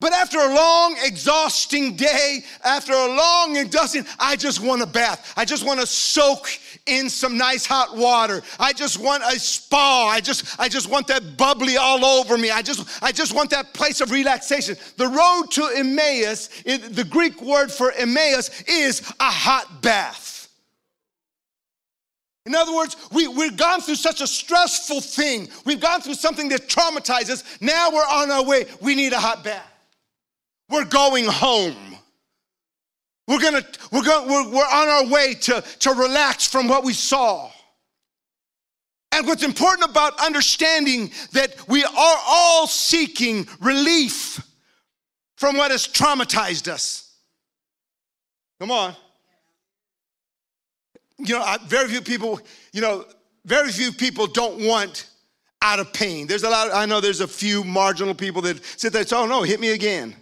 But 0.00 0.14
after 0.14 0.38
a 0.38 0.54
long, 0.54 0.96
exhausting 1.04 1.94
day, 1.94 2.42
after 2.64 2.92
a 2.92 3.06
long, 3.06 3.56
exhausting, 3.58 4.06
I 4.18 4.34
just 4.34 4.60
want 4.60 4.80
a 4.80 4.86
bath. 4.86 5.34
I 5.36 5.44
just 5.44 5.66
want 5.66 5.78
to 5.80 5.86
soak 5.86 6.48
in 6.86 7.10
some 7.10 7.36
nice 7.36 7.66
hot 7.66 7.94
water. 7.94 8.40
I 8.58 8.72
just 8.72 8.98
want 8.98 9.22
a 9.24 9.38
spa. 9.38 10.08
I 10.08 10.20
just, 10.20 10.58
I 10.58 10.70
just 10.70 10.88
want 10.88 11.06
that 11.08 11.36
bubbly 11.36 11.76
all 11.76 12.02
over 12.02 12.38
me. 12.38 12.50
I 12.50 12.62
just, 12.62 13.02
I 13.02 13.12
just 13.12 13.34
want 13.34 13.50
that 13.50 13.74
place 13.74 14.00
of 14.00 14.10
relaxation. 14.10 14.76
The 14.96 15.08
road 15.08 15.50
to 15.50 15.70
Emmaus, 15.76 16.48
the 16.64 17.06
Greek 17.08 17.42
word 17.42 17.70
for 17.70 17.92
Emmaus 17.92 18.62
is 18.62 19.00
a 19.20 19.30
hot 19.30 19.82
bath. 19.82 20.39
In 22.50 22.56
other 22.56 22.74
words, 22.74 22.96
we, 23.12 23.28
we've 23.28 23.56
gone 23.56 23.80
through 23.80 23.94
such 23.94 24.20
a 24.20 24.26
stressful 24.26 25.02
thing. 25.02 25.48
We've 25.64 25.78
gone 25.78 26.00
through 26.00 26.14
something 26.14 26.48
that 26.48 26.62
traumatizes. 26.66 27.44
Now 27.60 27.92
we're 27.92 28.00
on 28.00 28.28
our 28.28 28.42
way. 28.44 28.66
We 28.80 28.96
need 28.96 29.12
a 29.12 29.20
hot 29.20 29.44
bath. 29.44 29.72
We're 30.68 30.84
going 30.84 31.26
home. 31.26 31.76
We're 33.28 33.38
gonna, 33.38 33.62
we're 33.92 34.02
going, 34.02 34.28
we're, 34.28 34.50
we're 34.50 34.64
on 34.64 34.88
our 34.88 35.06
way 35.06 35.34
to, 35.34 35.62
to 35.78 35.90
relax 35.92 36.48
from 36.48 36.66
what 36.66 36.82
we 36.82 36.92
saw. 36.92 37.52
And 39.12 39.28
what's 39.28 39.44
important 39.44 39.88
about 39.88 40.20
understanding 40.20 41.12
that 41.30 41.68
we 41.68 41.84
are 41.84 42.16
all 42.26 42.66
seeking 42.66 43.46
relief 43.60 44.44
from 45.36 45.56
what 45.56 45.70
has 45.70 45.86
traumatized 45.86 46.66
us. 46.66 47.14
Come 48.58 48.72
on 48.72 48.96
you 51.20 51.38
know, 51.38 51.56
very 51.66 51.88
few 51.88 52.00
people, 52.00 52.40
you 52.72 52.80
know, 52.80 53.04
very 53.44 53.70
few 53.70 53.92
people 53.92 54.26
don't 54.26 54.66
want 54.66 55.08
out 55.62 55.78
of 55.78 55.92
pain. 55.92 56.26
There's 56.26 56.42
a 56.42 56.50
lot, 56.50 56.68
of, 56.68 56.74
I 56.74 56.86
know 56.86 57.00
there's 57.00 57.20
a 57.20 57.28
few 57.28 57.64
marginal 57.64 58.14
people 58.14 58.42
that 58.42 58.64
sit 58.78 58.92
there 58.92 59.00
and 59.00 59.08
say, 59.08 59.16
oh 59.16 59.26
no, 59.26 59.42
hit 59.42 59.60
me 59.60 59.70
again. 59.70 60.16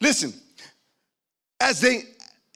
Listen, 0.00 0.32
as 1.60 1.80
they 1.80 2.04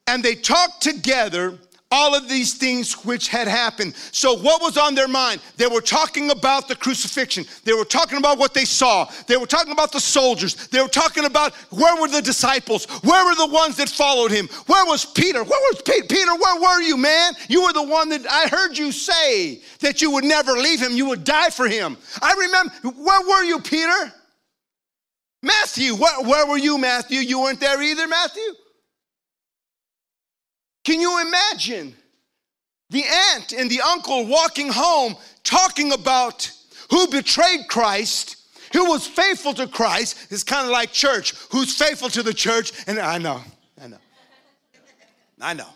and 0.09 0.23
they 0.23 0.35
talked 0.35 0.83
together 0.83 1.59
all 1.91 2.15
of 2.17 2.29
these 2.29 2.55
things 2.55 3.05
which 3.05 3.29
had 3.29 3.47
happened. 3.47 3.95
So, 4.11 4.37
what 4.37 4.61
was 4.61 4.77
on 4.77 4.95
their 4.95 5.07
mind? 5.07 5.41
They 5.57 5.67
were 5.67 5.81
talking 5.81 6.31
about 6.31 6.67
the 6.67 6.75
crucifixion. 6.75 7.45
They 7.65 7.75
were 7.75 7.85
talking 7.85 8.19
about 8.19 8.39
what 8.39 8.55
they 8.55 8.65
saw. 8.65 9.09
They 9.27 9.37
were 9.37 9.47
talking 9.47 9.73
about 9.73 9.93
the 9.93 10.01
soldiers. 10.01 10.69
They 10.69 10.81
were 10.81 10.89
talking 10.89 11.25
about 11.25 11.55
where 11.71 12.01
were 12.01 12.09
the 12.09 12.23
disciples? 12.23 12.87
Where 13.03 13.25
were 13.25 13.37
the 13.37 13.53
ones 13.53 13.77
that 13.77 13.89
followed 13.89 14.33
him? 14.33 14.49
Where 14.67 14.85
was 14.87 15.05
Peter? 15.05 15.45
Where 15.45 15.61
was 15.73 15.83
Peter? 15.83 16.35
Where 16.35 16.61
were 16.61 16.81
you, 16.83 16.97
man? 16.97 17.35
You 17.49 17.63
were 17.63 17.73
the 17.73 17.85
one 17.85 18.09
that 18.09 18.27
I 18.29 18.49
heard 18.49 18.77
you 18.77 18.91
say 18.91 19.63
that 19.81 20.03
you 20.03 20.11
would 20.11 20.25
never 20.25 20.53
leave 20.53 20.81
him, 20.81 20.93
you 20.93 21.07
would 21.07 21.25
die 21.25 21.51
for 21.51 21.69
him. 21.69 21.97
I 22.21 22.35
remember, 22.35 23.01
where 23.01 23.29
were 23.29 23.45
you, 23.45 23.61
Peter? 23.61 24.13
Matthew, 25.43 25.95
where, 25.95 26.23
where 26.23 26.47
were 26.47 26.59
you, 26.59 26.79
Matthew? 26.79 27.21
You 27.21 27.41
weren't 27.41 27.61
there 27.61 27.81
either, 27.81 28.09
Matthew? 28.09 28.55
Can 30.87 31.01
you 31.01 31.21
imagine 31.21 31.97
the 32.91 33.03
aunt 33.35 33.53
and 33.53 33.69
the 33.69 33.81
uncle 33.81 34.25
walking 34.25 34.69
home 34.69 35.17
talking 35.43 35.91
about 35.91 36.49
who 36.91 37.09
betrayed 37.09 37.67
Christ, 37.67 38.37
who 38.73 38.85
was 38.85 39.05
faithful 39.05 39.53
to 39.55 39.67
Christ? 39.67 40.31
It's 40.31 40.45
kind 40.45 40.65
of 40.65 40.71
like 40.71 40.93
church, 40.93 41.35
who's 41.51 41.77
faithful 41.77 42.09
to 42.11 42.23
the 42.23 42.33
church. 42.33 42.71
And 42.87 43.01
I 43.01 43.19
know, 43.19 43.43
I 43.83 43.89
know, 43.89 43.99
I 45.41 45.55
know. 45.55 45.71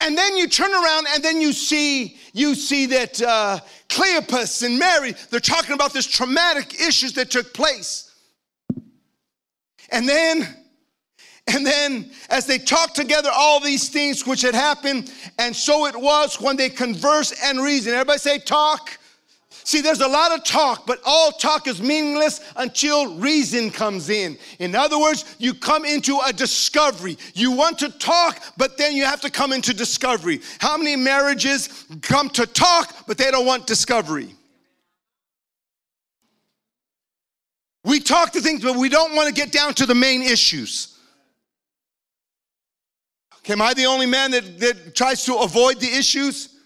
And 0.00 0.16
then 0.16 0.38
you 0.38 0.48
turn 0.48 0.72
around 0.72 1.08
and 1.12 1.22
then 1.22 1.42
you 1.42 1.52
see 1.52 2.16
you 2.32 2.54
see 2.54 2.86
that 2.86 3.20
uh, 3.20 3.60
Cleopas 3.90 4.64
and 4.64 4.78
Mary 4.78 5.14
they're 5.28 5.40
talking 5.40 5.74
about 5.74 5.92
this 5.92 6.06
traumatic 6.06 6.80
issues 6.80 7.12
that 7.12 7.30
took 7.30 7.52
place. 7.52 8.10
And 9.92 10.08
then 10.08 10.56
and 11.54 11.66
then, 11.66 12.10
as 12.28 12.46
they 12.46 12.58
talked 12.58 12.96
together 12.96 13.30
all 13.32 13.60
these 13.60 13.88
things 13.88 14.26
which 14.26 14.42
had 14.42 14.54
happened, 14.54 15.12
and 15.38 15.54
so 15.54 15.86
it 15.86 15.96
was 15.96 16.40
when 16.40 16.56
they 16.56 16.68
conversed 16.68 17.34
and 17.42 17.60
reasoned. 17.60 17.94
Everybody 17.94 18.18
say, 18.18 18.38
talk. 18.38 18.98
See, 19.64 19.80
there's 19.80 20.00
a 20.00 20.08
lot 20.08 20.32
of 20.32 20.44
talk, 20.44 20.86
but 20.86 21.00
all 21.04 21.32
talk 21.32 21.66
is 21.68 21.80
meaningless 21.80 22.40
until 22.56 23.16
reason 23.16 23.70
comes 23.70 24.08
in. 24.08 24.38
In 24.58 24.74
other 24.74 24.98
words, 24.98 25.36
you 25.38 25.54
come 25.54 25.84
into 25.84 26.18
a 26.26 26.32
discovery. 26.32 27.16
You 27.34 27.52
want 27.52 27.78
to 27.80 27.90
talk, 27.90 28.42
but 28.56 28.78
then 28.78 28.96
you 28.96 29.04
have 29.04 29.20
to 29.20 29.30
come 29.30 29.52
into 29.52 29.74
discovery. 29.74 30.40
How 30.58 30.76
many 30.76 30.96
marriages 30.96 31.86
come 32.00 32.30
to 32.30 32.46
talk, 32.46 33.06
but 33.06 33.18
they 33.18 33.30
don't 33.30 33.46
want 33.46 33.66
discovery? 33.66 34.34
We 37.84 38.00
talk 38.00 38.32
to 38.32 38.40
things, 38.40 38.62
but 38.62 38.76
we 38.76 38.88
don't 38.88 39.14
want 39.14 39.28
to 39.28 39.34
get 39.34 39.52
down 39.52 39.74
to 39.74 39.86
the 39.86 39.94
main 39.94 40.22
issues. 40.22 40.98
Am 43.50 43.60
I 43.60 43.74
the 43.74 43.86
only 43.86 44.06
man 44.06 44.30
that, 44.30 44.58
that 44.60 44.94
tries 44.94 45.24
to 45.24 45.36
avoid 45.36 45.80
the 45.80 45.88
issues? 45.88 46.56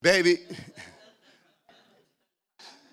Baby. 0.00 0.38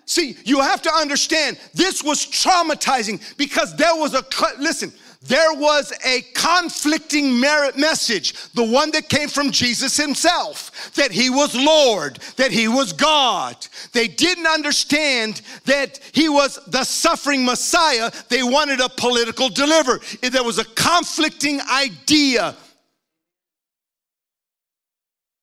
See, 0.06 0.36
you 0.44 0.60
have 0.60 0.82
to 0.82 0.92
understand 0.92 1.58
this 1.74 2.02
was 2.02 2.26
traumatizing 2.26 3.36
because 3.36 3.76
there 3.76 3.94
was 3.94 4.14
a, 4.14 4.24
listen, 4.58 4.92
there 5.22 5.54
was 5.54 5.92
a 6.04 6.22
conflicting 6.34 7.38
merit 7.40 7.76
message, 7.76 8.34
the 8.52 8.64
one 8.64 8.90
that 8.92 9.08
came 9.08 9.28
from 9.28 9.50
Jesus 9.50 9.96
himself, 9.96 10.92
that 10.94 11.10
he 11.10 11.30
was 11.30 11.54
Lord, 11.54 12.18
that 12.36 12.52
he 12.52 12.68
was 12.68 12.92
God. 12.92 13.56
They 13.92 14.08
didn't 14.08 14.46
understand 14.46 15.42
that 15.64 15.98
he 16.12 16.28
was 16.28 16.58
the 16.66 16.84
suffering 16.84 17.44
Messiah. 17.44 18.10
They 18.28 18.42
wanted 18.42 18.80
a 18.80 18.88
political 18.88 19.48
deliverer. 19.48 20.00
There 20.22 20.44
was 20.44 20.58
a 20.58 20.64
conflicting 20.64 21.60
idea 21.72 22.54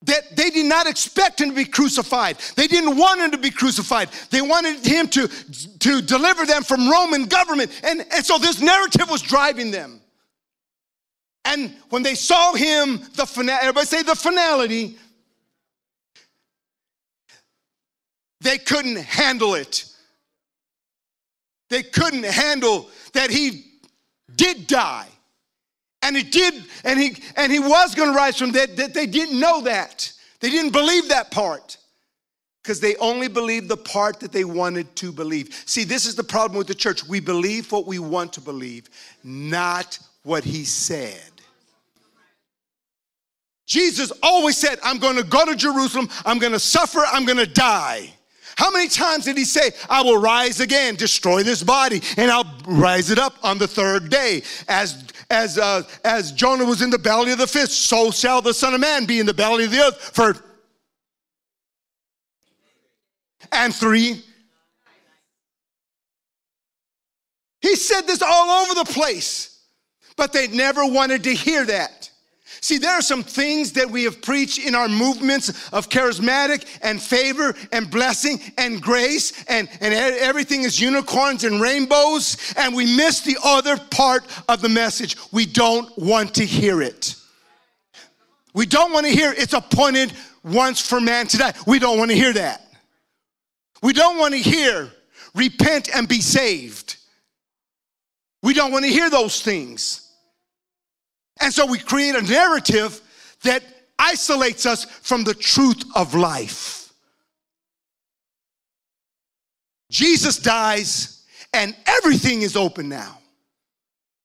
that 0.03 0.35
they 0.35 0.49
did 0.49 0.65
not 0.65 0.87
expect 0.87 1.39
him 1.39 1.49
to 1.49 1.55
be 1.55 1.65
crucified. 1.65 2.37
They 2.55 2.67
didn't 2.67 2.97
want 2.97 3.21
him 3.21 3.31
to 3.31 3.37
be 3.37 3.51
crucified. 3.51 4.09
They 4.29 4.41
wanted 4.41 4.85
him 4.85 5.07
to, 5.09 5.27
to 5.79 6.01
deliver 6.01 6.45
them 6.45 6.63
from 6.63 6.89
Roman 6.89 7.25
government. 7.25 7.71
And, 7.83 8.05
and 8.11 8.25
so 8.25 8.37
this 8.37 8.61
narrative 8.61 9.09
was 9.09 9.21
driving 9.21 9.71
them. 9.71 10.01
And 11.45 11.75
when 11.89 12.03
they 12.03 12.15
saw 12.15 12.53
him, 12.53 12.97
the 13.15 13.57
everybody 13.61 13.85
say 13.85 14.01
the 14.03 14.15
finality, 14.15 14.97
they 18.41 18.57
couldn't 18.57 18.97
handle 18.97 19.55
it. 19.55 19.85
They 21.69 21.83
couldn't 21.83 22.25
handle 22.25 22.89
that 23.13 23.29
he 23.29 23.65
did 24.35 24.67
die. 24.67 25.07
And 26.03 26.15
he 26.15 26.23
did, 26.23 26.63
and 26.83 26.99
he 26.99 27.15
and 27.35 27.51
he 27.51 27.59
was 27.59 27.95
going 27.95 28.11
to 28.11 28.15
rise 28.15 28.37
from 28.37 28.51
dead. 28.51 28.77
That 28.77 28.93
they 28.93 29.07
didn't 29.07 29.39
know 29.39 29.61
that. 29.61 30.11
They 30.39 30.49
didn't 30.49 30.71
believe 30.71 31.09
that 31.09 31.31
part. 31.31 31.77
Because 32.61 32.79
they 32.79 32.95
only 32.95 33.27
believed 33.27 33.67
the 33.67 33.75
part 33.75 34.21
that 34.21 34.31
they 34.31 34.45
wanted 34.45 34.95
to 34.97 35.11
believe. 35.11 35.53
See, 35.65 35.83
this 35.83 36.05
is 36.05 36.15
the 36.15 36.23
problem 36.23 36.57
with 36.57 36.67
the 36.67 36.75
church. 36.75 37.05
We 37.05 37.19
believe 37.19 37.71
what 37.71 37.85
we 37.85 37.99
want 37.99 38.31
to 38.33 38.41
believe, 38.41 38.89
not 39.21 39.99
what 40.23 40.45
he 40.45 40.63
said. 40.63 41.31
Jesus 43.65 44.11
always 44.21 44.57
said, 44.57 44.79
I'm 44.83 44.97
going 44.97 45.15
to 45.15 45.23
go 45.23 45.45
to 45.45 45.55
Jerusalem, 45.55 46.09
I'm 46.25 46.39
going 46.39 46.53
to 46.53 46.59
suffer, 46.59 46.99
I'm 47.11 47.25
going 47.25 47.37
to 47.37 47.47
die. 47.47 48.13
How 48.55 48.69
many 48.71 48.87
times 48.87 49.25
did 49.25 49.37
he 49.37 49.45
say, 49.45 49.71
I 49.89 50.03
will 50.03 50.19
rise 50.19 50.59
again, 50.59 50.95
destroy 50.95 51.43
this 51.43 51.63
body, 51.63 52.01
and 52.17 52.29
I'll 52.29 52.55
rise 52.67 53.09
it 53.09 53.17
up 53.17 53.35
on 53.43 53.57
the 53.57 53.67
third 53.67 54.09
day? 54.09 54.43
As, 54.67 55.05
as, 55.33 55.57
uh, 55.57 55.83
as 56.05 56.31
Jonah 56.31 56.63
was 56.63 56.81
in 56.81 56.89
the 56.89 56.99
belly 56.99 57.31
of 57.31 57.39
the 57.39 57.47
fish, 57.47 57.71
so 57.71 58.11
shall 58.11 58.41
the 58.41 58.53
Son 58.53 58.73
of 58.73 58.79
Man 58.79 59.05
be 59.05 59.19
in 59.19 59.25
the 59.25 59.33
belly 59.33 59.65
of 59.65 59.71
the 59.71 59.79
earth 59.79 60.11
for. 60.13 60.35
And 63.51 63.73
three. 63.73 64.23
He 67.61 67.75
said 67.75 68.01
this 68.01 68.21
all 68.21 68.63
over 68.63 68.75
the 68.75 68.91
place, 68.91 69.65
but 70.15 70.33
they 70.33 70.47
never 70.47 70.85
wanted 70.85 71.23
to 71.23 71.33
hear 71.33 71.65
that. 71.65 72.09
See, 72.63 72.77
there 72.77 72.93
are 72.93 73.01
some 73.01 73.23
things 73.23 73.73
that 73.73 73.91
we 73.91 74.05
have 74.05 74.21
preached 74.21 74.57
in 74.57 74.73
our 74.73 74.87
movements 74.87 75.49
of 75.73 75.89
charismatic 75.89 76.65
and 76.81 77.01
favor 77.01 77.53
and 77.73 77.91
blessing 77.91 78.39
and 78.57 78.81
grace, 78.81 79.43
and, 79.49 79.67
and 79.81 79.93
everything 79.93 80.63
is 80.63 80.79
unicorns 80.79 81.43
and 81.43 81.59
rainbows, 81.59 82.53
and 82.55 82.73
we 82.73 82.85
miss 82.95 83.19
the 83.19 83.35
other 83.43 83.75
part 83.91 84.23
of 84.47 84.61
the 84.61 84.69
message. 84.69 85.17
We 85.33 85.45
don't 85.45 85.91
want 85.97 86.35
to 86.35 86.45
hear 86.45 86.81
it. 86.81 87.15
We 88.53 88.65
don't 88.65 88.93
want 88.93 89.07
to 89.07 89.11
hear 89.11 89.33
it's 89.35 89.51
appointed 89.51 90.13
once 90.45 90.79
for 90.79 91.01
man 91.01 91.27
to 91.27 91.37
die. 91.37 91.53
We 91.67 91.79
don't 91.79 91.97
want 91.97 92.11
to 92.11 92.15
hear 92.15 92.31
that. 92.31 92.65
We 93.81 93.91
don't 93.91 94.17
want 94.17 94.35
to 94.35 94.39
hear 94.39 94.89
repent 95.35 95.93
and 95.93 96.07
be 96.07 96.21
saved. 96.21 96.95
We 98.41 98.53
don't 98.53 98.71
want 98.71 98.85
to 98.85 98.89
hear 98.89 99.09
those 99.09 99.41
things. 99.41 100.02
And 101.41 101.53
so 101.53 101.65
we 101.65 101.79
create 101.79 102.15
a 102.15 102.21
narrative 102.21 103.01
that 103.43 103.63
isolates 103.99 104.65
us 104.65 104.85
from 104.85 105.23
the 105.23 105.33
truth 105.33 105.83
of 105.95 106.13
life. 106.13 106.91
Jesus 109.89 110.37
dies, 110.37 111.23
and 111.53 111.75
everything 111.85 112.41
is 112.41 112.55
open 112.55 112.89
now. 112.89 113.19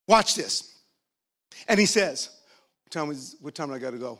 Watch 0.07 0.35
this. 0.35 0.79
And 1.69 1.79
he 1.79 1.85
says, 1.87 2.31
What 2.85 2.91
time, 2.91 3.11
is, 3.11 3.37
what 3.41 3.55
time 3.55 3.71
I 3.71 3.79
got 3.79 3.91
to 3.91 3.99
go? 3.99 4.19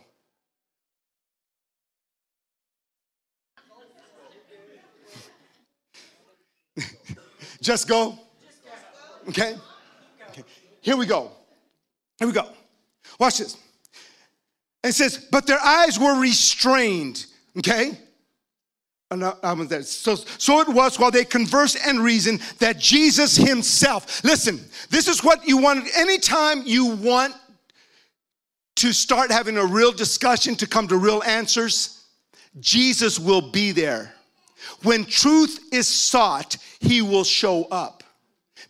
Just 7.63 7.89
go? 7.89 8.19
Okay? 9.29 9.57
okay? 10.29 10.45
Here 10.83 10.97
we 10.97 11.07
go. 11.07 11.33
Here 12.19 12.29
we 12.29 12.35
go. 12.35 12.51
Watch 13.19 13.39
this. 13.39 13.57
It 14.85 14.93
says, 14.93 15.27
but 15.31 15.47
their 15.47 15.61
eyes 15.61 15.99
were 15.99 16.21
restrained. 16.21 17.27
Okay? 17.59 17.99
So, 19.83 20.15
so 20.15 20.61
it 20.61 20.69
was 20.69 20.99
while 20.99 21.11
they 21.11 21.25
conversed 21.25 21.79
and 21.85 22.01
reasoned 22.01 22.41
that 22.59 22.79
Jesus 22.79 23.37
himself, 23.37 24.23
listen, 24.23 24.61
this 24.91 25.09
is 25.09 25.25
what 25.25 25.47
you 25.49 25.57
want. 25.57 25.89
Anytime 25.97 26.63
you 26.67 26.95
want 26.97 27.35
to 28.77 28.93
start 28.93 29.31
having 29.31 29.57
a 29.57 29.65
real 29.65 29.93
discussion 29.93 30.55
to 30.57 30.67
come 30.67 30.87
to 30.89 30.97
real 30.97 31.23
answers, 31.25 32.05
Jesus 32.61 33.19
will 33.19 33.51
be 33.51 33.73
there. 33.73 34.15
When 34.83 35.05
truth 35.05 35.59
is 35.73 35.89
sought, 35.89 36.57
he 36.81 37.03
will 37.03 37.25
show 37.25 37.65
up 37.71 37.98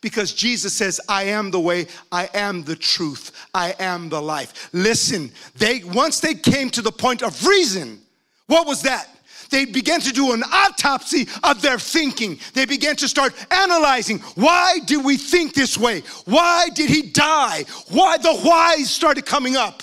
because 0.00 0.32
Jesus 0.32 0.72
says, 0.72 1.00
I 1.08 1.24
am 1.24 1.50
the 1.50 1.60
way, 1.60 1.86
I 2.12 2.28
am 2.34 2.62
the 2.62 2.76
truth, 2.76 3.32
I 3.54 3.74
am 3.78 4.08
the 4.08 4.22
life. 4.22 4.68
Listen, 4.72 5.32
they 5.56 5.82
once 5.84 6.20
they 6.20 6.34
came 6.34 6.70
to 6.70 6.82
the 6.82 6.92
point 6.92 7.22
of 7.22 7.46
reason, 7.46 8.00
what 8.46 8.66
was 8.66 8.82
that? 8.82 9.08
they 9.50 9.64
began 9.64 10.00
to 10.00 10.12
do 10.12 10.32
an 10.32 10.42
autopsy 10.42 11.26
of 11.42 11.62
their 11.62 11.78
thinking. 11.78 12.38
They 12.54 12.66
began 12.66 12.96
to 12.96 13.08
start 13.08 13.34
analyzing 13.50 14.18
why 14.34 14.80
did 14.86 15.04
we 15.04 15.16
think 15.16 15.54
this 15.54 15.78
way? 15.78 16.02
Why 16.24 16.68
did 16.74 16.90
he 16.90 17.02
die? 17.02 17.64
Why 17.88 18.18
the 18.18 18.34
whys 18.34 18.90
started 18.90 19.26
coming 19.26 19.56
up. 19.56 19.82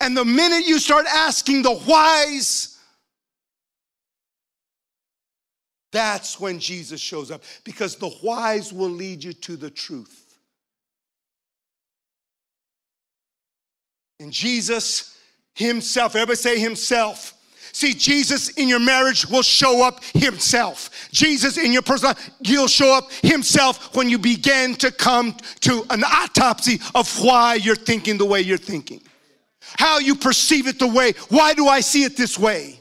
And 0.00 0.16
the 0.16 0.24
minute 0.24 0.66
you 0.66 0.78
start 0.78 1.06
asking 1.06 1.62
the 1.62 1.74
whys, 1.74 2.69
that's 5.92 6.38
when 6.38 6.58
Jesus 6.58 7.00
shows 7.00 7.30
up 7.30 7.42
because 7.64 7.96
the 7.96 8.08
whys 8.08 8.72
will 8.72 8.90
lead 8.90 9.24
you 9.24 9.32
to 9.32 9.56
the 9.56 9.70
truth. 9.70 10.38
And 14.20 14.32
Jesus 14.32 15.16
himself, 15.54 16.14
everybody 16.14 16.36
say 16.36 16.58
himself. 16.58 17.34
See, 17.72 17.94
Jesus 17.94 18.50
in 18.50 18.68
your 18.68 18.80
marriage 18.80 19.26
will 19.26 19.42
show 19.42 19.84
up 19.84 20.02
himself. 20.04 21.08
Jesus 21.12 21.56
in 21.56 21.72
your 21.72 21.82
personal 21.82 22.14
life, 22.14 22.30
he'll 22.44 22.68
show 22.68 22.94
up 22.94 23.12
himself 23.22 23.94
when 23.94 24.10
you 24.10 24.18
begin 24.18 24.74
to 24.76 24.90
come 24.90 25.36
to 25.60 25.84
an 25.90 26.02
autopsy 26.04 26.80
of 26.94 27.08
why 27.22 27.54
you're 27.54 27.76
thinking 27.76 28.18
the 28.18 28.24
way 28.24 28.40
you're 28.40 28.58
thinking. 28.58 29.00
How 29.60 29.98
you 29.98 30.16
perceive 30.16 30.66
it 30.66 30.78
the 30.78 30.88
way, 30.88 31.12
why 31.28 31.54
do 31.54 31.68
I 31.68 31.80
see 31.80 32.02
it 32.02 32.16
this 32.16 32.38
way? 32.38 32.80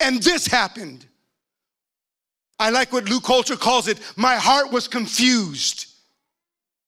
And 0.00 0.22
this 0.22 0.46
happened. 0.46 1.06
I 2.60 2.68
like 2.68 2.92
what 2.92 3.08
Luke 3.08 3.24
Coulter 3.24 3.56
calls 3.56 3.88
it 3.88 3.98
my 4.16 4.36
heart 4.36 4.70
was 4.70 4.86
confused 4.86 5.86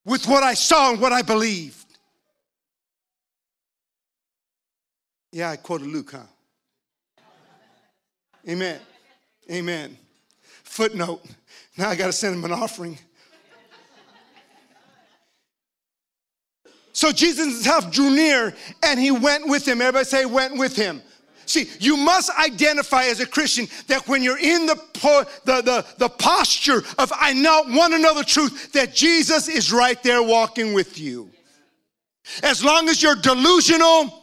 with 0.05 0.29
what 0.29 0.43
I 0.43 0.53
saw 0.53 0.91
and 0.91 1.01
what 1.01 1.12
I 1.12 1.23
believed. 1.23 1.87
Yeah, 5.33 5.51
I 5.51 5.57
quoted 5.57 5.87
Luke, 5.87 6.12
huh? 6.12 6.27
Amen. 8.47 8.81
Amen. 9.51 9.97
Footnote. 10.62 11.25
Now 11.79 11.89
I 11.89 11.97
got 11.97 12.07
to 12.07 12.12
send 12.12 12.35
him 12.35 12.45
an 12.45 12.53
offering. 12.53 12.99
So 16.93 17.12
Jesus 17.12 17.47
himself 17.47 17.91
drew 17.91 18.11
near 18.11 18.55
and 18.83 19.01
he 19.01 19.11
went 19.11 19.49
with 19.49 19.66
him. 19.66 19.81
Everybody 19.81 20.05
say, 20.05 20.27
went 20.27 20.59
with 20.59 20.77
him. 20.77 21.01
See, 21.53 21.68
you 21.80 21.98
must 21.98 22.30
identify 22.38 23.05
as 23.05 23.20
a 23.20 23.26
Christian 23.26 23.68
that 23.88 24.09
when 24.09 24.22
you're 24.22 24.38
in 24.38 24.64
the, 24.64 24.74
the, 25.44 25.61
the, 25.61 25.86
the 25.98 26.09
posture 26.09 26.82
of 26.96 27.12
I 27.14 27.34
know 27.34 27.64
want 27.68 27.92
to 27.92 27.98
know 27.98 28.14
the 28.14 28.24
truth, 28.24 28.72
that 28.72 28.94
Jesus 28.94 29.48
is 29.48 29.70
right 29.70 30.03
there 30.03 30.22
walking 30.22 30.72
with 30.72 30.98
you. 30.98 31.28
As 32.42 32.64
long 32.64 32.88
as 32.88 33.03
you're 33.03 33.16
delusional, 33.16 34.22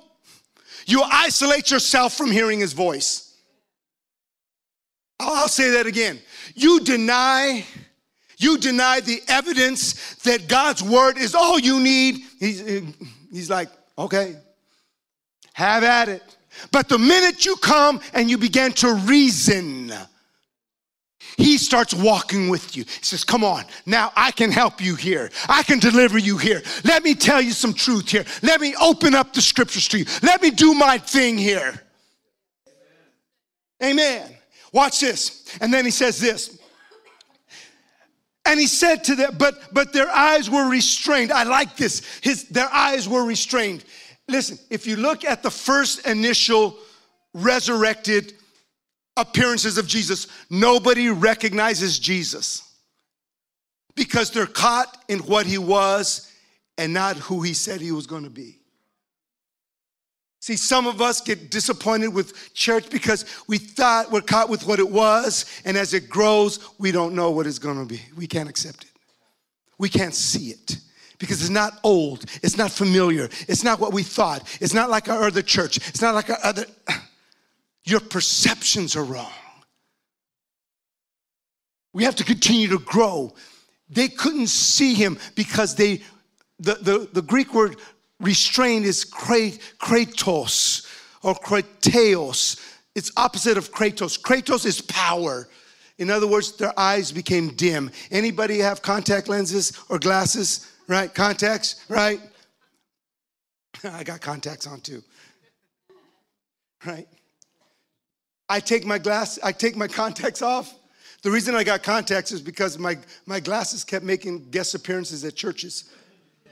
you 0.88 1.03
isolate 1.03 1.69
yourself 1.69 2.15
from 2.15 2.32
hearing 2.32 2.59
his 2.59 2.73
voice. 2.73 3.38
I'll 5.19 5.47
say 5.47 5.69
that 5.69 5.86
again. 5.86 6.19
You 6.55 6.80
deny, 6.80 7.63
you 8.39 8.57
deny 8.57 9.01
the 9.01 9.21
evidence 9.27 10.15
that 10.23 10.47
God's 10.47 10.82
word 10.82 11.19
is 11.19 11.36
all 11.36 11.59
you 11.59 11.80
need. 11.80 12.23
He's, 12.39 12.84
he's 13.32 13.51
like, 13.51 13.69
okay, 13.99 14.36
have 15.53 15.84
at 15.84 16.09
it. 16.09 16.38
But 16.72 16.89
the 16.89 16.97
minute 16.97 17.45
you 17.45 17.55
come 17.57 18.01
and 18.14 18.30
you 18.30 18.38
begin 18.38 18.72
to 18.74 18.93
reason, 18.93 19.93
he 21.38 21.57
starts 21.57 21.93
walking 21.93 22.49
with 22.49 22.76
you. 22.76 22.84
He 22.84 23.03
says, 23.03 23.24
Come 23.24 23.43
on, 23.43 23.64
now 23.86 24.12
I 24.16 24.32
can 24.32 24.51
help 24.51 24.82
you 24.82 24.95
here. 24.95 25.32
I 25.47 25.64
can 25.64 25.80
deliver 25.80 26.18
you 26.18 26.38
here. 26.38 26.62
Let 26.84 27.03
me 27.03 27.16
tell 27.16 27.41
you 27.41 27.51
some 27.51 27.74
truth 27.74 28.10
here. 28.10 28.26
Let 28.43 28.60
me 28.60 28.76
open 28.82 29.16
up 29.16 29.34
the 29.34 29.41
scriptures 29.41 29.88
to 29.89 29.99
you. 29.99 30.05
Let 30.22 30.41
me 30.41 30.51
do 30.51 30.74
my 30.74 30.97
thing 30.97 31.38
here. 31.38 31.82
Amen. 33.82 34.36
Watch 34.74 34.99
this. 34.99 35.57
And 35.62 35.74
then 35.74 35.86
he 35.86 35.91
says 35.91 36.20
this. 36.20 36.60
And 38.45 38.60
he 38.60 38.68
said 38.68 39.03
to 39.05 39.16
them, 39.16 39.36
but 39.38 39.74
but 39.74 39.93
their 39.93 40.10
eyes 40.10 40.49
were 40.49 40.68
restrained. 40.68 41.32
I 41.32 41.43
like 41.43 41.78
this. 41.78 42.01
His 42.22 42.45
their 42.45 42.70
eyes 42.74 43.07
were 43.07 43.24
restrained. 43.24 43.86
Listen, 44.30 44.59
if 44.69 44.86
you 44.86 44.95
look 44.95 45.25
at 45.25 45.41
the 45.41 45.49
first 45.49 46.07
initial 46.07 46.77
resurrected 47.34 48.34
appearances 49.17 49.77
of 49.77 49.88
Jesus, 49.88 50.27
nobody 50.49 51.09
recognizes 51.09 51.97
Jesus 51.97 52.71
because 53.95 54.30
they're 54.30 54.45
caught 54.45 55.03
in 55.09 55.19
what 55.19 55.45
he 55.45 55.57
was 55.57 56.32
and 56.77 56.93
not 56.93 57.17
who 57.17 57.41
he 57.41 57.53
said 57.53 57.82
he 57.82 57.91
was 57.91 58.05
going 58.05 58.23
to 58.23 58.30
be. 58.30 58.59
See, 60.41 60.55
some 60.55 60.88
of 60.88 61.01
us 61.01 61.19
get 61.19 61.51
disappointed 61.51 62.09
with 62.09 62.53
church 62.53 62.89
because 62.89 63.25
we 63.47 63.57
thought 63.57 64.11
we're 64.11 64.21
caught 64.21 64.47
with 64.47 64.65
what 64.65 64.80
it 64.80 64.89
was, 64.89 65.45
and 65.65 65.75
as 65.75 65.93
it 65.93 66.07
grows, 66.09 66.59
we 66.77 66.91
don't 66.91 67.13
know 67.13 67.32
what 67.32 67.45
it's 67.45 67.59
going 67.59 67.77
to 67.77 67.86
be. 67.86 68.01
We 68.15 68.25
can't 68.25 68.47
accept 68.47 68.86
it. 68.86 68.91
We 69.77 69.89
can't 69.89 70.15
see 70.15 70.51
it 70.51 70.77
because 71.20 71.41
it's 71.41 71.49
not 71.49 71.80
old, 71.84 72.26
it's 72.41 72.57
not 72.57 72.72
familiar, 72.72 73.30
it's 73.47 73.63
not 73.63 73.80
what 73.80 73.93
we 73.93 74.03
thought, 74.03 74.47
it's 74.61 74.74
not 74.74 74.89
like 74.89 75.09
our 75.09 75.24
other 75.24 75.41
church, 75.41 75.78
it's 75.89 76.01
not 76.01 76.15
like 76.15 76.30
our 76.30 76.39
other. 76.43 76.65
Your 77.86 77.99
perceptions 77.99 78.95
are 78.95 79.03
wrong. 79.03 79.32
We 81.93 82.03
have 82.03 82.15
to 82.17 82.24
continue 82.24 82.67
to 82.67 82.80
grow. 82.80 83.34
They 83.89 84.07
couldn't 84.09 84.47
see 84.47 84.93
him 84.93 85.17
because 85.36 85.76
they, 85.76 86.01
the, 86.59 86.76
the, 86.76 87.09
the 87.13 87.22
Greek 87.22 87.53
word 87.53 87.78
restrained 88.20 88.86
is 88.86 89.05
kratos 89.05 90.86
or 91.24 91.34
krateos. 91.36 92.63
It's 92.95 93.11
opposite 93.17 93.57
of 93.57 93.72
kratos. 93.72 94.20
Kratos 94.22 94.65
is 94.65 94.82
power. 94.82 95.47
In 95.97 96.09
other 96.09 96.28
words, 96.28 96.55
their 96.57 96.78
eyes 96.80 97.11
became 97.11 97.49
dim. 97.55 97.91
Anybody 98.11 98.59
have 98.59 98.82
contact 98.82 99.28
lenses 99.28 99.74
or 99.89 99.99
glasses? 99.99 100.70
Right? 100.89 101.13
Contacts, 101.13 101.85
right? 101.87 102.19
I 103.83 104.03
got 104.03 104.21
contacts 104.21 104.65
on 104.65 104.81
too. 104.81 105.03
Right? 106.83 107.07
I 108.49 108.59
take 108.59 108.87
my 108.87 108.97
glass, 108.97 109.37
I 109.43 109.51
take 109.51 109.77
my 109.77 109.87
contacts 109.87 110.41
off. 110.41 110.73
The 111.21 111.29
reason 111.29 111.53
I 111.53 111.63
got 111.63 111.83
contacts 111.83 112.31
is 112.31 112.41
because 112.41 112.79
my, 112.79 112.97
my 113.27 113.39
glasses 113.39 113.83
kept 113.83 114.03
making 114.03 114.49
guest 114.49 114.73
appearances 114.73 115.23
at 115.23 115.35
churches. 115.35 115.93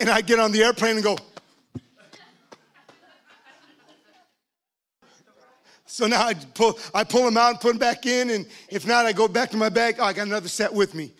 and 0.00 0.08
I 0.08 0.20
get 0.20 0.38
on 0.38 0.52
the 0.52 0.62
airplane 0.62 0.94
and 0.94 1.02
go, 1.02 1.18
So 5.86 6.06
now 6.06 6.24
I 6.24 6.34
pull, 6.34 6.78
I 6.94 7.02
pull 7.02 7.24
them 7.24 7.36
out 7.36 7.50
and 7.50 7.60
put 7.60 7.70
them 7.70 7.78
back 7.78 8.06
in, 8.06 8.30
and 8.30 8.46
if 8.68 8.86
not, 8.86 9.06
I 9.06 9.12
go 9.12 9.26
back 9.26 9.50
to 9.50 9.56
my 9.56 9.68
bag. 9.68 9.96
Oh, 9.98 10.04
I 10.04 10.12
got 10.12 10.28
another 10.28 10.46
set 10.46 10.72
with 10.72 10.94
me. 10.94 11.12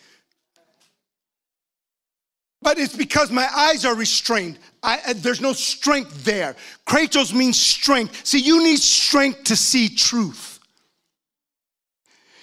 But 2.60 2.78
it's 2.78 2.96
because 2.96 3.30
my 3.30 3.48
eyes 3.56 3.84
are 3.84 3.94
restrained. 3.94 4.58
I, 4.82 4.98
uh, 5.06 5.14
there's 5.16 5.40
no 5.40 5.52
strength 5.52 6.24
there. 6.24 6.56
Kratos 6.86 7.32
means 7.32 7.58
strength. 7.58 8.26
See, 8.26 8.40
you 8.40 8.62
need 8.62 8.78
strength 8.78 9.44
to 9.44 9.56
see 9.56 9.88
truth. 9.88 10.58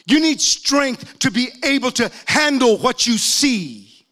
You 0.07 0.19
need 0.19 0.39
strength 0.39 1.19
to 1.19 1.31
be 1.31 1.49
able 1.63 1.91
to 1.91 2.11
handle 2.27 2.77
what 2.77 3.07
you 3.07 3.17
see. 3.17 4.05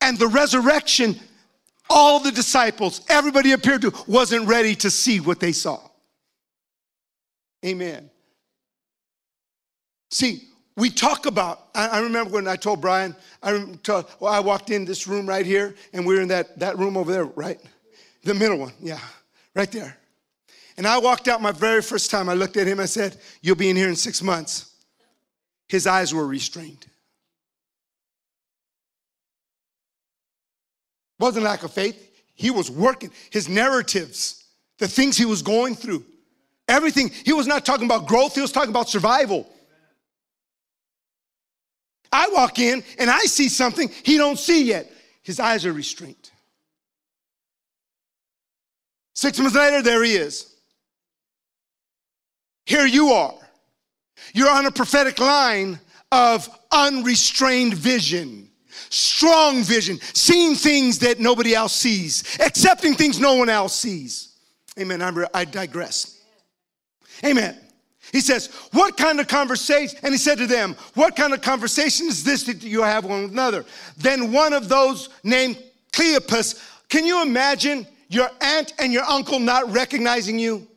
And 0.00 0.18
the 0.18 0.28
resurrection, 0.28 1.18
all 1.90 2.20
the 2.20 2.30
disciples, 2.30 3.02
everybody 3.08 3.52
appeared 3.52 3.82
to, 3.82 3.92
wasn't 4.06 4.46
ready 4.46 4.74
to 4.76 4.90
see 4.90 5.20
what 5.20 5.40
they 5.40 5.52
saw. 5.52 5.80
Amen. 7.64 8.10
See, 10.10 10.42
we 10.76 10.90
talk 10.90 11.26
about 11.26 11.68
i, 11.74 11.98
remember 12.00 12.30
when 12.30 12.48
i 12.48 12.56
told 12.56 12.80
brian 12.80 13.14
I, 13.42 13.66
told, 13.82 14.06
well, 14.20 14.32
I 14.32 14.40
walked 14.40 14.70
in 14.70 14.84
this 14.84 15.06
room 15.06 15.28
right 15.28 15.46
here 15.46 15.74
and 15.92 16.06
we 16.06 16.18
are 16.18 16.22
in 16.22 16.28
that, 16.28 16.58
that 16.58 16.78
room 16.78 16.96
over 16.96 17.12
there 17.12 17.24
right? 17.24 17.60
The 18.22 18.34
middle 18.34 18.58
one 18.58 18.72
yeah 18.80 19.00
right 19.54 19.70
there. 19.70 19.96
And 20.76 20.86
i 20.86 20.98
walked 20.98 21.28
out 21.28 21.40
my 21.42 21.52
very 21.52 21.82
first 21.82 22.10
time 22.10 22.28
i 22.28 22.34
looked 22.34 22.56
at 22.56 22.66
him 22.66 22.80
i 22.80 22.86
said 22.86 23.16
you'll 23.42 23.56
be 23.56 23.70
in 23.70 23.76
here 23.76 23.88
in 23.88 23.96
six 23.96 24.22
months. 24.22 24.70
His 25.68 25.86
eyes 25.86 26.12
were 26.12 26.26
restrained. 26.26 26.86
Wasn't 31.18 31.42
lack 31.42 31.62
of 31.62 31.72
faith. 31.72 32.10
He 32.34 32.50
was 32.50 32.70
working. 32.70 33.10
His 33.30 33.48
narratives 33.48 34.44
the 34.78 34.88
things 34.88 35.16
he 35.16 35.24
was 35.24 35.42
going 35.42 35.74
through 35.74 36.04
everything. 36.66 37.10
He 37.24 37.32
was 37.32 37.46
not 37.46 37.64
talking 37.64 37.86
about 37.86 38.06
growth 38.06 38.34
he 38.34 38.40
was 38.40 38.52
talking 38.52 38.70
about 38.70 38.88
survival 38.88 39.48
I 42.14 42.28
walk 42.28 42.60
in 42.60 42.84
and 42.98 43.10
I 43.10 43.20
see 43.20 43.48
something 43.48 43.90
he 44.04 44.16
don't 44.16 44.38
see 44.38 44.64
yet. 44.64 44.90
His 45.22 45.40
eyes 45.40 45.66
are 45.66 45.72
restrained. 45.72 46.30
Six 49.14 49.38
months 49.38 49.56
later, 49.56 49.82
there 49.82 50.02
he 50.04 50.14
is. 50.14 50.54
Here 52.66 52.86
you 52.86 53.08
are. 53.08 53.34
You're 54.32 54.50
on 54.50 54.66
a 54.66 54.70
prophetic 54.70 55.18
line 55.18 55.80
of 56.12 56.48
unrestrained 56.72 57.74
vision. 57.74 58.50
strong 58.90 59.62
vision, 59.62 59.98
seeing 60.12 60.54
things 60.54 60.98
that 61.00 61.18
nobody 61.18 61.54
else 61.54 61.74
sees, 61.74 62.38
accepting 62.40 62.94
things 62.94 63.18
no 63.18 63.34
one 63.34 63.48
else 63.48 63.74
sees. 63.74 64.36
Amen. 64.78 65.02
I 65.34 65.44
digress. 65.44 66.20
Amen. 67.24 67.58
He 68.14 68.20
says, 68.20 68.46
What 68.70 68.96
kind 68.96 69.18
of 69.18 69.26
conversation? 69.26 69.98
And 70.04 70.14
he 70.14 70.18
said 70.18 70.38
to 70.38 70.46
them, 70.46 70.76
What 70.94 71.16
kind 71.16 71.34
of 71.34 71.42
conversation 71.42 72.06
is 72.06 72.22
this 72.22 72.44
that 72.44 72.62
you 72.62 72.80
have 72.80 73.04
one 73.04 73.22
with 73.22 73.32
another? 73.32 73.64
Then 73.96 74.30
one 74.30 74.52
of 74.52 74.68
those 74.68 75.08
named 75.24 75.60
Cleopas, 75.90 76.62
can 76.88 77.04
you 77.04 77.22
imagine 77.22 77.84
your 78.08 78.30
aunt 78.40 78.72
and 78.78 78.92
your 78.92 79.02
uncle 79.02 79.40
not 79.40 79.68
recognizing 79.72 80.38
you? 80.38 80.68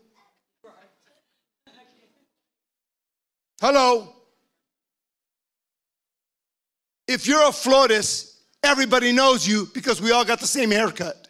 Hello? 3.61 4.15
If 7.07 7.27
you're 7.27 7.47
a 7.47 7.51
Flores, 7.51 8.41
everybody 8.63 9.11
knows 9.11 9.47
you 9.47 9.69
because 9.75 10.01
we 10.01 10.11
all 10.11 10.25
got 10.25 10.39
the 10.39 10.47
same 10.47 10.71
haircut. 10.71 11.26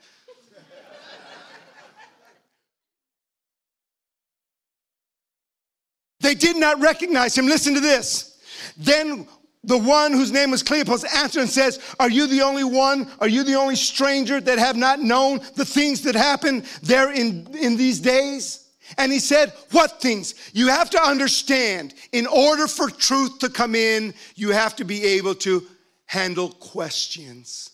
They 6.27 6.35
did 6.35 6.57
not 6.57 6.81
recognize 6.81 7.37
him. 7.37 7.45
Listen 7.45 7.73
to 7.73 7.79
this. 7.79 8.37
Then 8.75 9.29
the 9.63 9.77
one 9.77 10.11
whose 10.11 10.29
name 10.29 10.51
was 10.51 10.61
Cleopas 10.61 11.05
answered 11.15 11.39
and 11.39 11.49
says, 11.49 11.79
Are 12.01 12.09
you 12.09 12.27
the 12.27 12.41
only 12.41 12.65
one? 12.65 13.09
Are 13.21 13.29
you 13.29 13.45
the 13.45 13.55
only 13.55 13.77
stranger 13.77 14.41
that 14.41 14.59
have 14.59 14.75
not 14.75 14.99
known 14.99 15.39
the 15.55 15.63
things 15.63 16.01
that 16.01 16.15
happen 16.15 16.65
there 16.83 17.13
in, 17.13 17.47
in 17.55 17.77
these 17.77 18.01
days? 18.01 18.67
And 18.97 19.09
he 19.09 19.19
said, 19.19 19.53
What 19.71 20.01
things? 20.01 20.35
You 20.51 20.67
have 20.67 20.89
to 20.89 21.01
understand, 21.01 21.93
in 22.11 22.27
order 22.27 22.67
for 22.67 22.89
truth 22.89 23.39
to 23.39 23.49
come 23.49 23.73
in, 23.73 24.13
you 24.35 24.49
have 24.49 24.75
to 24.75 24.83
be 24.83 25.05
able 25.05 25.35
to 25.35 25.65
handle 26.07 26.49
questions. 26.49 27.69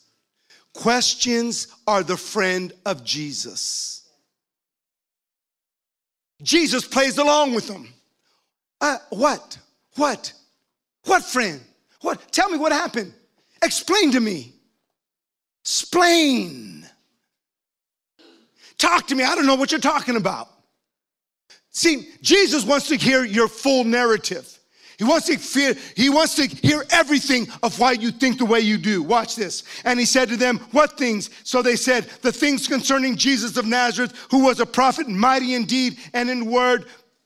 Questions 0.75 1.69
are 1.87 2.03
the 2.03 2.17
friend 2.17 2.71
of 2.85 3.03
Jesus. 3.03 4.07
Jesus 6.43 6.87
plays 6.87 7.17
along 7.17 7.55
with 7.55 7.67
them. 7.67 7.87
Uh, 8.83 8.97
what? 9.11 9.57
What? 9.95 10.33
What 11.05 11.23
friend? 11.23 11.61
What? 12.01 12.33
Tell 12.33 12.49
me 12.49 12.57
what 12.57 12.73
happened. 12.73 13.13
Explain 13.63 14.11
to 14.11 14.19
me. 14.19 14.51
Explain. 15.61 16.85
Talk 18.77 19.07
to 19.07 19.15
me. 19.15 19.23
I 19.23 19.35
don't 19.35 19.45
know 19.45 19.55
what 19.55 19.71
you're 19.71 19.79
talking 19.79 20.17
about. 20.17 20.49
See, 21.69 22.09
Jesus 22.21 22.65
wants 22.65 22.89
to 22.89 22.97
hear 22.97 23.23
your 23.23 23.47
full 23.47 23.85
narrative. 23.85 24.49
He 24.97 25.05
wants 25.05 25.27
to 25.27 25.37
fear, 25.37 25.75
he 25.95 26.09
wants 26.09 26.35
to 26.35 26.45
hear 26.45 26.83
everything 26.91 27.47
of 27.63 27.79
why 27.79 27.93
you 27.93 28.11
think 28.11 28.37
the 28.37 28.45
way 28.45 28.59
you 28.59 28.77
do. 28.77 29.01
Watch 29.01 29.37
this. 29.37 29.63
And 29.85 29.97
he 29.97 30.05
said 30.05 30.27
to 30.27 30.35
them, 30.35 30.59
What 30.71 30.97
things? 30.97 31.29
So 31.45 31.61
they 31.61 31.77
said, 31.77 32.03
The 32.21 32.33
things 32.33 32.67
concerning 32.67 33.15
Jesus 33.15 33.55
of 33.55 33.65
Nazareth, 33.65 34.13
who 34.29 34.43
was 34.43 34.59
a 34.59 34.65
prophet, 34.65 35.07
mighty 35.07 35.53
indeed 35.53 35.97
and 36.13 36.29
in 36.29 36.51
word 36.51 36.85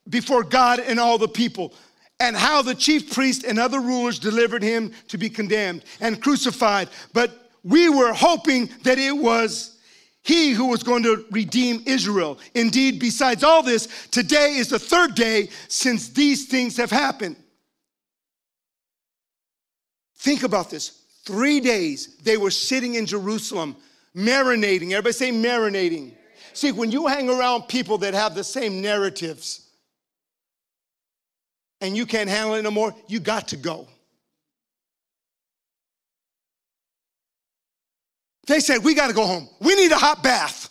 before 0.09 0.43
God 0.43 0.79
and 0.79 0.99
all 0.99 1.17
the 1.17 1.27
people. 1.27 1.73
And 2.19 2.35
how 2.35 2.61
the 2.61 2.73
chief 2.73 3.13
priest 3.13 3.43
and 3.43 3.59
other 3.59 3.79
rulers 3.79 4.17
delivered 4.17 4.63
him 4.63 4.91
to 5.09 5.17
be 5.17 5.29
condemned 5.29 5.83
and 6.01 6.21
crucified. 6.21 6.89
But 7.13 7.51
we 7.63 7.89
were 7.89 8.13
hoping 8.13 8.69
that 8.83 8.97
it 8.97 9.15
was 9.15 9.77
he 10.23 10.51
who 10.51 10.67
was 10.67 10.83
going 10.83 11.03
to 11.03 11.25
redeem 11.31 11.83
Israel. 11.85 12.39
Indeed, 12.53 12.99
besides 12.99 13.43
all 13.43 13.63
this, 13.63 14.07
today 14.07 14.55
is 14.55 14.69
the 14.69 14.79
third 14.79 15.15
day 15.15 15.49
since 15.67 16.09
these 16.09 16.47
things 16.47 16.75
have 16.77 16.91
happened. 16.91 17.35
Think 20.17 20.43
about 20.43 20.69
this. 20.69 21.03
Three 21.23 21.59
days 21.59 22.17
they 22.23 22.37
were 22.37 22.51
sitting 22.51 22.95
in 22.95 23.05
Jerusalem, 23.05 23.75
marinating. 24.15 24.91
Everybody 24.91 25.11
say 25.13 25.31
marinating. 25.31 26.13
See, 26.53 26.71
when 26.71 26.91
you 26.91 27.05
hang 27.07 27.29
around 27.29 27.67
people 27.67 27.99
that 27.99 28.13
have 28.13 28.33
the 28.33 28.43
same 28.43 28.81
narratives 28.81 29.66
and 31.81 31.95
you 31.95 32.05
can't 32.05 32.29
handle 32.29 32.55
it 32.55 32.63
no 32.63 32.71
more, 32.71 32.95
you 33.07 33.19
got 33.19 33.49
to 33.49 33.57
go. 33.57 33.87
They 38.47 38.59
said, 38.59 38.83
We 38.83 38.95
got 38.95 39.07
to 39.07 39.13
go 39.13 39.25
home. 39.25 39.47
We 39.59 39.75
need 39.75 39.91
a 39.91 39.97
hot 39.97 40.23
bath. 40.23 40.69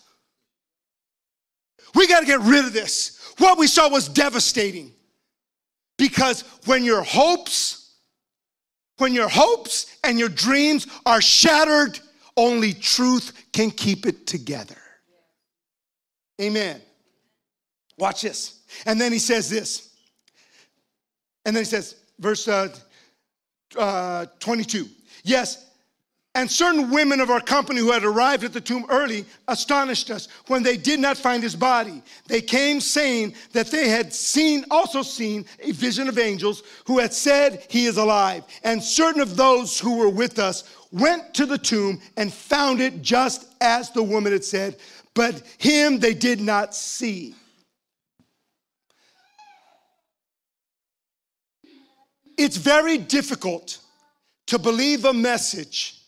We 1.95 2.07
got 2.07 2.21
to 2.21 2.27
get 2.27 2.41
rid 2.41 2.65
of 2.65 2.73
this. 2.73 3.35
What 3.39 3.59
we 3.59 3.67
saw 3.67 3.89
was 3.89 4.09
devastating 4.09 4.93
because 5.99 6.43
when 6.65 6.85
your 6.85 7.03
hopes, 7.03 7.95
when 8.99 9.15
your 9.15 9.29
hopes 9.29 9.97
and 10.05 10.19
your 10.19 10.29
dreams 10.29 10.87
are 11.05 11.21
shattered, 11.21 11.99
only 12.37 12.73
truth 12.73 13.33
can 13.53 13.71
keep 13.71 14.07
it 14.07 14.27
together. 14.27 14.77
Amen. 16.41 16.81
Watch 17.99 18.23
this. 18.23 18.61
And 18.85 19.01
then 19.01 19.13
he 19.13 19.19
says 19.19 19.49
this. 19.49 19.86
And 21.47 21.57
then 21.57 21.63
he 21.63 21.71
says, 21.71 21.95
verse 22.19 22.47
uh, 22.49 22.75
uh, 23.79 24.27
22. 24.41 24.87
Yes, 25.23 25.67
and 26.35 26.51
certain 26.51 26.91
women 26.91 27.21
of 27.21 27.31
our 27.31 27.41
company 27.41 27.81
who 27.81 27.93
had 27.93 28.05
arrived 28.05 28.45
at 28.45 28.53
the 28.53 28.61
tomb 28.61 28.85
early 28.91 29.25
astonished 29.49 30.11
us 30.11 30.29
when 30.49 30.63
they 30.63 30.77
did 30.77 31.01
not 31.01 31.17
find 31.17 31.43
his 31.43 31.57
body. 31.57 32.03
They 32.27 32.43
came 32.43 32.79
saying 32.79 33.35
that 33.53 33.69
they 33.69 33.89
had 33.89 34.13
seen, 34.13 34.67
also 34.71 35.01
seen 35.01 35.47
a 35.61 35.73
vision 35.73 36.09
of 36.09 36.19
angels 36.19 36.63
who 36.85 36.99
had 36.99 37.15
said 37.15 37.65
he 37.71 37.87
is 37.87 37.97
alive. 37.97 38.45
And 38.65 38.83
certain 38.83 39.23
of 39.23 39.35
those 39.35 39.81
who 39.81 39.97
were 39.97 40.11
with 40.11 40.39
us 40.39 40.65
went 40.93 41.33
to 41.35 41.47
the 41.47 41.57
tomb 41.57 42.03
and 42.19 42.31
found 42.31 42.83
it 42.83 43.01
just 43.01 43.47
as 43.63 43.91
the 43.93 44.03
woman 44.03 44.33
had 44.33 44.45
said, 44.45 44.77
but 45.15 45.43
him 45.57 45.99
they 45.99 46.13
did 46.13 46.43
not 46.43 46.75
see. 46.75 47.35
It's 52.37 52.57
very 52.57 52.99
difficult 52.99 53.79
to 54.49 54.59
believe 54.59 55.05
a 55.05 55.13
message 55.13 56.01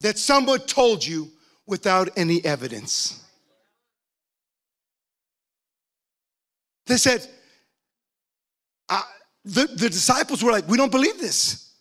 that 0.00 0.18
someone 0.18 0.60
told 0.60 1.06
you 1.06 1.30
without 1.66 2.08
any 2.16 2.44
evidence. 2.44 3.22
They 6.86 6.96
said, 6.96 7.26
the, 9.44 9.66
the 9.66 9.88
disciples 9.88 10.42
were 10.42 10.52
like, 10.52 10.68
we 10.68 10.76
don't 10.76 10.92
believe 10.92 11.18
this. 11.18 11.72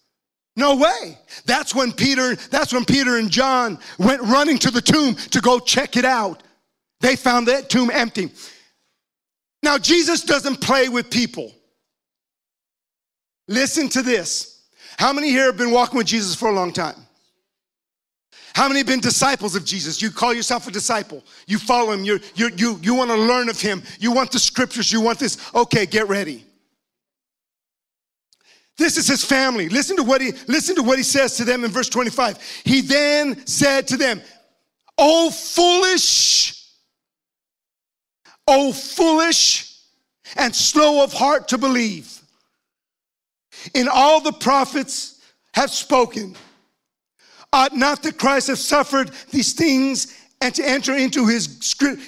No 0.55 0.75
way. 0.75 1.17
That's 1.45 1.73
when 1.75 1.91
Peter, 1.91 2.35
that's 2.35 2.73
when 2.73 2.85
Peter 2.85 3.17
and 3.17 3.29
John 3.29 3.79
went 3.97 4.21
running 4.21 4.57
to 4.59 4.71
the 4.71 4.81
tomb 4.81 5.15
to 5.15 5.41
go 5.41 5.59
check 5.59 5.97
it 5.97 6.05
out. 6.05 6.43
They 7.01 7.15
found 7.15 7.47
that 7.47 7.69
tomb 7.69 7.89
empty. 7.91 8.31
Now, 9.63 9.77
Jesus 9.77 10.21
doesn't 10.21 10.61
play 10.61 10.89
with 10.89 11.09
people. 11.09 11.53
Listen 13.49 13.89
to 13.89 14.03
this. 14.03 14.61
How 14.97 15.11
many 15.11 15.29
here 15.29 15.47
have 15.47 15.57
been 15.57 15.71
walking 15.71 15.97
with 15.97 16.05
Jesus 16.05 16.35
for 16.35 16.49
a 16.49 16.53
long 16.53 16.71
time? 16.71 16.95
How 18.53 18.67
many 18.67 18.79
have 18.79 18.87
been 18.87 18.99
disciples 18.99 19.55
of 19.55 19.65
Jesus? 19.65 20.01
You 20.01 20.11
call 20.11 20.35
yourself 20.35 20.67
a 20.67 20.71
disciple. 20.71 21.23
You 21.47 21.57
follow 21.57 21.91
him. 21.91 22.05
You're, 22.05 22.19
you're, 22.35 22.51
you 22.51 22.79
you 22.81 22.93
want 22.93 23.09
to 23.09 23.17
learn 23.17 23.49
of 23.49 23.59
him. 23.59 23.81
You 23.99 24.11
want 24.11 24.31
the 24.31 24.39
scriptures. 24.39 24.91
You 24.91 25.01
want 25.01 25.17
this. 25.17 25.37
Okay, 25.55 25.87
get 25.87 26.07
ready. 26.07 26.45
This 28.77 28.97
is 28.97 29.07
his 29.07 29.25
family. 29.25 29.67
Listen 29.67 29.97
to 29.97 30.03
what 30.03 30.21
he 30.21 30.31
listen 30.47 30.75
to 30.75 30.83
what 30.83 30.99
he 30.99 31.03
says 31.03 31.35
to 31.37 31.43
them 31.43 31.63
in 31.63 31.71
verse 31.71 31.89
25. 31.89 32.61
He 32.65 32.81
then 32.81 33.47
said 33.47 33.87
to 33.87 33.97
them, 33.97 34.21
"Oh 34.95 35.31
foolish, 35.31 36.67
oh 38.47 38.73
foolish 38.73 39.75
and 40.35 40.55
slow 40.55 41.03
of 41.03 41.13
heart 41.13 41.47
to 41.47 41.57
believe. 41.57 42.18
In 43.73 43.87
all 43.87 44.21
the 44.21 44.33
prophets 44.33 45.15
have 45.53 45.71
spoken." 45.71 46.35
Ought 47.51 47.75
not 47.75 48.03
the 48.03 48.11
Christ 48.11 48.47
have 48.47 48.59
suffered 48.59 49.11
these 49.31 49.53
things 49.53 50.13
and 50.41 50.53
to 50.55 50.67
enter 50.67 50.95
into 50.95 51.25
his 51.25 51.47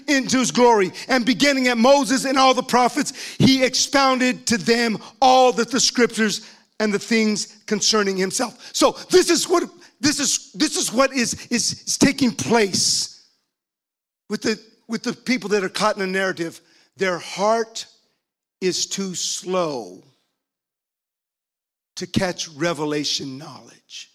into 0.07 0.39
his 0.39 0.51
glory? 0.51 0.91
And 1.07 1.25
beginning 1.25 1.67
at 1.67 1.77
Moses 1.77 2.25
and 2.25 2.37
all 2.37 2.53
the 2.53 2.63
prophets 2.63 3.13
he 3.39 3.63
expounded 3.63 4.45
to 4.47 4.57
them 4.57 4.99
all 5.21 5.51
that 5.53 5.71
the 5.71 5.79
scriptures 5.79 6.41
and 6.79 6.93
the 6.93 6.99
things 6.99 7.57
concerning 7.65 8.17
himself. 8.17 8.69
So 8.73 8.91
this 9.09 9.29
is 9.29 9.49
what 9.49 9.63
this 9.99 10.19
is 10.19 10.51
this 10.53 10.75
is 10.75 10.93
what 10.93 11.11
is 11.13 11.33
is, 11.49 11.81
is 11.85 11.97
taking 11.97 12.31
place 12.31 13.23
with 14.29 14.43
the 14.43 14.59
with 14.87 15.01
the 15.01 15.13
people 15.13 15.49
that 15.49 15.63
are 15.63 15.69
caught 15.69 15.95
in 15.95 16.03
a 16.03 16.07
narrative. 16.07 16.61
Their 16.97 17.17
heart 17.17 17.87
is 18.59 18.85
too 18.85 19.15
slow 19.15 20.03
to 21.95 22.07
catch 22.07 22.47
revelation 22.49 23.37
knowledge 23.37 24.11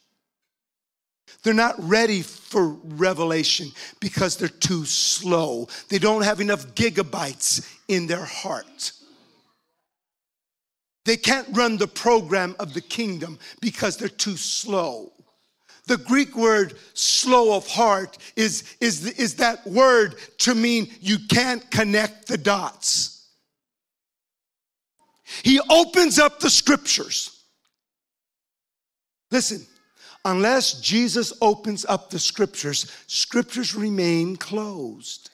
they're 1.47 1.55
not 1.55 1.77
ready 1.79 2.22
for 2.22 2.70
revelation 2.83 3.70
because 4.01 4.37
they're 4.37 4.49
too 4.49 4.85
slow. 4.85 5.68
They 5.89 6.01
don't 6.01 6.24
have 6.24 6.41
enough 6.41 6.74
gigabytes 6.74 7.72
in 7.87 8.09
their 8.09 8.24
heart. 8.24 8.91
They 11.05 11.16
can't 11.16 11.47
run 11.53 11.77
the 11.77 11.87
program 11.87 12.57
of 12.59 12.74
the 12.74 12.81
kingdom 12.81 13.39
because 13.61 13.97
they're 13.97 14.09
too 14.09 14.37
slow. 14.37 15.12
The 15.87 15.99
Greek 15.99 16.37
word 16.37 16.74
slow 16.95 17.57
of 17.57 17.68
heart 17.68 18.18
is, 18.35 18.74
is, 18.81 19.07
is 19.12 19.37
that 19.37 19.64
word 19.68 20.16
to 20.39 20.53
mean 20.53 20.89
you 21.01 21.18
can't 21.29 21.70
connect 21.70 22.27
the 22.27 22.39
dots. 22.39 23.29
He 25.45 25.61
opens 25.70 26.18
up 26.18 26.41
the 26.41 26.51
scriptures. 26.51 27.36
Listen, 29.31 29.66
unless 30.24 30.81
Jesus 30.81 31.33
opens 31.41 31.85
up 31.85 32.11
the 32.11 32.18
scriptures, 32.18 32.91
scriptures 33.07 33.74
remain 33.74 34.37
closed. 34.37 35.31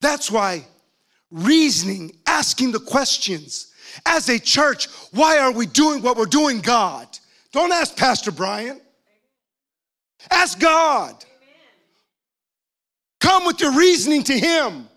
That's 0.00 0.30
why 0.30 0.66
reasoning, 1.30 2.16
asking 2.26 2.72
the 2.72 2.80
questions, 2.80 3.72
as 4.06 4.28
a 4.28 4.38
church, 4.38 4.88
why 5.12 5.38
are 5.38 5.52
we 5.52 5.66
doing 5.66 6.02
what 6.02 6.16
we're 6.16 6.26
doing, 6.26 6.60
God? 6.60 7.06
Don't 7.52 7.72
ask 7.72 7.96
Pastor 7.96 8.32
Brian. 8.32 8.80
Ask 10.30 10.58
God. 10.58 11.24
Come 13.20 13.46
with 13.46 13.60
your 13.60 13.72
reasoning 13.72 14.22
to 14.24 14.38
Him 14.38 14.88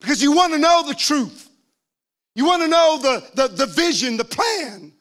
because 0.00 0.22
you 0.22 0.32
want 0.32 0.52
to 0.52 0.58
know 0.58 0.84
the 0.86 0.94
truth. 0.94 1.43
You 2.34 2.46
want 2.46 2.62
to 2.62 2.68
know 2.68 2.98
the, 3.00 3.30
the, 3.34 3.48
the 3.48 3.66
vision, 3.66 4.16
the 4.16 4.24
plan. 4.24 4.92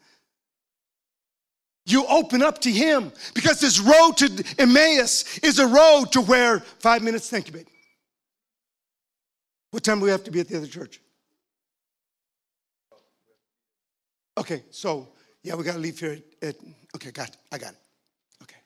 You 1.86 2.05
open 2.07 2.41
up 2.41 2.59
to 2.61 2.71
Him 2.71 3.11
because 3.34 3.59
this 3.59 3.79
road 3.79 4.17
to 4.17 4.45
Emmaus 4.57 5.39
is 5.39 5.59
a 5.59 5.67
road 5.67 6.11
to 6.13 6.21
where, 6.21 6.59
five 6.59 7.01
minutes, 7.01 7.29
thank 7.29 7.47
you, 7.47 7.53
baby. 7.53 7.71
What 9.71 9.84
time 9.84 9.99
do 9.99 10.05
we 10.05 10.11
have 10.11 10.23
to 10.25 10.31
be 10.31 10.39
at 10.39 10.47
the 10.47 10.57
other 10.57 10.67
church? 10.67 11.01
Okay, 14.38 14.63
so 14.71 15.09
yeah, 15.43 15.55
we 15.55 15.63
got 15.63 15.73
to 15.73 15.79
leave 15.79 15.99
here 15.99 16.19
at, 16.41 16.49
at, 16.49 16.55
okay, 16.95 17.11
got 17.11 17.29
it. 17.29 17.38
I 17.51 17.57
got 17.57 17.71
it. 17.71 17.79
Okay. 18.43 18.57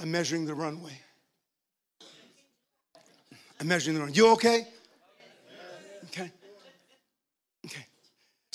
I'm 0.00 0.10
measuring 0.10 0.46
the 0.46 0.54
runway. 0.54 0.98
I'm 3.60 3.68
measuring 3.68 3.94
the 3.94 4.00
runway. 4.00 4.16
You 4.16 4.28
okay? 4.32 4.66
Okay. 6.06 6.30
Okay. 7.66 7.86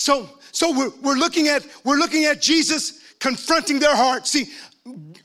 So, 0.02 0.28
so 0.52 0.76
we're, 0.76 0.90
we're 1.04 1.16
looking 1.16 1.48
at 1.48 1.64
we're 1.84 1.98
looking 1.98 2.26
at 2.26 2.42
Jesus 2.42 3.14
confronting 3.20 3.78
their 3.78 3.96
hearts. 3.96 4.32
See, 4.32 4.48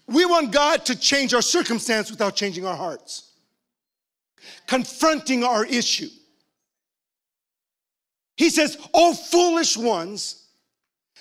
we 0.06 0.26
want 0.26 0.52
God 0.52 0.84
to 0.84 0.94
change 0.94 1.32
our 1.32 1.40
circumstance 1.40 2.10
without 2.10 2.36
changing 2.36 2.66
our 2.66 2.76
hearts. 2.76 3.32
Confronting 4.66 5.44
our 5.44 5.64
issue. 5.64 6.10
He 8.36 8.50
says, 8.50 8.76
Oh, 8.92 9.14
foolish 9.14 9.78
ones, 9.78 10.44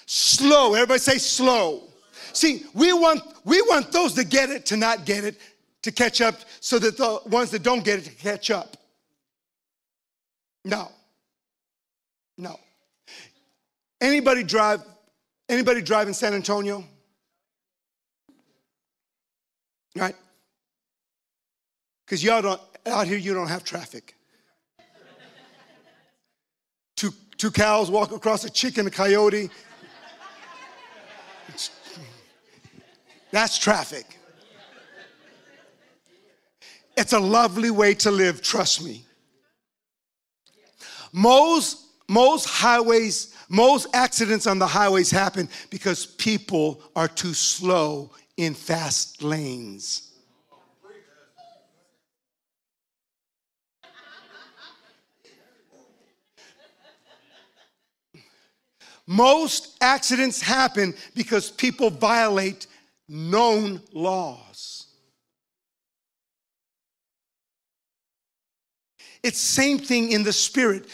slow. 0.05 0.73
Everybody 0.73 0.99
say 0.99 1.17
slow. 1.17 1.83
See, 2.33 2.65
we 2.73 2.91
want, 2.91 3.21
we 3.45 3.61
want 3.61 3.89
those 3.93 4.15
that 4.15 4.29
get 4.29 4.49
it 4.49 4.65
to 4.65 4.75
not 4.75 5.05
get 5.05 5.23
it, 5.23 5.39
to 5.83 5.93
catch 5.93 6.19
up, 6.19 6.35
so 6.59 6.77
that 6.79 6.97
the 6.97 7.21
ones 7.27 7.51
that 7.51 7.63
don't 7.63 7.85
get 7.85 7.99
it 7.99 8.03
to 8.03 8.11
catch 8.11 8.51
up. 8.51 8.75
No. 10.65 10.91
No. 12.37 12.59
Anybody 14.05 14.43
drive, 14.43 14.83
anybody 15.49 15.81
drive 15.81 16.07
in 16.07 16.13
San 16.13 16.35
Antonio? 16.35 16.83
Right? 19.95 20.15
Because 22.05 22.23
y'all 22.23 22.43
don't, 22.43 22.61
out 22.85 23.07
here 23.07 23.17
you 23.17 23.33
don't 23.33 23.47
have 23.47 23.63
traffic. 23.63 24.13
two 26.95 27.49
cows 27.51 27.89
walk 27.89 28.11
across 28.11 28.45
a 28.45 28.49
chicken, 28.49 28.85
a 28.85 28.91
coyote. 28.91 29.49
That's 33.31 33.57
traffic. 33.57 34.19
It's 36.95 37.13
a 37.13 37.19
lovely 37.19 37.71
way 37.71 37.95
to 37.95 38.11
live, 38.11 38.43
trust 38.43 38.83
me. 38.83 39.03
Most, 41.11 41.87
most 42.07 42.47
highways, 42.47 43.34
most 43.49 43.87
accidents 43.93 44.47
on 44.47 44.59
the 44.59 44.67
highways 44.67 45.11
happen 45.11 45.49
because 45.69 46.05
people 46.05 46.81
are 46.95 47.07
too 47.07 47.33
slow 47.33 48.11
in 48.37 48.53
fast 48.53 49.23
lanes. 49.23 50.11
Most 59.07 59.77
accidents 59.81 60.41
happen 60.41 60.95
because 61.13 61.51
people 61.51 61.91
violate 61.91 62.65
known 63.07 63.81
laws. 63.93 64.87
It's 69.21 69.39
same 69.39 69.79
thing 69.79 70.11
in 70.11 70.23
the 70.23 70.33
spirit. 70.33 70.85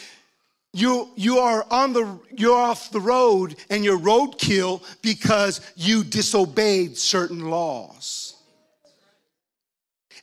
You, 0.74 1.10
you 1.16 1.38
are 1.38 1.66
on 1.70 1.92
the 1.92 2.18
you're 2.34 2.56
off 2.56 2.90
the 2.90 3.00
road 3.00 3.56
and 3.68 3.84
you're 3.84 3.98
roadkill 3.98 4.82
because 5.02 5.60
you 5.76 6.02
disobeyed 6.02 6.96
certain 6.96 7.50
laws. 7.50 8.36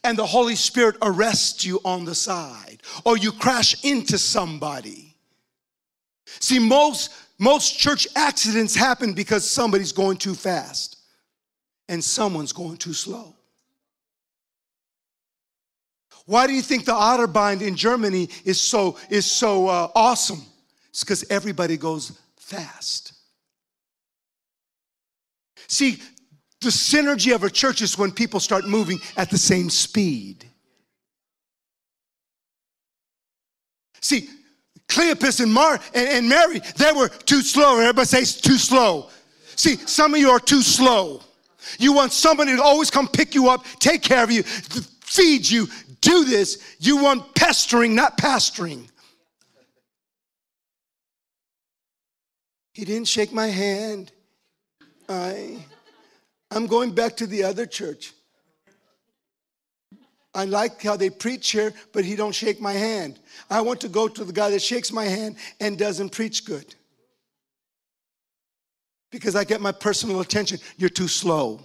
And 0.03 0.17
the 0.17 0.25
Holy 0.25 0.55
Spirit 0.55 0.95
arrests 1.01 1.65
you 1.65 1.79
on 1.83 2.05
the 2.05 2.15
side, 2.15 2.81
or 3.03 3.17
you 3.17 3.31
crash 3.31 3.83
into 3.83 4.17
somebody. 4.17 5.15
See, 6.39 6.57
most 6.57 7.11
most 7.37 7.77
church 7.77 8.07
accidents 8.15 8.75
happen 8.75 9.13
because 9.13 9.49
somebody's 9.49 9.91
going 9.91 10.17
too 10.17 10.33
fast 10.33 10.97
and 11.87 12.03
someone's 12.03 12.53
going 12.53 12.77
too 12.77 12.93
slow. 12.93 13.35
Why 16.29 16.45
do 16.45 16.53
you 16.53 16.61
think 16.61 16.85
the 16.85 16.91
Autobahn 16.91 17.59
in 17.59 17.75
Germany 17.75 18.29
is 18.45 18.61
so, 18.61 18.97
is 19.09 19.25
so 19.25 19.67
uh, 19.67 19.89
awesome? 19.95 20.43
It's 20.89 21.03
because 21.03 21.25
everybody 21.31 21.75
goes 21.75 22.19
fast. 22.37 23.13
See, 25.67 25.97
the 26.61 26.69
synergy 26.69 27.33
of 27.33 27.43
a 27.43 27.49
church 27.49 27.81
is 27.81 27.97
when 27.97 28.11
people 28.11 28.39
start 28.39 28.67
moving 28.67 28.99
at 29.17 29.31
the 29.31 29.39
same 29.39 29.71
speed. 29.71 30.45
See, 33.99 34.29
Cleopas 34.87 35.41
and, 35.41 35.51
Mar- 35.51 35.79
and, 35.95 36.09
and 36.09 36.29
Mary, 36.29 36.61
they 36.77 36.91
were 36.91 37.09
too 37.09 37.41
slow. 37.41 37.79
Everybody 37.79 38.05
says 38.05 38.39
too 38.39 38.59
slow. 38.59 39.09
See, 39.55 39.77
some 39.77 40.13
of 40.13 40.19
you 40.19 40.29
are 40.29 40.39
too 40.39 40.61
slow. 40.61 41.21
You 41.79 41.91
want 41.91 42.13
somebody 42.13 42.55
to 42.55 42.61
always 42.61 42.91
come 42.91 43.07
pick 43.07 43.33
you 43.33 43.49
up, 43.49 43.65
take 43.79 44.03
care 44.03 44.23
of 44.23 44.29
you, 44.29 44.43
feed 44.43 45.49
you, 45.49 45.67
do 46.01 46.25
this. 46.25 46.75
You 46.79 47.03
want 47.03 47.35
pestering, 47.35 47.95
not 47.95 48.17
pastoring. 48.17 48.87
He 52.73 52.85
didn't 52.85 53.07
shake 53.07 53.33
my 53.33 53.47
hand. 53.47 54.11
I, 55.07 55.57
I'm 56.51 56.67
going 56.67 56.91
back 56.91 57.17
to 57.17 57.27
the 57.27 57.43
other 57.43 57.65
church. 57.65 58.13
I 60.33 60.45
like 60.45 60.81
how 60.81 60.95
they 60.95 61.09
preach 61.09 61.51
here, 61.51 61.73
but 61.91 62.05
he 62.05 62.15
don't 62.15 62.33
shake 62.33 62.61
my 62.61 62.73
hand. 62.73 63.19
I 63.49 63.61
want 63.61 63.81
to 63.81 63.89
go 63.89 64.07
to 64.07 64.23
the 64.23 64.31
guy 64.31 64.51
that 64.51 64.61
shakes 64.61 64.91
my 64.91 65.05
hand 65.05 65.37
and 65.59 65.77
doesn't 65.77 66.11
preach 66.11 66.45
good. 66.45 66.75
Because 69.11 69.35
I 69.35 69.43
get 69.43 69.59
my 69.59 69.71
personal 69.71 70.19
attention. 70.21 70.59
You're 70.77 70.89
too 70.89 71.07
slow. 71.07 71.61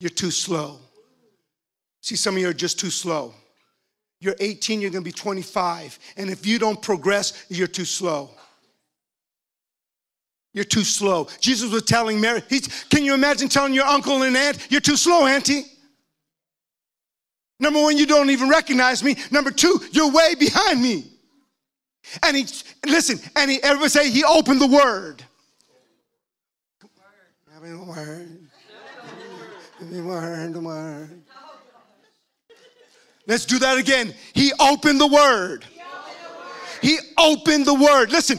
You're 0.00 0.10
too 0.10 0.32
slow. 0.32 0.80
See, 2.04 2.16
some 2.16 2.34
of 2.34 2.42
you 2.42 2.50
are 2.50 2.52
just 2.52 2.78
too 2.78 2.90
slow. 2.90 3.32
You're 4.20 4.36
18, 4.38 4.82
you're 4.82 4.90
gonna 4.90 5.00
be 5.00 5.10
25. 5.10 5.98
And 6.18 6.28
if 6.28 6.44
you 6.44 6.58
don't 6.58 6.82
progress, 6.82 7.46
you're 7.48 7.66
too 7.66 7.86
slow. 7.86 8.28
You're 10.52 10.66
too 10.66 10.84
slow. 10.84 11.28
Jesus 11.40 11.72
was 11.72 11.84
telling 11.84 12.20
Mary, 12.20 12.42
can 12.90 13.06
you 13.06 13.14
imagine 13.14 13.48
telling 13.48 13.72
your 13.72 13.86
uncle 13.86 14.22
and 14.22 14.36
aunt, 14.36 14.70
you're 14.70 14.82
too 14.82 14.98
slow, 14.98 15.26
auntie? 15.26 15.62
Number 17.58 17.80
one, 17.80 17.96
you 17.96 18.04
don't 18.04 18.28
even 18.28 18.50
recognize 18.50 19.02
me. 19.02 19.16
Number 19.30 19.50
two, 19.50 19.80
you're 19.90 20.12
way 20.12 20.34
behind 20.34 20.82
me. 20.82 21.10
And 22.22 22.36
he, 22.36 22.46
listen, 22.84 23.18
and 23.34 23.50
he, 23.50 23.62
everybody 23.62 23.88
say, 23.88 24.10
he 24.10 24.24
opened 24.24 24.60
the 24.60 24.66
word. 24.66 25.24
word. 27.62 28.50
The 29.80 30.02
word, 30.02 30.52
the 30.52 30.60
word. 30.60 31.23
Let's 33.26 33.46
do 33.46 33.58
that 33.60 33.78
again. 33.78 34.14
He 34.32 34.52
opened 34.60 35.00
the 35.00 35.06
word. 35.06 35.64
He 36.82 36.98
opened 37.16 37.66
the 37.66 37.74
word. 37.74 38.12
Listen, 38.12 38.38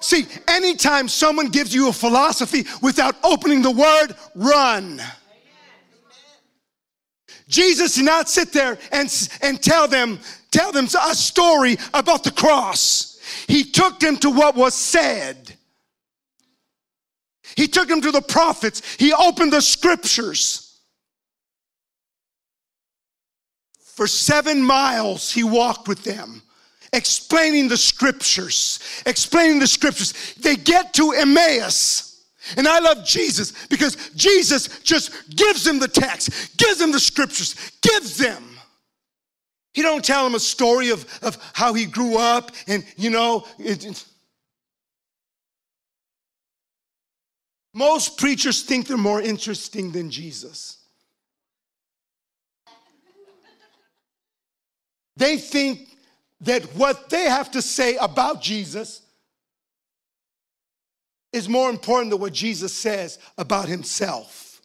see, 0.00 0.26
anytime 0.46 1.08
someone 1.08 1.48
gives 1.48 1.74
you 1.74 1.88
a 1.88 1.92
philosophy 1.92 2.66
without 2.82 3.16
opening 3.24 3.62
the 3.62 3.70
word, 3.70 4.14
run. 4.34 5.00
Jesus 7.48 7.94
did 7.94 8.04
not 8.04 8.28
sit 8.28 8.52
there 8.52 8.76
and, 8.92 9.30
and 9.40 9.62
tell 9.62 9.86
them 9.88 10.18
tell 10.50 10.72
them 10.72 10.86
a 10.86 11.14
story 11.14 11.76
about 11.94 12.24
the 12.24 12.30
cross. 12.30 13.20
He 13.46 13.64
took 13.64 14.00
them 14.00 14.16
to 14.18 14.30
what 14.30 14.56
was 14.56 14.74
said. 14.74 15.54
He 17.56 17.68
took 17.68 17.88
them 17.88 18.00
to 18.00 18.10
the 18.10 18.22
prophets. 18.22 18.82
He 18.96 19.12
opened 19.12 19.52
the 19.52 19.62
scriptures. 19.62 20.65
For 23.96 24.06
seven 24.06 24.62
miles, 24.62 25.32
he 25.32 25.42
walked 25.42 25.88
with 25.88 26.04
them, 26.04 26.42
explaining 26.92 27.68
the 27.68 27.78
scriptures, 27.78 28.78
explaining 29.06 29.58
the 29.58 29.66
scriptures. 29.66 30.34
They 30.34 30.54
get 30.54 30.92
to 30.94 31.12
Emmaus. 31.12 32.22
And 32.58 32.68
I 32.68 32.78
love 32.78 33.06
Jesus 33.06 33.66
because 33.68 33.96
Jesus 34.14 34.80
just 34.82 35.34
gives 35.34 35.64
them 35.64 35.78
the 35.78 35.88
text, 35.88 36.58
gives 36.58 36.76
them 36.78 36.92
the 36.92 37.00
scriptures, 37.00 37.56
gives 37.80 38.18
them. 38.18 38.44
He 39.72 39.80
don't 39.80 40.04
tell 40.04 40.24
them 40.24 40.34
a 40.34 40.40
story 40.40 40.90
of, 40.90 41.06
of 41.22 41.38
how 41.54 41.72
he 41.72 41.86
grew 41.86 42.18
up 42.18 42.52
and, 42.68 42.84
you 42.98 43.08
know, 43.08 43.46
it, 43.58 44.04
most 47.72 48.18
preachers 48.18 48.62
think 48.62 48.88
they're 48.88 48.98
more 48.98 49.22
interesting 49.22 49.90
than 49.90 50.10
Jesus. 50.10 50.75
They 55.16 55.38
think 55.38 55.96
that 56.42 56.62
what 56.74 57.08
they 57.08 57.24
have 57.24 57.50
to 57.52 57.62
say 57.62 57.96
about 57.96 58.42
Jesus 58.42 59.02
is 61.32 61.48
more 61.48 61.70
important 61.70 62.10
than 62.10 62.20
what 62.20 62.32
Jesus 62.32 62.74
says 62.74 63.18
about 63.38 63.68
himself. 63.68 64.60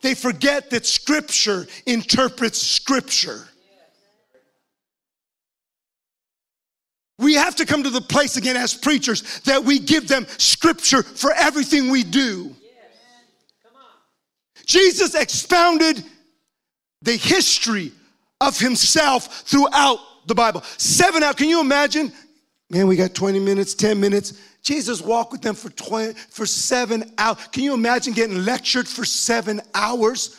They 0.00 0.14
forget 0.14 0.70
that 0.70 0.86
Scripture 0.86 1.66
interprets 1.86 2.60
Scripture. 2.60 3.48
We 7.18 7.34
have 7.34 7.56
to 7.56 7.66
come 7.66 7.82
to 7.82 7.90
the 7.90 8.00
place 8.00 8.36
again 8.36 8.56
as 8.56 8.74
preachers 8.74 9.40
that 9.40 9.64
we 9.64 9.80
give 9.80 10.06
them 10.06 10.26
Scripture 10.38 11.02
for 11.02 11.32
everything 11.32 11.90
we 11.90 12.04
do. 12.04 12.54
Jesus 14.66 15.14
expounded 15.14 16.04
the 17.02 17.16
history 17.16 17.92
of 18.40 18.58
himself 18.58 19.42
throughout 19.42 19.98
the 20.26 20.34
Bible. 20.34 20.62
Seven 20.76 21.22
out. 21.22 21.36
Can 21.36 21.48
you 21.48 21.60
imagine? 21.60 22.12
Man, 22.70 22.86
we 22.86 22.96
got 22.96 23.14
20 23.14 23.40
minutes, 23.40 23.74
10 23.74 23.98
minutes. 23.98 24.34
Jesus 24.62 25.00
walked 25.00 25.32
with 25.32 25.40
them 25.40 25.54
for 25.54 25.70
20, 25.70 26.12
for 26.28 26.44
seven 26.44 27.12
hours. 27.16 27.38
Can 27.52 27.62
you 27.62 27.72
imagine 27.72 28.12
getting 28.12 28.44
lectured 28.44 28.86
for 28.86 29.04
seven 29.04 29.60
hours? 29.74 30.36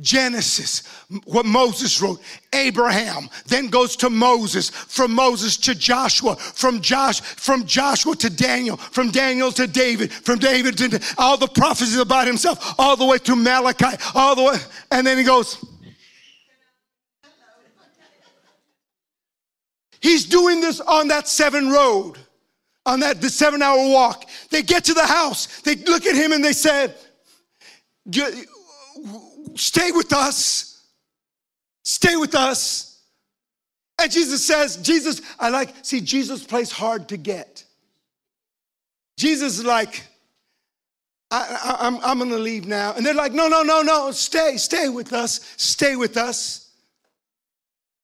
Genesis, 0.00 0.82
what 1.24 1.46
Moses 1.46 2.02
wrote, 2.02 2.20
Abraham, 2.52 3.30
then 3.46 3.68
goes 3.68 3.96
to 3.96 4.10
Moses, 4.10 4.68
from 4.68 5.10
Moses 5.10 5.56
to 5.56 5.74
Joshua, 5.74 6.36
from 6.36 6.82
Josh, 6.82 7.20
from 7.20 7.64
Joshua 7.64 8.14
to 8.16 8.28
Daniel, 8.28 8.76
from 8.76 9.10
Daniel 9.10 9.50
to 9.52 9.66
David, 9.66 10.12
from 10.12 10.38
David 10.38 10.76
to 10.76 11.14
all 11.16 11.38
the 11.38 11.46
prophecies 11.46 11.96
about 11.96 12.26
himself, 12.26 12.78
all 12.78 12.96
the 12.96 13.06
way 13.06 13.16
to 13.18 13.34
Malachi, 13.34 13.96
all 14.14 14.36
the 14.36 14.42
way, 14.42 14.58
and 14.90 15.06
then 15.06 15.16
he 15.16 15.24
goes, 15.24 15.64
He's 20.00 20.24
doing 20.24 20.60
this 20.60 20.80
on 20.80 21.08
that 21.08 21.28
seven 21.28 21.70
road, 21.70 22.14
on 22.84 23.00
that 23.00 23.20
the 23.20 23.30
seven 23.30 23.62
hour 23.62 23.88
walk. 23.88 24.28
They 24.50 24.62
get 24.62 24.84
to 24.84 24.94
the 24.94 25.06
house, 25.06 25.60
they 25.62 25.76
look 25.76 26.06
at 26.06 26.14
him 26.14 26.32
and 26.32 26.44
they 26.44 26.52
said, 26.52 26.94
Stay 29.54 29.90
with 29.92 30.12
us. 30.12 30.84
Stay 31.82 32.16
with 32.16 32.34
us. 32.34 33.00
And 34.00 34.10
Jesus 34.10 34.44
says, 34.44 34.76
Jesus, 34.76 35.22
I 35.38 35.48
like, 35.48 35.74
see, 35.82 36.00
Jesus 36.00 36.44
plays 36.44 36.70
hard 36.70 37.08
to 37.08 37.16
get. 37.16 37.64
Jesus 39.16 39.58
is 39.58 39.64
like, 39.64 40.02
I, 41.30 41.76
I, 41.80 41.86
I'm, 41.86 41.96
I'm 42.02 42.18
gonna 42.18 42.38
leave 42.38 42.66
now. 42.66 42.92
And 42.94 43.04
they're 43.04 43.14
like, 43.14 43.32
no, 43.32 43.48
no, 43.48 43.62
no, 43.62 43.82
no, 43.82 44.10
stay, 44.10 44.56
stay 44.58 44.88
with 44.88 45.12
us, 45.12 45.54
stay 45.56 45.96
with 45.96 46.16
us. 46.16 46.65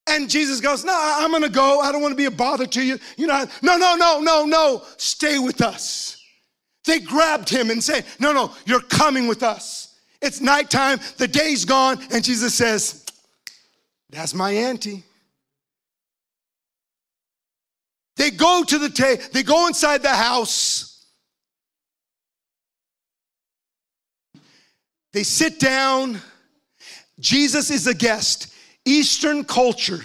And 0.08 0.28
Jesus 0.28 0.60
goes, 0.60 0.84
No, 0.84 0.94
I'm 0.94 1.30
gonna 1.30 1.48
go. 1.48 1.80
I 1.80 1.92
don't 1.92 2.02
wanna 2.02 2.14
be 2.14 2.24
a 2.24 2.30
bother 2.30 2.66
to 2.66 2.82
you. 2.82 2.98
You 3.16 3.26
know, 3.26 3.46
no, 3.62 3.76
no, 3.76 3.94
no, 3.94 4.20
no, 4.20 4.44
no, 4.44 4.82
stay 4.96 5.38
with 5.38 5.60
us. 5.60 6.18
They 6.84 6.98
grabbed 7.00 7.48
him 7.48 7.70
and 7.70 7.82
said, 7.82 8.04
No, 8.18 8.32
no, 8.32 8.52
you're 8.66 8.80
coming 8.80 9.26
with 9.26 9.42
us. 9.42 9.94
It's 10.20 10.40
nighttime, 10.40 11.00
the 11.18 11.28
day's 11.28 11.64
gone, 11.64 12.00
and 12.12 12.22
Jesus 12.22 12.54
says, 12.54 13.04
That's 14.10 14.34
my 14.34 14.50
auntie. 14.52 15.04
They 18.16 18.30
go 18.30 18.62
to 18.64 18.78
the 18.78 18.88
ta- 18.88 19.22
they 19.32 19.42
go 19.42 19.66
inside 19.66 20.02
the 20.02 20.10
house. 20.10 21.06
They 25.12 25.22
sit 25.22 25.60
down. 25.60 26.20
Jesus 27.18 27.70
is 27.70 27.86
a 27.86 27.94
guest. 27.94 28.51
Eastern 28.84 29.44
culture 29.44 30.00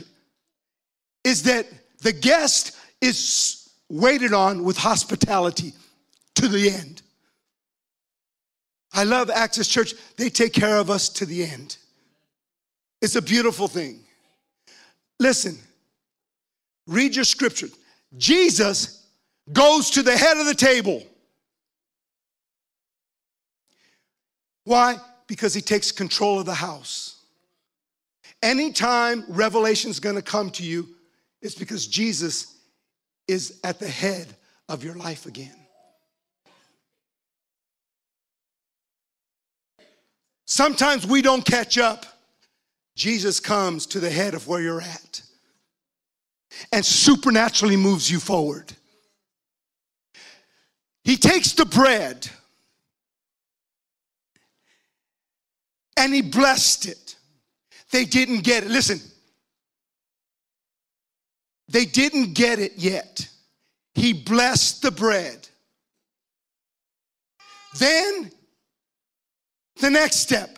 is 1.23 1.43
that 1.43 1.67
the 2.01 2.13
guest 2.13 2.77
is 3.01 3.69
waited 3.89 4.33
on 4.33 4.63
with 4.63 4.77
hospitality 4.77 5.73
to 6.35 6.47
the 6.47 6.69
end. 6.69 7.01
I 8.93 9.03
love 9.03 9.29
Access 9.29 9.67
Church. 9.67 9.93
They 10.15 10.29
take 10.29 10.53
care 10.53 10.77
of 10.77 10.89
us 10.89 11.09
to 11.09 11.25
the 11.25 11.43
end. 11.43 11.77
It's 13.01 13.15
a 13.15 13.21
beautiful 13.21 13.67
thing. 13.67 13.99
Listen, 15.19 15.57
read 16.87 17.15
your 17.15 17.25
scripture. 17.25 17.67
Jesus 18.17 19.05
goes 19.51 19.89
to 19.91 20.03
the 20.03 20.17
head 20.17 20.37
of 20.37 20.45
the 20.45 20.55
table. 20.55 21.03
Why? 24.63 24.97
Because 25.27 25.53
he 25.53 25.61
takes 25.61 25.91
control 25.91 26.39
of 26.39 26.45
the 26.45 26.53
house. 26.53 27.16
Anytime 28.43 29.23
revelation 29.27 29.89
is 29.89 29.99
going 29.99 30.15
to 30.15 30.21
come 30.21 30.51
to 30.51 30.63
you, 30.63 30.87
it's 31.41 31.55
because 31.55 31.87
Jesus 31.87 32.57
is 33.27 33.59
at 33.63 33.79
the 33.79 33.87
head 33.87 34.27
of 34.69 34.83
your 34.83 34.95
life 34.95 35.25
again. 35.25 35.55
Sometimes 40.45 41.05
we 41.05 41.21
don't 41.21 41.43
catch 41.45 41.77
up. 41.77 42.05
Jesus 42.95 43.39
comes 43.39 43.85
to 43.87 43.99
the 43.99 44.09
head 44.09 44.33
of 44.33 44.47
where 44.47 44.61
you're 44.61 44.81
at 44.81 45.21
and 46.71 46.85
supernaturally 46.85 47.75
moves 47.75 48.09
you 48.09 48.19
forward. 48.19 48.73
He 51.03 51.17
takes 51.17 51.51
the 51.53 51.65
bread 51.65 52.29
and 55.95 56.13
he 56.13 56.21
blessed 56.21 56.87
it. 56.87 57.16
They 57.91 58.05
didn't 58.05 58.43
get 58.43 58.63
it. 58.63 58.69
Listen, 58.69 58.99
they 61.69 61.85
didn't 61.85 62.33
get 62.33 62.59
it 62.59 62.73
yet. 62.77 63.27
He 63.95 64.13
blessed 64.13 64.81
the 64.81 64.91
bread. 64.91 65.47
Then, 67.77 68.31
the 69.79 69.89
next 69.89 70.17
step, 70.17 70.57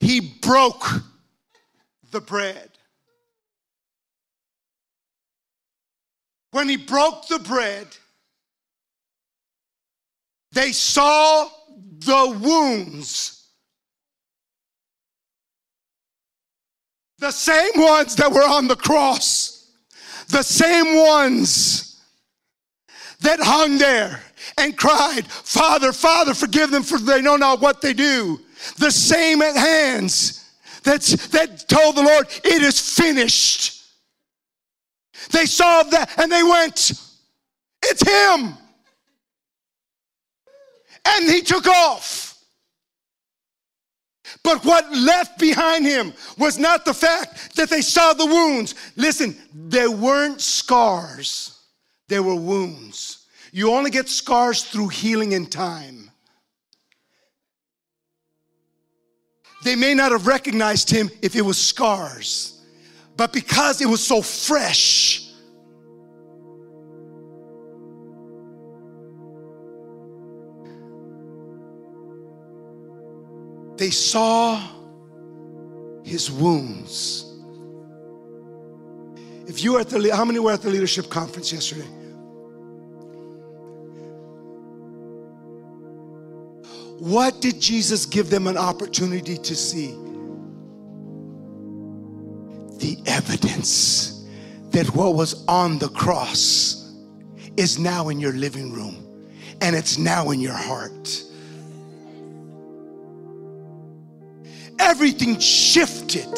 he 0.00 0.20
broke 0.40 0.86
the 2.10 2.20
bread. 2.20 2.70
When 6.52 6.68
he 6.68 6.76
broke 6.76 7.28
the 7.28 7.38
bread, 7.38 7.86
they 10.52 10.72
saw 10.72 11.48
the 11.98 12.38
wounds 12.40 13.35
The 17.18 17.30
same 17.30 17.72
ones 17.76 18.16
that 18.16 18.30
were 18.30 18.42
on 18.42 18.68
the 18.68 18.76
cross, 18.76 19.70
the 20.28 20.42
same 20.42 20.96
ones 21.06 22.02
that 23.20 23.40
hung 23.40 23.78
there 23.78 24.22
and 24.58 24.76
cried, 24.76 25.26
Father, 25.26 25.92
Father, 25.92 26.34
forgive 26.34 26.70
them 26.70 26.82
for 26.82 26.98
they 26.98 27.22
know 27.22 27.36
not 27.36 27.60
what 27.60 27.80
they 27.80 27.92
do. 27.92 28.40
The 28.78 28.90
same 28.90 29.40
hands 29.40 30.50
that's, 30.82 31.28
that 31.28 31.68
told 31.68 31.96
the 31.96 32.02
Lord, 32.02 32.26
It 32.44 32.62
is 32.62 32.80
finished. 32.80 33.82
They 35.30 35.46
saw 35.46 35.82
that 35.84 36.18
and 36.18 36.30
they 36.30 36.42
went, 36.42 36.92
It's 37.82 38.02
Him. 38.02 38.54
And 41.06 41.30
He 41.30 41.40
took 41.40 41.66
off. 41.66 42.35
But 44.42 44.64
what 44.64 44.90
left 44.96 45.38
behind 45.38 45.84
him 45.84 46.12
was 46.38 46.58
not 46.58 46.84
the 46.84 46.94
fact 46.94 47.56
that 47.56 47.68
they 47.68 47.80
saw 47.80 48.12
the 48.12 48.26
wounds. 48.26 48.74
Listen, 48.96 49.36
they 49.52 49.88
weren't 49.88 50.40
scars, 50.40 51.58
they 52.08 52.20
were 52.20 52.34
wounds. 52.34 53.26
You 53.52 53.72
only 53.72 53.90
get 53.90 54.08
scars 54.08 54.64
through 54.64 54.88
healing 54.88 55.32
in 55.32 55.46
time. 55.46 56.06
they 59.66 59.74
may 59.74 59.94
not 59.94 60.12
have 60.12 60.28
recognized 60.28 60.88
him 60.88 61.10
if 61.22 61.34
it 61.34 61.42
was 61.42 61.58
scars, 61.58 62.62
but 63.16 63.32
because 63.32 63.80
it 63.80 63.86
was 63.86 64.00
so 64.00 64.22
fresh, 64.22 65.25
they 73.86 73.92
saw 73.92 74.60
his 76.02 76.28
wounds. 76.28 77.24
If 79.46 79.62
you 79.62 79.74
were 79.74 79.80
at 79.80 79.90
the, 79.90 80.10
how 80.12 80.24
many 80.24 80.40
were 80.40 80.50
at 80.50 80.60
the 80.60 80.70
leadership 80.70 81.08
conference 81.08 81.52
yesterday? 81.52 81.86
What 86.98 87.40
did 87.40 87.60
Jesus 87.60 88.06
give 88.06 88.28
them 88.28 88.48
an 88.48 88.56
opportunity 88.58 89.36
to 89.36 89.54
see? 89.54 89.92
The 92.78 93.00
evidence 93.06 94.26
that 94.70 94.86
what 94.96 95.14
was 95.14 95.44
on 95.46 95.78
the 95.78 95.90
cross 95.90 96.92
is 97.56 97.78
now 97.78 98.08
in 98.08 98.18
your 98.18 98.32
living 98.32 98.72
room 98.72 99.28
and 99.60 99.76
it's 99.76 99.96
now 99.96 100.30
in 100.30 100.40
your 100.40 100.54
heart. 100.54 101.22
Everything 105.06 105.38
shifted 105.38 106.28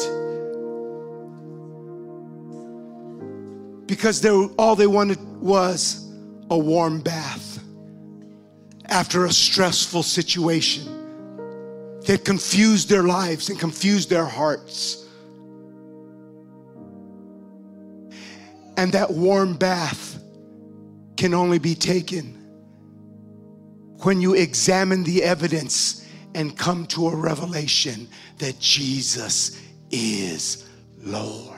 because 3.87 4.21
they, 4.21 4.29
all 4.29 4.75
they 4.75 4.85
wanted 4.85 5.17
was 5.41 6.07
a 6.51 6.57
warm 6.57 7.01
bath 7.01 7.63
after 8.85 9.25
a 9.25 9.31
stressful 9.31 10.03
situation 10.03 10.85
that 12.05 12.23
confused 12.23 12.89
their 12.89 13.01
lives 13.01 13.49
and 13.49 13.59
confused 13.59 14.11
their 14.11 14.25
hearts. 14.25 15.03
And 18.77 18.91
that 18.91 19.09
warm 19.09 19.55
bath 19.55 20.21
can 21.17 21.33
only 21.33 21.57
be 21.57 21.73
taken 21.73 22.35
when 24.03 24.21
you 24.21 24.35
examine 24.35 25.03
the 25.05 25.23
evidence 25.23 25.98
and 26.35 26.57
come 26.57 26.85
to 26.87 27.07
a 27.07 27.15
revelation 27.15 28.07
that 28.37 28.59
Jesus 28.59 29.61
is 29.91 30.69
Lord. 30.99 31.55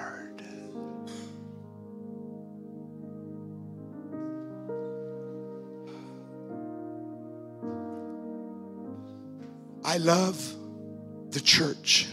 I 9.83 9.97
love 9.97 10.55
the 11.31 11.41
church, 11.41 12.07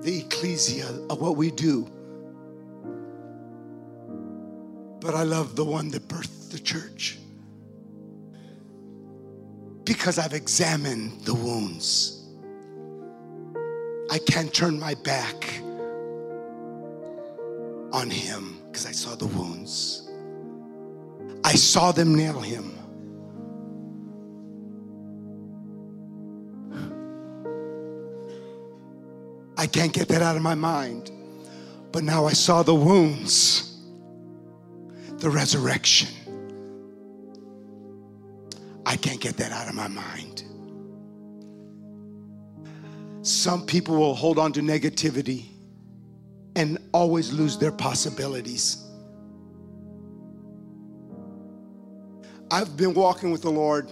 the 0.00 0.20
ecclesia 0.20 0.88
of 1.10 1.20
what 1.20 1.36
we 1.36 1.50
do. 1.50 1.86
But 5.00 5.14
I 5.14 5.22
love 5.24 5.56
the 5.56 5.64
one 5.64 5.90
that 5.90 6.08
birthed 6.08 6.50
the 6.50 6.58
church 6.58 7.19
because 9.84 10.18
I've 10.18 10.34
examined 10.34 11.20
the 11.22 11.34
wounds. 11.34 12.28
I 14.10 14.18
can't 14.18 14.52
turn 14.52 14.78
my 14.78 14.94
back 14.94 15.60
on 17.92 18.10
him 18.10 18.58
because 18.66 18.86
I 18.86 18.92
saw 18.92 19.14
the 19.14 19.26
wounds. 19.26 20.10
I 21.44 21.54
saw 21.54 21.92
them 21.92 22.14
nail 22.14 22.40
him. 22.40 22.76
I 29.56 29.66
can't 29.66 29.92
get 29.92 30.08
that 30.08 30.22
out 30.22 30.36
of 30.36 30.42
my 30.42 30.54
mind. 30.54 31.10
But 31.92 32.04
now 32.04 32.24
I 32.24 32.32
saw 32.32 32.62
the 32.62 32.74
wounds, 32.74 33.78
the 35.18 35.28
resurrection. 35.28 36.08
I 38.90 38.96
can't 38.96 39.20
get 39.20 39.36
that 39.36 39.52
out 39.52 39.68
of 39.68 39.76
my 39.76 39.86
mind. 39.86 40.42
Some 43.22 43.64
people 43.64 43.94
will 43.94 44.16
hold 44.16 44.36
on 44.36 44.52
to 44.54 44.60
negativity 44.60 45.44
and 46.56 46.76
always 46.92 47.32
lose 47.32 47.56
their 47.56 47.70
possibilities. 47.70 48.84
I've 52.50 52.76
been 52.76 52.92
walking 52.92 53.30
with 53.30 53.42
the 53.42 53.50
Lord. 53.50 53.88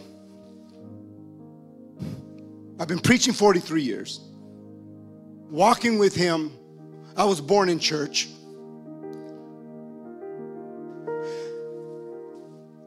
I've 2.81 2.89
been 2.89 2.99
preaching 2.99 3.35
43 3.35 3.81
years 3.81 4.19
walking 5.49 6.01
with 6.01 6.17
him. 6.17 6.51
I 7.17 7.23
was 7.23 7.41
born 7.41 7.69
in 7.69 7.79
church. 7.79 8.29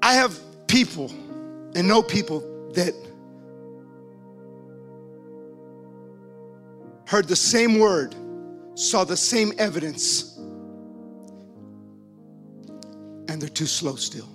I 0.04 0.16
have 0.16 0.38
people 0.68 1.10
and 1.76 1.88
know 1.88 2.02
people 2.04 2.42
that 2.74 2.94
heard 7.08 7.28
the 7.28 7.36
same 7.36 7.80
word, 7.80 8.16
saw 8.76 9.04
the 9.04 9.18
same 9.18 9.54
evidence, 9.58 10.38
and 13.28 13.42
they're 13.42 13.50
too 13.50 13.66
slow 13.66 13.96
still. 13.96 14.30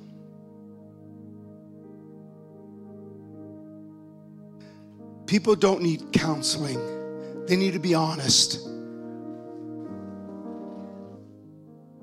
People 5.26 5.56
don't 5.56 5.82
need 5.82 6.12
counseling. 6.12 6.78
They 7.46 7.56
need 7.56 7.72
to 7.72 7.80
be 7.80 7.94
honest. 7.94 8.60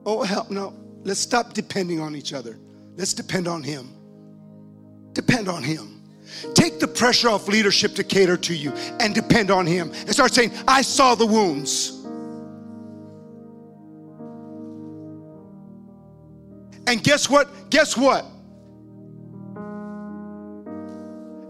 Oh, 0.06 0.24
help, 0.24 0.50
no. 0.50 0.74
Let's 1.04 1.20
stop 1.20 1.54
depending 1.54 2.00
on 2.00 2.16
each 2.16 2.34
other. 2.34 2.58
Let's 2.96 3.14
depend 3.14 3.48
on 3.48 3.64
Him. 3.64 3.90
Depend 5.14 5.48
on 5.48 5.64
Him. 5.64 6.02
Take 6.54 6.80
the 6.80 6.88
pressure 6.88 7.30
off 7.30 7.48
leadership 7.48 7.96
to 7.96 8.04
cater 8.04 8.38
to 8.38 8.54
you 8.54 8.72
and 9.00 9.16
depend 9.16 9.52
on 9.52 9.66
Him. 9.66 9.92
And 9.92 10.10
start 10.10 10.34
saying, 10.34 10.52
I 10.68 10.82
saw 10.82 11.16
the 11.16 11.26
wounds. 11.26 12.00
And 16.86 17.02
guess 17.04 17.30
what? 17.30 17.70
Guess 17.70 17.96
what? 17.96 18.26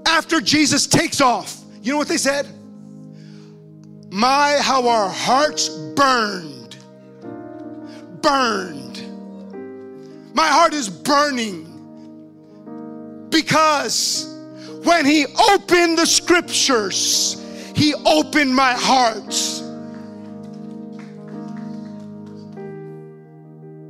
After 0.06 0.40
Jesus 0.40 0.86
takes 0.86 1.22
off, 1.22 1.60
you 1.82 1.92
know 1.92 1.98
what 1.98 2.08
they 2.08 2.18
said? 2.18 2.48
My, 4.12 4.60
how 4.62 4.88
our 4.88 5.10
hearts 5.10 5.70
burned. 5.70 6.78
Burned. 8.22 9.02
My 10.36 10.48
heart 10.48 10.74
is 10.74 10.88
burning 10.88 11.73
because 13.34 14.28
when 14.84 15.06
He 15.06 15.26
opened 15.52 15.98
the 15.98 16.06
scriptures, 16.06 17.44
He 17.76 17.94
opened 18.06 18.56
my 18.56 18.74
heart. 18.74 19.34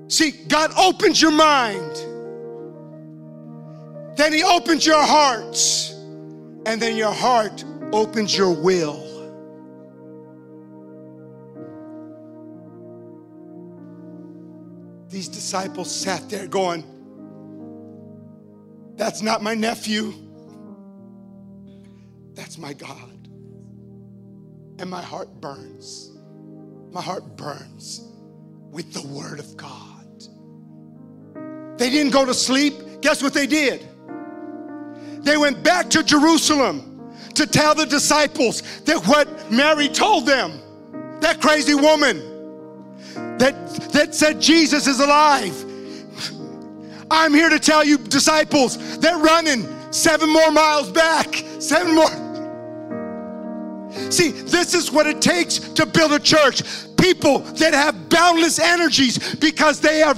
See, 0.07 0.31
God 0.47 0.71
opens 0.77 1.21
your 1.21 1.31
mind, 1.31 1.91
then 4.15 4.31
He 4.31 4.43
opens 4.43 4.85
your 4.85 5.03
heart, 5.03 5.57
and 6.65 6.81
then 6.81 6.95
your 6.95 7.11
heart 7.11 7.65
opens 7.91 8.35
your 8.37 8.53
will. 8.53 9.01
These 15.09 15.27
disciples 15.27 15.93
sat 15.93 16.29
there 16.29 16.47
going, 16.47 16.83
That's 18.95 19.21
not 19.21 19.41
my 19.41 19.55
nephew. 19.55 20.13
That's 22.33 22.57
my 22.57 22.73
God. 22.73 23.27
And 24.79 24.89
my 24.89 25.01
heart 25.01 25.29
burns. 25.39 26.11
My 26.91 27.01
heart 27.01 27.37
burns 27.37 28.01
with 28.71 28.93
the 28.93 29.05
Word 29.07 29.39
of 29.39 29.57
God. 29.57 29.89
They 31.77 31.89
didn't 31.89 32.11
go 32.11 32.25
to 32.25 32.33
sleep. 32.33 32.73
Guess 33.01 33.23
what 33.23 33.33
they 33.33 33.47
did? 33.47 33.87
They 35.23 35.37
went 35.37 35.63
back 35.63 35.89
to 35.91 36.03
Jerusalem 36.03 37.13
to 37.35 37.47
tell 37.47 37.73
the 37.73 37.85
disciples 37.85 38.61
that 38.81 39.05
what 39.07 39.51
Mary 39.51 39.87
told 39.87 40.25
them, 40.25 40.61
that 41.21 41.41
crazy 41.41 41.73
woman, 41.73 42.19
that, 43.37 43.53
that 43.91 44.13
said 44.13 44.39
Jesus 44.39 44.87
is 44.87 44.99
alive. 44.99 45.72
I'm 47.14 47.32
here 47.32 47.49
to 47.49 47.59
tell 47.59 47.86
you, 47.86 47.99
disciples, 47.99 48.97
they're 48.97 49.20
running 49.20 49.68
seven 49.91 50.34
more 50.34 50.49
miles 50.51 50.91
back, 50.91 51.36
seven 51.59 51.93
more. 51.93 52.09
See, 54.11 54.32
this 54.32 54.74
is 54.74 54.91
what 54.91 55.05
it 55.05 55.22
takes 55.22 55.59
to 55.59 55.86
build 55.86 56.11
a 56.14 56.20
church. 56.20 56.64
People 56.97 57.39
that 57.39 57.76
have 57.76 58.09
boundless 58.09 58.57
energies 58.57 59.36
because 59.36 59.80
they 59.80 59.99
have. 59.99 60.18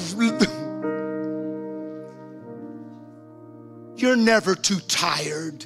You're 3.97 4.15
never 4.15 4.55
too 4.55 4.79
tired. 4.87 5.65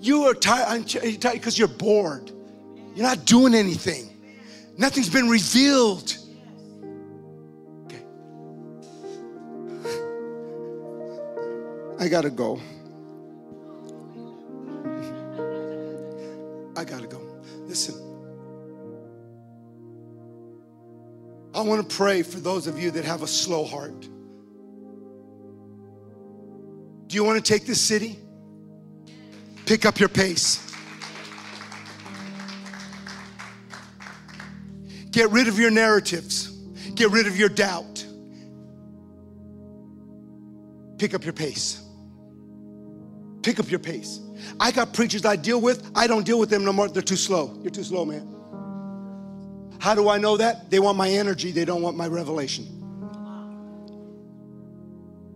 You 0.00 0.24
are 0.24 0.34
tired 0.34 0.84
because 0.84 1.58
you're 1.58 1.66
bored. 1.66 2.30
You're 2.94 3.06
not 3.06 3.24
doing 3.24 3.54
anything. 3.54 4.08
Nothing's 4.78 5.08
been 5.08 5.28
revealed. 5.28 6.16
I 12.02 12.08
gotta 12.08 12.30
go. 12.30 12.60
I 16.76 16.82
gotta 16.82 17.06
go. 17.06 17.20
Listen. 17.58 17.94
I 21.54 21.60
want 21.60 21.88
to 21.88 21.96
pray 21.96 22.24
for 22.24 22.40
those 22.40 22.66
of 22.66 22.76
you 22.76 22.90
that 22.90 23.04
have 23.04 23.22
a 23.22 23.28
slow 23.28 23.64
heart. 23.64 24.00
Do 27.06 27.14
you 27.14 27.22
want 27.22 27.38
to 27.44 27.52
take 27.52 27.66
this 27.66 27.80
city? 27.80 28.18
Pick 29.64 29.86
up 29.86 30.00
your 30.00 30.08
pace. 30.08 30.74
Get 35.12 35.30
rid 35.30 35.46
of 35.46 35.56
your 35.56 35.70
narratives. 35.70 36.48
Get 36.96 37.10
rid 37.10 37.28
of 37.28 37.38
your 37.38 37.48
doubt. 37.48 38.04
Pick 40.98 41.14
up 41.14 41.22
your 41.22 41.32
pace. 41.32 41.81
Pick 43.42 43.58
up 43.58 43.70
your 43.70 43.80
pace. 43.80 44.20
I 44.60 44.70
got 44.70 44.94
preachers 44.94 45.24
I 45.24 45.36
deal 45.36 45.60
with. 45.60 45.90
I 45.94 46.06
don't 46.06 46.24
deal 46.24 46.38
with 46.38 46.50
them 46.50 46.64
no 46.64 46.72
more. 46.72 46.88
They're 46.88 47.02
too 47.02 47.16
slow. 47.16 47.58
You're 47.62 47.70
too 47.70 47.84
slow, 47.84 48.04
man. 48.04 48.28
How 49.80 49.94
do 49.94 50.08
I 50.08 50.18
know 50.18 50.36
that? 50.36 50.70
They 50.70 50.78
want 50.78 50.96
my 50.96 51.10
energy, 51.10 51.50
they 51.50 51.64
don't 51.64 51.82
want 51.82 51.96
my 51.96 52.06
revelation. 52.06 52.66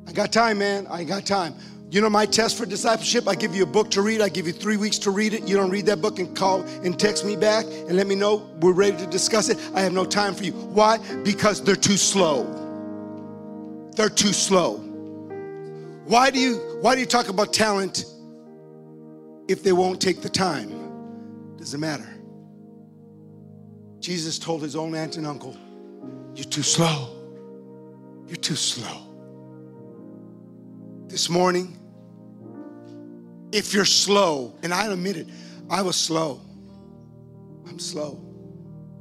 I 0.06 0.12
got 0.12 0.32
time, 0.32 0.58
man. 0.58 0.86
I 0.88 1.02
got 1.02 1.26
time. 1.26 1.54
You 1.90 2.00
know 2.00 2.10
my 2.10 2.26
test 2.26 2.56
for 2.56 2.66
discipleship? 2.66 3.26
I 3.28 3.34
give 3.34 3.54
you 3.54 3.62
a 3.62 3.66
book 3.66 3.90
to 3.92 4.02
read. 4.02 4.20
I 4.20 4.28
give 4.28 4.46
you 4.46 4.52
three 4.52 4.76
weeks 4.76 4.98
to 4.98 5.10
read 5.10 5.34
it. 5.34 5.48
You 5.48 5.56
don't 5.56 5.70
read 5.70 5.86
that 5.86 6.00
book 6.00 6.18
and 6.18 6.36
call 6.36 6.62
and 6.62 6.98
text 6.98 7.24
me 7.24 7.36
back 7.36 7.64
and 7.64 7.96
let 7.96 8.06
me 8.06 8.14
know 8.14 8.48
we're 8.60 8.72
ready 8.72 8.96
to 8.98 9.06
discuss 9.06 9.48
it. 9.48 9.58
I 9.74 9.80
have 9.80 9.92
no 9.92 10.04
time 10.04 10.34
for 10.34 10.44
you. 10.44 10.52
Why? 10.52 10.98
Because 11.22 11.62
they're 11.62 11.76
too 11.76 11.96
slow. 11.96 12.44
They're 13.94 14.10
too 14.10 14.32
slow. 14.32 14.85
Why 16.06 16.30
do 16.30 16.38
you 16.38 16.78
why 16.80 16.94
do 16.94 17.00
you 17.00 17.06
talk 17.06 17.28
about 17.28 17.52
talent 17.52 18.04
if 19.48 19.64
they 19.64 19.72
won't 19.72 20.00
take 20.00 20.22
the 20.22 20.28
time? 20.28 21.56
Doesn't 21.56 21.80
matter. 21.80 22.08
Jesus 23.98 24.38
told 24.38 24.62
his 24.62 24.76
own 24.76 24.94
aunt 24.94 25.16
and 25.16 25.26
uncle, 25.26 25.56
You're 26.36 26.44
too 26.44 26.62
slow. 26.62 27.08
You're 28.28 28.36
too 28.36 28.54
slow. 28.54 29.02
This 31.08 31.28
morning, 31.28 31.76
if 33.50 33.74
you're 33.74 33.84
slow, 33.84 34.54
and 34.62 34.72
I 34.72 34.86
admit 34.86 35.16
it, 35.16 35.28
I 35.68 35.82
was 35.82 35.96
slow. 35.96 36.40
I'm 37.66 37.80
slow. 37.80 38.20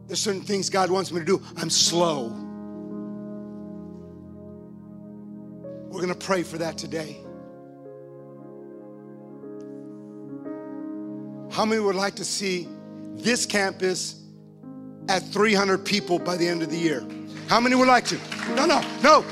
There's 0.07 0.21
certain 0.21 0.41
things 0.41 0.71
God 0.71 0.89
wants 0.89 1.11
me 1.11 1.19
to 1.19 1.25
do. 1.25 1.41
I'm 1.57 1.69
slow. 1.69 2.44
We're 5.95 6.01
going 6.01 6.19
to 6.19 6.25
pray 6.25 6.43
for 6.43 6.57
that 6.57 6.77
today. 6.77 7.15
How 11.49 11.63
many 11.63 11.79
would 11.79 11.95
like 11.95 12.15
to 12.15 12.25
see 12.25 12.67
this 13.13 13.45
campus 13.45 14.21
at 15.07 15.23
300 15.23 15.85
people 15.85 16.19
by 16.19 16.35
the 16.35 16.45
end 16.45 16.63
of 16.63 16.69
the 16.69 16.77
year? 16.77 17.07
How 17.47 17.61
many 17.61 17.75
would 17.75 17.87
like 17.87 18.03
to? 18.07 18.19
No, 18.55 18.65
no, 18.65 18.81
no. 19.03 19.23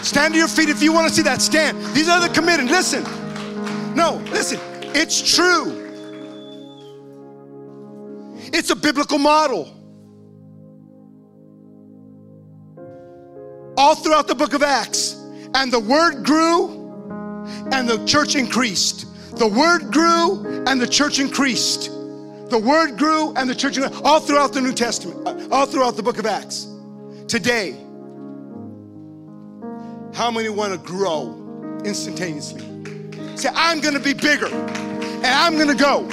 Stand 0.00 0.32
to 0.32 0.38
your 0.38 0.48
feet 0.48 0.70
if 0.70 0.82
you 0.82 0.90
want 0.90 1.06
to 1.06 1.14
see 1.14 1.20
that. 1.20 1.42
Stand. 1.42 1.84
These 1.94 2.08
are 2.08 2.18
the 2.18 2.32
committed. 2.32 2.64
Listen. 2.64 3.04
No, 3.94 4.14
listen. 4.30 4.58
It's 4.94 5.20
true. 5.34 5.84
It's 8.54 8.70
a 8.70 8.76
biblical 8.76 9.18
model. 9.18 9.70
All 13.76 13.94
throughout 13.94 14.28
the 14.28 14.34
book 14.34 14.54
of 14.54 14.62
Acts. 14.62 15.05
And 15.56 15.72
the 15.72 15.80
word 15.80 16.22
grew 16.22 16.68
and 17.72 17.88
the 17.88 18.04
church 18.04 18.34
increased. 18.34 19.06
The 19.38 19.46
word 19.46 19.90
grew 19.90 20.64
and 20.66 20.78
the 20.78 20.86
church 20.86 21.18
increased. 21.18 21.86
The 22.50 22.58
word 22.62 22.98
grew 22.98 23.32
and 23.36 23.48
the 23.48 23.54
church 23.54 23.78
increased. 23.78 24.04
All 24.04 24.20
throughout 24.20 24.52
the 24.52 24.60
New 24.60 24.74
Testament, 24.74 25.26
uh, 25.26 25.48
all 25.50 25.64
throughout 25.64 25.96
the 25.96 26.02
book 26.02 26.18
of 26.18 26.26
Acts. 26.26 26.68
Today, 27.26 27.72
how 30.12 30.30
many 30.30 30.50
want 30.50 30.74
to 30.74 30.78
grow 30.86 31.80
instantaneously? 31.86 32.60
Say, 33.34 33.48
I'm 33.54 33.80
going 33.80 33.94
to 33.94 34.00
be 34.00 34.12
bigger 34.12 34.48
and 34.48 35.26
I'm 35.26 35.54
going 35.54 35.74
to 35.74 35.82
go. 35.82 36.06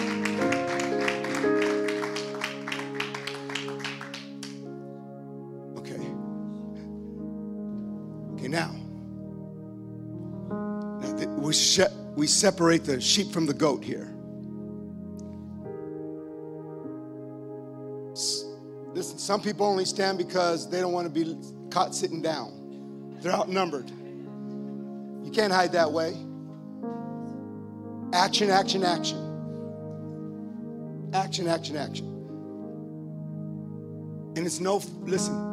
We, 11.53 11.85
we 12.15 12.27
separate 12.27 12.83
the 12.83 12.99
sheep 12.99 13.31
from 13.31 13.45
the 13.45 13.53
goat 13.53 13.83
here. 13.83 14.09
Listen, 18.93 19.17
some 19.17 19.41
people 19.41 19.65
only 19.65 19.85
stand 19.85 20.17
because 20.17 20.69
they 20.69 20.79
don't 20.79 20.93
want 20.93 21.11
to 21.11 21.13
be 21.13 21.35
caught 21.69 21.93
sitting 21.95 22.21
down. 22.21 23.17
They're 23.21 23.31
outnumbered. 23.31 23.89
You 23.89 25.31
can't 25.31 25.53
hide 25.53 25.71
that 25.73 25.91
way. 25.91 26.17
Action, 28.13 28.49
action, 28.49 28.83
action. 28.83 29.19
Action, 31.13 31.47
action, 31.47 31.75
action. 31.75 32.07
And 34.35 34.45
it's 34.45 34.59
no, 34.59 34.81
listen, 35.01 35.51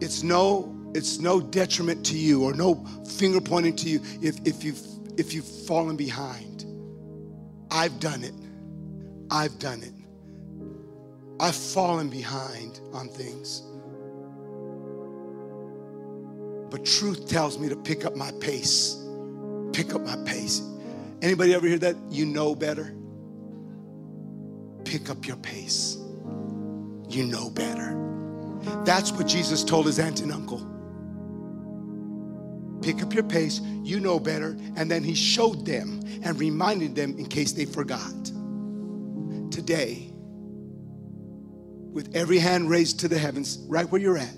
it's 0.00 0.22
no, 0.22 0.79
it's 0.94 1.18
no 1.18 1.40
detriment 1.40 2.04
to 2.06 2.18
you 2.18 2.44
or 2.44 2.52
no 2.52 2.84
finger 3.06 3.40
pointing 3.40 3.76
to 3.76 3.88
you 3.88 4.00
if, 4.20 4.36
if 4.44 4.64
you've 4.64 4.80
if 5.18 5.34
you've 5.34 5.44
fallen 5.66 5.96
behind. 5.96 6.64
I've 7.70 8.00
done 8.00 8.24
it. 8.24 8.34
I've 9.30 9.58
done 9.58 9.82
it. 9.82 9.92
I've 11.38 11.54
fallen 11.54 12.08
behind 12.08 12.80
on 12.92 13.08
things. 13.08 13.62
But 16.70 16.84
truth 16.84 17.28
tells 17.28 17.58
me 17.58 17.68
to 17.68 17.76
pick 17.76 18.04
up 18.04 18.16
my 18.16 18.32
pace. 18.40 18.96
Pick 19.72 19.94
up 19.94 20.02
my 20.02 20.16
pace. 20.24 20.62
Anybody 21.22 21.54
ever 21.54 21.66
hear 21.66 21.78
that? 21.78 21.96
You 22.08 22.26
know 22.26 22.54
better. 22.54 22.94
Pick 24.84 25.10
up 25.10 25.26
your 25.26 25.36
pace. 25.36 25.96
You 27.08 27.24
know 27.24 27.50
better. 27.50 27.96
That's 28.84 29.12
what 29.12 29.26
Jesus 29.26 29.64
told 29.64 29.86
his 29.86 29.98
aunt 29.98 30.20
and 30.20 30.32
uncle. 30.32 30.66
Pick 32.82 33.02
up 33.02 33.12
your 33.12 33.24
pace, 33.24 33.60
you 33.82 34.00
know 34.00 34.18
better. 34.18 34.56
And 34.76 34.90
then 34.90 35.04
he 35.04 35.14
showed 35.14 35.66
them 35.66 36.00
and 36.22 36.38
reminded 36.38 36.94
them 36.94 37.18
in 37.18 37.26
case 37.26 37.52
they 37.52 37.64
forgot. 37.64 38.24
Today, 39.50 40.10
with 41.92 42.14
every 42.14 42.38
hand 42.38 42.70
raised 42.70 43.00
to 43.00 43.08
the 43.08 43.18
heavens, 43.18 43.58
right 43.68 43.90
where 43.90 44.00
you're 44.00 44.18
at, 44.18 44.34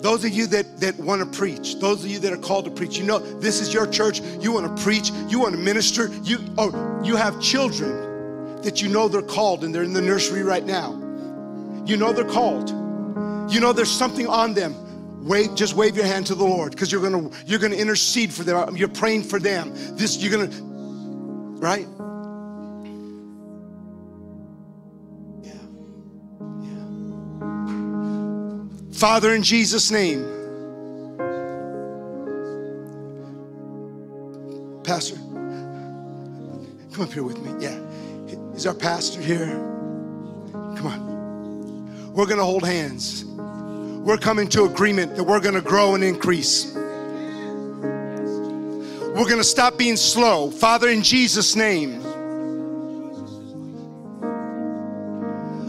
Those 0.00 0.24
of 0.24 0.32
you 0.32 0.46
that, 0.48 0.80
that 0.80 0.96
want 0.96 1.20
to 1.20 1.38
preach, 1.38 1.78
those 1.78 2.02
of 2.02 2.10
you 2.10 2.18
that 2.20 2.32
are 2.32 2.38
called 2.38 2.64
to 2.64 2.70
preach, 2.70 2.96
you 2.96 3.04
know 3.04 3.18
this 3.18 3.60
is 3.60 3.72
your 3.72 3.86
church. 3.86 4.20
You 4.40 4.52
want 4.52 4.74
to 4.74 4.82
preach, 4.82 5.10
you 5.28 5.40
want 5.40 5.54
to 5.54 5.60
minister, 5.60 6.10
you 6.22 6.38
oh, 6.56 7.00
you 7.04 7.16
have 7.16 7.38
children 7.40 8.62
that 8.62 8.80
you 8.80 8.88
know 8.88 9.08
they're 9.08 9.20
called 9.20 9.62
and 9.62 9.74
they're 9.74 9.82
in 9.82 9.92
the 9.92 10.00
nursery 10.00 10.42
right 10.42 10.64
now. 10.64 10.92
You 11.84 11.98
know 11.98 12.12
they're 12.12 12.24
called. 12.24 12.70
You 13.50 13.60
know 13.60 13.72
there's 13.72 13.90
something 13.90 14.26
on 14.26 14.54
them. 14.54 14.74
Wave, 15.26 15.54
just 15.54 15.74
wave 15.74 15.96
your 15.96 16.06
hand 16.06 16.26
to 16.28 16.34
the 16.34 16.44
Lord 16.44 16.70
because 16.72 16.90
you're 16.90 17.02
gonna 17.02 17.30
you're 17.44 17.58
gonna 17.58 17.76
intercede 17.76 18.32
for 18.32 18.42
them. 18.42 18.76
You're 18.76 18.88
praying 18.88 19.24
for 19.24 19.38
them. 19.38 19.72
This 19.96 20.16
you're 20.16 20.30
gonna 20.30 20.50
right? 21.60 21.86
Father, 28.94 29.34
in 29.34 29.42
Jesus' 29.42 29.90
name, 29.90 30.20
Pastor, 34.84 35.16
come 36.92 37.04
up 37.04 37.12
here 37.12 37.22
with 37.22 37.40
me. 37.40 37.64
Yeah. 37.64 37.78
Is 38.54 38.66
our 38.66 38.74
pastor 38.74 39.22
here? 39.22 39.46
Come 40.52 40.86
on. 40.86 42.12
We're 42.12 42.26
to 42.26 42.44
hold 42.44 42.66
hands. 42.66 43.24
We're 44.02 44.16
coming 44.16 44.48
to 44.48 44.64
agreement 44.64 45.14
that 45.16 45.24
we're 45.24 45.40
going 45.40 45.56
to 45.56 45.60
grow 45.60 45.94
and 45.94 46.02
increase. 46.02 46.74
We're 49.14 49.26
going 49.26 49.36
to 49.36 49.44
stop 49.44 49.76
being 49.76 49.96
slow. 49.96 50.50
Father, 50.50 50.88
in 50.88 51.02
Jesus' 51.02 51.54
name. 51.54 52.00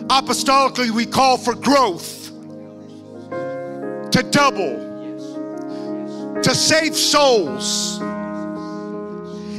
Apostolically, 0.07 0.91
we 0.91 1.05
call 1.05 1.37
for 1.37 1.55
growth 1.55 2.31
to 4.11 4.23
double, 4.31 4.77
to 6.41 6.55
save 6.55 6.95
souls. 6.95 7.99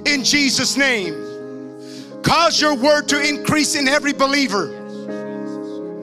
In 0.07 0.25
Jesus' 0.25 0.79
name, 0.79 1.13
cause 2.23 2.59
your 2.59 2.75
word 2.75 3.07
to 3.11 3.21
increase 3.21 3.75
in 3.75 3.87
every 3.87 4.15
believer 4.15 4.82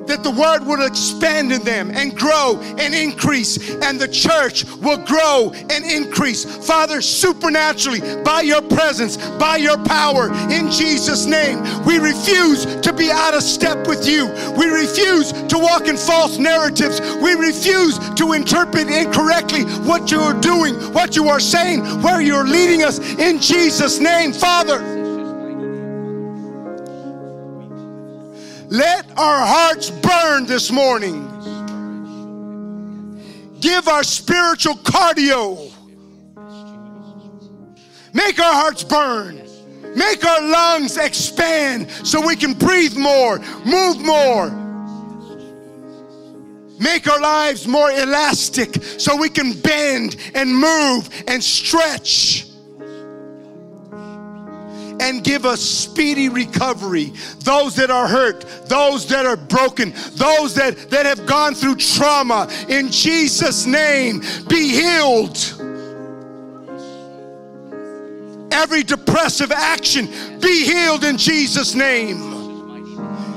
that 0.10 0.24
the 0.24 0.32
word 0.32 0.66
will 0.66 0.86
expand 0.86 1.51
in 1.51 1.64
them 1.64 1.91
and 1.91 2.18
grow 2.18 2.60
and 2.78 2.93
increase, 2.93 3.76
and 3.76 3.99
the 3.99 4.07
church 4.07 4.66
will 4.82 4.97
grow 5.05 5.51
and 5.70 5.86
increase. 5.86 6.45
Father, 6.68 7.01
supernaturally, 7.01 8.01
by 8.24 8.41
your 8.41 8.62
presence, 8.62 9.18
by 9.38 9.57
your 9.57 9.78
power, 9.86 10.30
in 10.51 10.70
Jesus' 10.72 11.26
name, 11.26 11.62
we 11.86 11.97
refuse 11.97 12.66
to 12.82 12.93
be 12.93 13.10
out 13.12 13.34
of 13.34 13.43
step 13.43 13.88
with 13.88 14.07
you. 14.07 14.28
We 14.57 14.66
refuse 14.66 15.32
to 15.32 15.57
walk 15.57 15.88
in 15.88 15.97
false 15.97 16.38
narratives. 16.38 16.99
We 17.22 17.34
refuse 17.34 17.97
to 18.16 18.34
interpret 18.34 18.89
incorrectly 18.89 19.64
what 19.86 20.12
you 20.12 20.20
are 20.20 20.39
doing, 20.39 20.76
what 20.93 21.16
you 21.16 21.28
are 21.30 21.39
saying, 21.39 21.82
where 22.01 22.22
you're 22.22 22.47
leading 22.47 22.84
us. 22.84 22.99
In 22.99 23.39
Jesus' 23.39 23.99
name, 23.99 24.34
Father. 24.34 24.99
Let 28.70 29.09
our 29.17 29.45
hearts 29.47 29.89
burn 29.89 30.45
this 30.45 30.72
morning. 30.72 31.26
Give 33.59 33.88
our 33.88 34.03
spiritual 34.03 34.76
cardio. 34.76 35.72
Make 38.13 38.39
our 38.39 38.53
hearts 38.53 38.84
burn. 38.84 39.41
Make 39.95 40.24
our 40.24 40.41
lungs 40.41 40.97
expand 40.97 41.89
so 41.89 42.26
we 42.26 42.36
can 42.36 42.53
breathe 42.53 42.95
more, 42.95 43.39
move 43.65 43.99
more. 44.01 44.51
Make 46.80 47.09
our 47.09 47.20
lives 47.20 47.67
more 47.67 47.89
elastic 47.91 48.84
so 48.84 49.15
we 49.15 49.30
can 49.30 49.53
bend 49.53 50.15
and 50.36 50.55
move 50.55 51.09
and 51.28 51.43
stretch 51.43 52.49
and 55.00 55.24
give 55.24 55.45
us 55.45 55.62
speedy 55.62 56.30
recovery. 56.30 57.14
Those 57.39 57.76
that 57.76 57.89
are 57.89 58.08
hurt, 58.08 58.41
those 58.68 59.08
that 59.08 59.26
are 59.26 59.38
broken, 59.38 59.91
those 60.14 60.54
that, 60.56 60.89
that 60.89 61.06
have 61.06 61.26
gone 61.26 61.56
through 61.56 61.76
trauma, 61.76 62.50
in 62.68 62.89
Jesus' 62.91 63.66
name, 63.66 64.22
be 64.47 64.70
healed. 64.70 65.38
Every 68.52 68.84
depressive 68.84 69.52
action, 69.52 70.08
be 70.39 70.66
healed 70.66 71.04
in 71.04 71.18
Jesus' 71.18 71.76
name. 71.76 72.38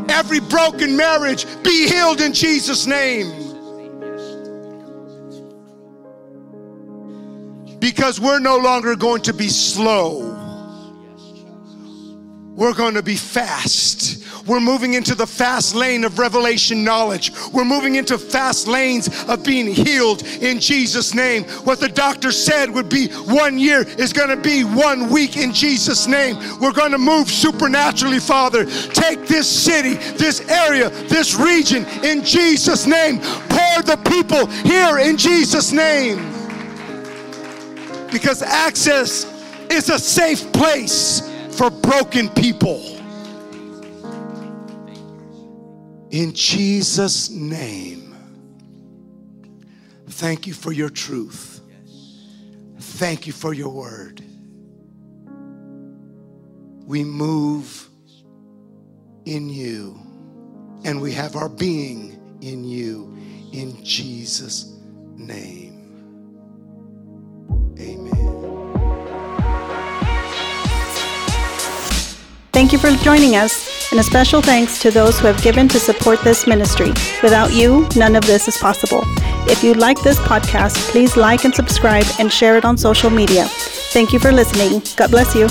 Every 0.09 0.41
broken 0.41 0.97
marriage, 0.97 1.47
be 1.63 1.87
healed 1.89 2.21
in 2.21 2.33
Jesus' 2.33 2.87
name. 2.87 3.39
Because 7.79 8.21
we're 8.21 8.39
no 8.39 8.59
longer 8.59 8.95
going 8.95 9.23
to 9.23 9.33
be 9.33 9.49
slow 9.49 10.32
we're 12.55 12.75
going 12.75 12.95
to 12.95 13.03
be 13.03 13.17
fast. 13.17 14.23
We're 14.47 14.61
moving 14.61 14.95
into 14.95 15.15
the 15.15 15.27
fast 15.27 15.75
lane 15.75 16.05
of 16.05 16.19
revelation 16.19 16.85
knowledge. 16.85 17.33
We're 17.53 17.65
moving 17.65 17.95
into 17.95 18.19
fast 18.19 18.67
lanes 18.67 19.09
of 19.29 19.45
being 19.45 19.67
healed 19.67 20.23
in 20.41 20.59
Jesus' 20.59 21.15
name. 21.15 21.45
What 21.65 21.81
the 21.81 21.89
doctor 21.89 22.33
said 22.33 22.71
would 22.71 22.89
be 22.89 23.09
one 23.09 23.59
year 23.59 23.83
is 23.83 24.13
going 24.13 24.29
to 24.29 24.37
be 24.37 24.65
one 24.65 25.09
week 25.11 25.37
in 25.37 25.53
Jesus' 25.53 26.07
name. 26.07 26.37
We're 26.61 26.73
going 26.73 26.93
to 26.93 26.99
move 26.99 27.31
supernaturally, 27.31 28.19
Father. 28.19 28.67
Take 28.67 29.27
this 29.27 29.49
city, 29.49 29.95
this 30.15 30.41
area, 30.49 30.91
this 30.91 31.35
region 31.35 31.87
in 32.03 32.25
Jesus' 32.25 32.87
name. 32.87 33.21
Pour 33.21 33.83
the 33.83 33.99
people 34.11 34.47
here 34.47 34.99
in 34.99 35.17
Jesus' 35.17 35.73
name. 35.73 36.19
Because 38.11 38.43
access 38.43 39.25
is 39.71 39.89
a 39.89 39.99
safe 39.99 40.53
place 40.53 41.32
for 41.53 41.71
broken 41.71 42.29
people. 42.31 42.99
In 46.11 46.35
Jesus' 46.35 47.31
name, 47.31 48.15
thank 50.09 50.47
you 50.47 50.55
for 50.55 50.73
your 50.73 50.91
truth. 50.91 51.61
Thank 52.79 53.27
you 53.27 53.33
for 53.33 53.55
your 53.55 53.71
word. 53.71 54.23
We 56.87 57.05
move 57.05 57.89
in 59.25 59.49
you 59.49 59.99
and 60.85 61.01
we 61.01 61.13
have 61.13 61.37
our 61.37 61.49
being 61.49 62.39
in 62.43 62.65
you 62.65 63.17
in 63.53 63.83
Jesus' 63.85 64.79
name. 65.17 65.62
Thank 72.73 72.85
you 72.85 72.91
for 72.97 73.05
joining 73.05 73.37
us, 73.37 73.93
and 73.93 74.01
a 74.01 74.03
special 74.03 74.41
thanks 74.41 74.81
to 74.81 74.91
those 74.91 75.21
who 75.21 75.27
have 75.27 75.43
given 75.43 75.69
to 75.69 75.79
support 75.79 76.23
this 76.23 76.47
ministry. 76.47 76.89
Without 77.23 77.53
you, 77.53 77.87
none 77.97 78.17
of 78.17 78.25
this 78.25 78.49
is 78.49 78.57
possible. 78.57 79.03
If 79.47 79.63
you 79.63 79.75
like 79.75 80.01
this 80.01 80.19
podcast, 80.21 80.75
please 80.91 81.15
like 81.15 81.45
and 81.45 81.55
subscribe 81.55 82.07
and 82.19 82.33
share 82.33 82.57
it 82.57 82.65
on 82.65 82.79
social 82.79 83.11
media. 83.11 83.45
Thank 83.93 84.15
you 84.15 84.19
for 84.19 84.33
listening. 84.33 84.81
God 84.97 85.11
bless 85.11 85.35
you. 85.35 85.49